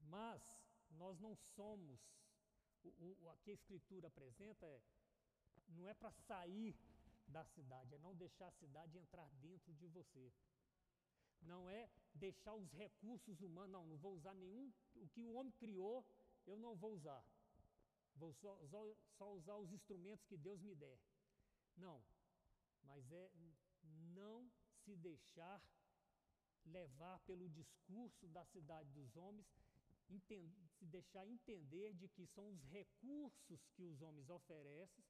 Mas 0.00 0.42
nós 0.90 1.20
não 1.20 1.36
somos, 1.54 2.00
o, 2.82 2.88
o, 2.88 3.28
o 3.28 3.36
que 3.38 3.50
a 3.50 3.54
Escritura 3.54 4.08
apresenta 4.08 4.66
é, 4.66 4.82
não 5.68 5.88
é 5.88 5.94
para 5.94 6.10
sair 6.10 6.76
da 7.28 7.44
cidade, 7.44 7.94
é 7.94 7.98
não 7.98 8.14
deixar 8.16 8.48
a 8.48 8.52
cidade 8.52 8.98
entrar 8.98 9.28
dentro 9.34 9.72
de 9.74 9.86
você. 9.86 10.32
Não 11.42 11.68
é 11.68 11.88
deixar 12.14 12.54
os 12.54 12.72
recursos 12.72 13.40
humanos, 13.40 13.70
não, 13.70 13.86
não 13.86 13.96
vou 13.98 14.14
usar 14.14 14.34
nenhum, 14.34 14.72
o 14.94 15.08
que 15.08 15.22
o 15.22 15.34
homem 15.34 15.52
criou, 15.52 16.04
eu 16.46 16.56
não 16.56 16.74
vou 16.76 16.92
usar. 16.92 17.24
Vou 18.16 18.32
só, 18.34 18.56
só, 18.66 18.96
só 19.18 19.32
usar 19.34 19.56
os 19.56 19.72
instrumentos 19.72 20.24
que 20.26 20.36
Deus 20.36 20.60
me 20.62 20.74
der. 20.74 20.98
Não, 21.76 22.04
mas 22.82 23.10
é 23.10 23.30
não 24.14 24.50
se 24.84 24.96
deixar 24.96 25.62
levar 26.64 27.18
pelo 27.20 27.48
discurso 27.48 28.28
da 28.28 28.44
cidade 28.46 28.90
dos 28.92 29.16
homens, 29.16 29.46
se 30.28 30.84
deixar 30.86 31.26
entender 31.26 31.94
de 31.94 32.08
que 32.08 32.26
são 32.26 32.50
os 32.50 32.62
recursos 32.64 33.66
que 33.74 33.82
os 33.82 34.00
homens 34.02 34.28
oferecem 34.28 35.04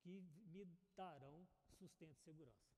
que 0.00 0.20
me 0.52 0.64
darão 0.96 1.46
sustento 1.78 2.16
e 2.18 2.24
segurança. 2.24 2.68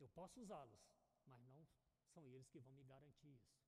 Eu 0.00 0.08
posso 0.08 0.40
usá-los, 0.40 0.80
mas 1.26 1.40
não 1.46 1.66
são 2.14 2.26
eles 2.32 2.48
que 2.48 2.58
vão 2.60 2.72
me 2.72 2.84
garantir 2.84 3.28
isso. 3.28 3.58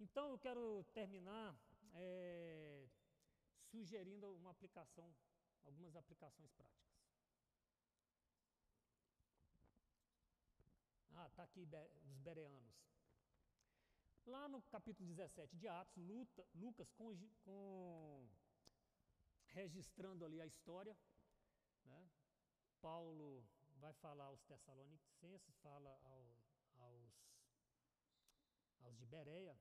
Então 0.00 0.30
eu 0.30 0.38
quero 0.38 0.84
terminar 0.94 1.58
é, 1.94 2.88
sugerindo 3.70 4.34
uma 4.34 4.50
aplicação, 4.50 5.14
algumas 5.64 5.94
aplicações 5.96 6.50
práticas. 6.52 6.88
Ah, 11.10 11.26
está 11.26 11.42
aqui 11.42 11.60
os 11.60 12.18
bereanos. 12.20 12.78
Lá 14.26 14.48
no 14.48 14.62
capítulo 14.62 15.08
17 15.08 15.56
de 15.56 15.66
Atos, 15.66 15.96
Luta, 15.96 16.46
Lucas 16.54 16.90
com, 16.92 17.16
com, 17.44 18.28
registrando 19.48 20.24
ali 20.24 20.40
a 20.40 20.46
história, 20.46 20.96
né? 21.84 22.10
Paulo 22.80 23.44
vai 23.80 23.92
falar 23.94 24.24
aos 24.24 24.42
Tessalonicenses, 24.42 25.56
fala 25.62 25.98
ao, 26.02 26.36
aos, 26.78 27.12
aos 28.80 28.96
de 28.96 29.06
Bereia, 29.06 29.58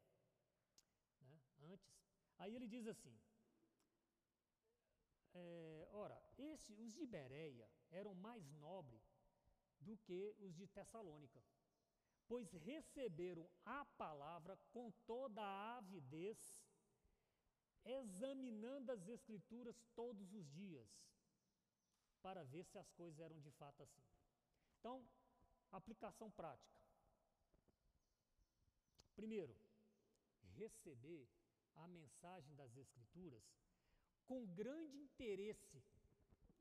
né? 1.21 1.39
antes. 1.71 2.07
Aí 2.38 2.55
ele 2.55 2.67
diz 2.67 2.88
assim: 2.88 3.17
é, 5.33 5.88
ora, 5.91 6.19
esse, 6.38 6.73
os 6.73 6.93
de 6.93 7.05
Bereia 7.05 7.69
eram 7.91 8.13
mais 8.13 8.49
nobres 8.53 9.03
do 9.79 9.97
que 9.97 10.35
os 10.39 10.55
de 10.55 10.67
Tessalônica, 10.67 11.43
pois 12.27 12.51
receberam 12.51 13.47
a 13.65 13.85
palavra 13.85 14.57
com 14.71 14.91
toda 15.05 15.41
a 15.41 15.77
avidez, 15.77 16.38
examinando 17.85 18.91
as 18.91 19.07
Escrituras 19.07 19.79
todos 19.95 20.33
os 20.33 20.49
dias, 20.51 20.89
para 22.21 22.43
ver 22.43 22.63
se 22.65 22.77
as 22.77 22.89
coisas 22.91 23.19
eram 23.19 23.39
de 23.39 23.51
fato 23.51 23.83
assim. 23.83 24.03
Então, 24.79 25.07
aplicação 25.71 26.29
prática. 26.31 26.77
Primeiro, 29.15 29.55
receber 30.55 31.27
a 31.78 31.88
mensagem 31.88 32.53
das 32.55 32.75
Escrituras 32.75 33.43
com 34.25 34.45
grande 34.53 34.97
interesse 34.97 35.84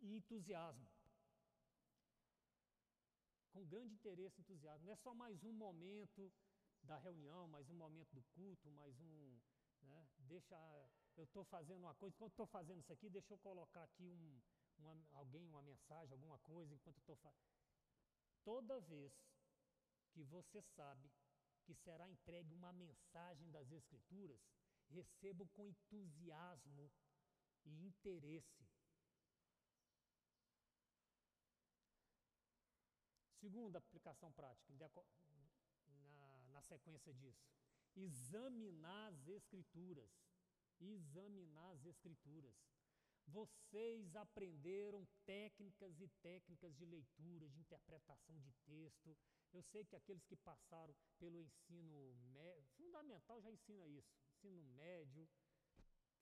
e 0.00 0.14
entusiasmo 0.14 0.88
com 3.56 3.64
grande 3.64 3.94
interesse 3.94 4.38
e 4.38 4.42
entusiasmo. 4.42 4.84
Não 4.84 4.92
é 4.92 4.96
só 4.96 5.14
mais 5.14 5.42
um 5.42 5.52
momento 5.52 6.30
da 6.82 6.98
reunião, 6.98 7.48
mais 7.48 7.70
um 7.70 7.74
momento 7.74 8.14
do 8.14 8.22
culto, 8.34 8.70
mais 8.72 9.00
um. 9.00 9.40
Né, 9.80 10.06
deixa. 10.18 10.56
Eu 11.16 11.24
estou 11.24 11.42
fazendo 11.44 11.78
uma 11.78 11.94
coisa, 11.94 12.14
enquanto 12.14 12.32
estou 12.32 12.46
fazendo 12.46 12.80
isso 12.80 12.92
aqui, 12.92 13.08
deixa 13.08 13.32
eu 13.32 13.38
colocar 13.38 13.82
aqui 13.82 14.06
um, 14.06 14.42
uma, 14.76 14.94
alguém, 15.12 15.46
uma 15.46 15.62
mensagem, 15.62 16.12
alguma 16.12 16.38
coisa, 16.40 16.74
enquanto 16.74 16.98
estou 16.98 17.16
fazendo. 17.16 17.56
Toda 18.44 18.78
vez 18.80 19.14
que 20.12 20.22
você 20.24 20.60
sabe 20.60 21.10
que 21.64 21.74
será 21.74 22.06
entregue 22.10 22.52
uma 22.52 22.72
mensagem 22.74 23.50
das 23.50 23.72
Escrituras, 23.72 24.38
receba 24.91 25.47
com 25.55 25.66
entusiasmo 25.66 26.91
e 27.64 27.87
interesse 27.87 28.66
Segunda 33.47 33.78
aplicação 33.78 34.32
prática, 34.32 34.74
na, 35.87 36.43
na 36.51 36.62
sequência 36.62 37.14
disso, 37.14 37.47
examinar 37.95 39.12
as 39.12 39.28
Escrituras. 39.28 40.11
Examinar 40.80 41.70
as 41.70 41.87
Escrituras. 41.87 42.57
Vocês 43.28 44.16
aprenderam 44.16 45.07
técnicas 45.24 46.01
e 46.01 46.09
técnicas 46.22 46.74
de 46.74 46.84
leitura, 46.87 47.49
de 47.49 47.61
interpretação 47.61 48.37
de 48.41 48.53
texto. 48.64 49.16
Eu 49.57 49.62
sei 49.62 49.82
que 49.84 49.96
aqueles 49.96 50.24
que 50.24 50.36
passaram 50.36 50.94
pelo 51.18 51.40
ensino 51.40 51.98
fundamental 52.76 53.40
já 53.40 53.50
ensina 53.50 53.86
isso. 53.86 54.12
Ensino 54.34 54.62
médio, 54.74 55.26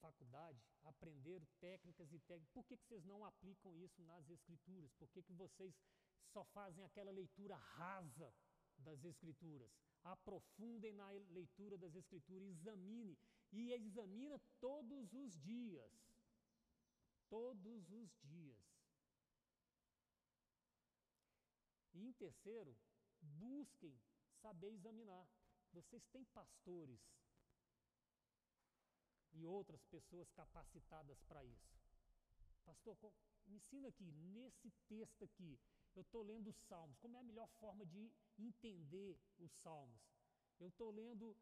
faculdade, 0.00 0.62
aprenderam 0.84 1.46
técnicas 1.60 2.12
e 2.12 2.18
técnicas. 2.20 2.52
Por 2.52 2.64
que, 2.64 2.76
que 2.76 2.86
vocês 2.86 3.04
não 3.04 3.24
aplicam 3.24 3.76
isso 3.86 4.00
nas 4.02 4.30
escrituras? 4.30 4.92
Por 4.94 5.08
que, 5.10 5.22
que 5.22 5.32
vocês 5.32 5.74
só 6.34 6.44
fazem 6.44 6.84
aquela 6.84 7.10
leitura 7.10 7.56
rasa 7.56 8.32
das 8.78 9.04
Escrituras. 9.04 9.70
Aprofundem 10.02 10.92
na 10.92 11.08
leitura 11.38 11.78
das 11.78 11.94
Escrituras, 11.94 12.48
examine 12.48 13.16
e 13.52 13.72
examina 13.72 14.40
todos 14.60 15.12
os 15.12 15.38
dias. 15.40 15.92
Todos 17.28 17.90
os 17.90 18.10
dias. 18.22 18.64
E 21.94 22.04
em 22.04 22.12
terceiro, 22.12 22.76
busquem 23.24 23.98
saber 24.40 24.72
examinar. 24.72 25.26
Vocês 25.72 26.04
têm 26.06 26.24
pastores 26.26 27.00
e 29.32 29.44
outras 29.44 29.82
pessoas 29.84 30.30
capacitadas 30.30 31.20
para 31.22 31.44
isso. 31.44 31.74
Pastor, 32.64 32.96
me 33.46 33.56
ensina 33.56 33.88
aqui, 33.88 34.10
nesse 34.12 34.70
texto 34.88 35.24
aqui, 35.24 35.58
eu 35.94 36.02
estou 36.02 36.22
lendo 36.22 36.48
os 36.48 36.56
Salmos. 36.68 36.98
Como 36.98 37.16
é 37.16 37.20
a 37.20 37.24
melhor 37.24 37.48
forma 37.60 37.84
de 37.86 38.12
entender 38.38 39.18
os 39.38 39.52
Salmos? 39.62 40.02
Eu 40.58 40.68
estou 40.68 40.90
lendo 40.90 41.36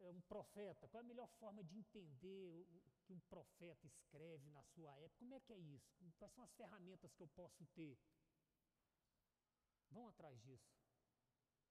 é, 0.00 0.10
um 0.10 0.20
profeta. 0.22 0.88
Qual 0.88 1.00
é 1.00 1.04
a 1.04 1.08
melhor 1.08 1.28
forma 1.40 1.62
de 1.64 1.76
entender 1.76 2.66
o 2.70 2.82
que 3.04 3.12
um 3.12 3.20
profeta 3.20 3.86
escreve 3.86 4.48
na 4.50 4.62
sua 4.62 4.96
época? 4.98 5.18
Como 5.18 5.34
é 5.34 5.40
que 5.40 5.52
é 5.52 5.58
isso? 5.58 5.90
Quais 6.18 6.32
são 6.32 6.44
as 6.44 6.52
ferramentas 6.54 7.12
que 7.14 7.22
eu 7.22 7.28
posso 7.28 7.64
ter? 7.74 7.98
Vão 9.96 10.08
atrás 10.08 10.38
disso. 10.42 10.70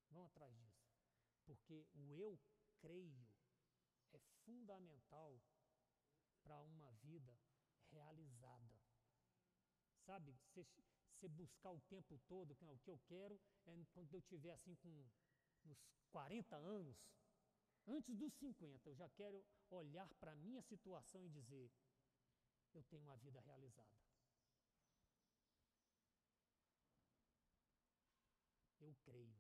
Vão 0.10 0.26
atrás 0.26 0.52
disso. 0.58 0.84
Porque 1.46 1.86
o 1.94 2.12
eu 2.16 2.40
creio 2.80 3.28
é 4.14 4.20
fundamental 4.44 5.40
para 6.44 6.60
uma 6.60 6.92
vida 6.94 7.38
realizada. 7.92 8.82
Sabe, 10.08 10.36
você 10.54 11.28
buscar 11.28 11.72
o 11.72 11.82
tempo 11.82 12.18
todo, 12.28 12.56
que 12.56 12.66
o 12.66 12.80
que 12.80 12.90
eu 12.90 13.00
quero 13.06 13.40
é 13.68 13.86
quando 13.94 14.12
eu 14.12 14.22
tiver 14.24 14.52
assim 14.54 14.76
com 14.76 15.08
uns 15.66 15.78
40 16.12 16.56
anos, 16.56 16.98
antes 17.86 18.18
dos 18.18 18.34
50, 18.34 18.90
eu 18.90 18.96
já 18.96 19.10
quero 19.10 19.46
olhar 19.70 20.10
para 20.16 20.32
a 20.32 20.36
minha 20.36 20.64
situação 20.64 21.24
e 21.26 21.30
dizer: 21.30 21.72
eu 22.74 22.84
tenho 22.84 23.04
uma 23.04 23.18
vida 23.18 23.40
realizada. 23.42 23.96
Eu 28.86 28.95
creio. 29.06 29.38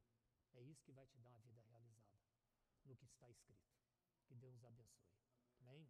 É 0.53 0.61
isso 0.61 0.83
que 0.83 0.91
vai 0.91 1.05
te 1.07 1.17
dar 1.17 1.27
uma 1.27 1.41
vida 1.41 1.61
realizada, 1.61 2.21
no 2.85 2.95
que 2.95 3.05
está 3.05 3.29
escrito. 3.29 3.73
Que 4.27 4.35
Deus 4.35 4.53
nos 4.53 4.63
abençoe. 4.63 5.11
Amém? 5.59 5.87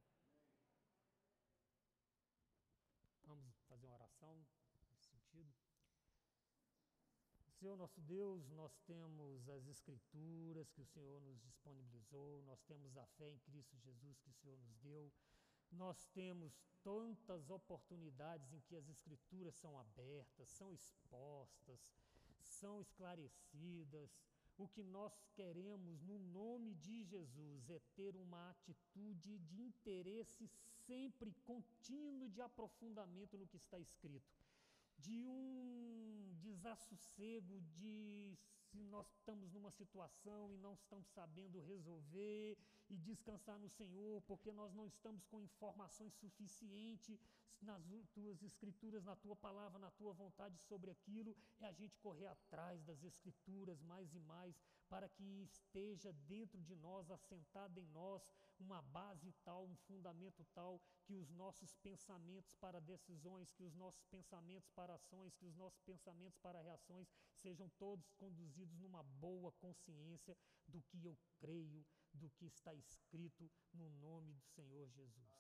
Vamos 3.26 3.62
fazer 3.68 3.86
uma 3.88 3.96
oração 3.96 4.46
nesse 4.90 5.10
sentido. 5.10 5.54
Senhor 7.66 7.78
nosso 7.78 8.00
Deus, 8.02 8.48
nós 8.50 8.78
temos 8.86 9.50
as 9.50 9.66
Escrituras 9.66 10.70
que 10.70 10.82
o 10.82 10.86
Senhor 10.86 11.20
nos 11.22 11.42
disponibilizou, 11.42 12.44
nós 12.44 12.62
temos 12.62 12.96
a 12.96 13.06
fé 13.18 13.30
em 13.30 13.40
Cristo 13.40 13.76
Jesus 13.78 14.20
que 14.20 14.30
o 14.30 14.34
Senhor 14.34 14.60
nos 14.60 14.78
deu, 14.78 15.12
nós 15.72 16.06
temos 16.14 16.62
tantas 16.84 17.50
oportunidades 17.50 18.54
em 18.54 18.60
que 18.62 18.76
as 18.76 18.88
Escrituras 18.88 19.56
são 19.56 19.80
abertas, 19.80 20.48
são 20.50 20.72
expostas, 20.74 21.80
são 22.48 22.80
esclarecidas. 22.80 24.10
O 24.58 24.68
que 24.68 24.84
nós 24.84 25.14
queremos 25.34 26.02
no 26.02 26.18
nome 26.18 26.74
de 26.76 27.04
Jesus 27.04 27.70
é 27.70 27.80
ter 27.96 28.16
uma 28.16 28.50
atitude 28.50 29.38
de 29.40 29.62
interesse 29.62 30.50
sempre 30.86 31.34
contínuo 31.44 32.30
de 32.30 32.42
aprofundamento 32.42 33.38
no 33.38 33.48
que 33.48 33.58
está 33.58 33.78
escrito 33.78 34.34
de 34.98 35.28
um 35.28 36.34
desassossego, 36.40 37.60
de 37.62 38.38
se 38.76 38.84
nós 38.84 39.08
estamos 39.10 39.52
numa 39.54 39.72
situação 39.72 40.52
e 40.52 40.58
não 40.58 40.74
estamos 40.74 41.08
sabendo 41.10 41.62
resolver 41.62 42.58
e 42.90 42.98
descansar 42.98 43.58
no 43.58 43.70
Senhor, 43.70 44.22
porque 44.24 44.52
nós 44.52 44.74
não 44.74 44.86
estamos 44.86 45.26
com 45.26 45.42
informações 45.42 46.14
suficientes 46.16 47.20
nas 47.62 47.82
tuas 48.14 48.44
escrituras, 48.44 49.04
na 49.04 49.16
tua 49.16 49.36
palavra, 49.36 49.80
na 49.80 49.90
tua 49.92 50.14
vontade 50.14 50.58
sobre 50.60 50.92
aquilo, 50.92 51.36
é 51.60 51.68
a 51.68 51.72
gente 51.72 51.98
correr 52.00 52.28
atrás 52.28 52.84
das 52.84 53.02
escrituras 53.04 53.82
mais 53.82 54.14
e 54.14 54.20
mais, 54.20 54.62
para 54.90 55.08
que 55.08 55.24
esteja 55.44 56.12
dentro 56.28 56.62
de 56.62 56.76
nós, 56.76 57.10
assentada 57.10 57.80
em 57.80 57.88
nós, 57.88 58.22
uma 58.60 58.82
base 58.82 59.34
tal, 59.44 59.66
um 59.66 59.76
fundamento 59.76 60.46
tal, 60.54 60.82
que 61.04 61.16
os 61.16 61.30
nossos 61.32 61.76
pensamentos 61.76 62.54
para 62.56 62.80
decisões, 62.80 63.52
que 63.52 63.64
os 63.64 63.76
nossos 63.76 64.04
pensamentos 64.06 64.70
para 64.72 64.96
ações, 64.96 65.36
que 65.36 65.46
os 65.46 65.56
nossos 65.56 65.80
pensamentos 65.82 66.38
para 66.40 66.62
reações 66.62 67.08
sejam 67.34 67.70
todos 67.78 68.12
conduzidos 68.14 68.78
numa 68.80 69.04
boa 69.04 69.52
consciência 69.54 70.38
do 70.68 70.82
que 70.84 71.04
eu 71.04 71.18
creio, 71.38 71.86
do 72.14 72.30
que 72.32 72.46
está 72.46 72.74
escrito 72.74 73.52
no 73.74 73.90
nome 73.90 74.34
do 74.34 74.46
Senhor 74.46 74.90
Jesus. 74.90 75.35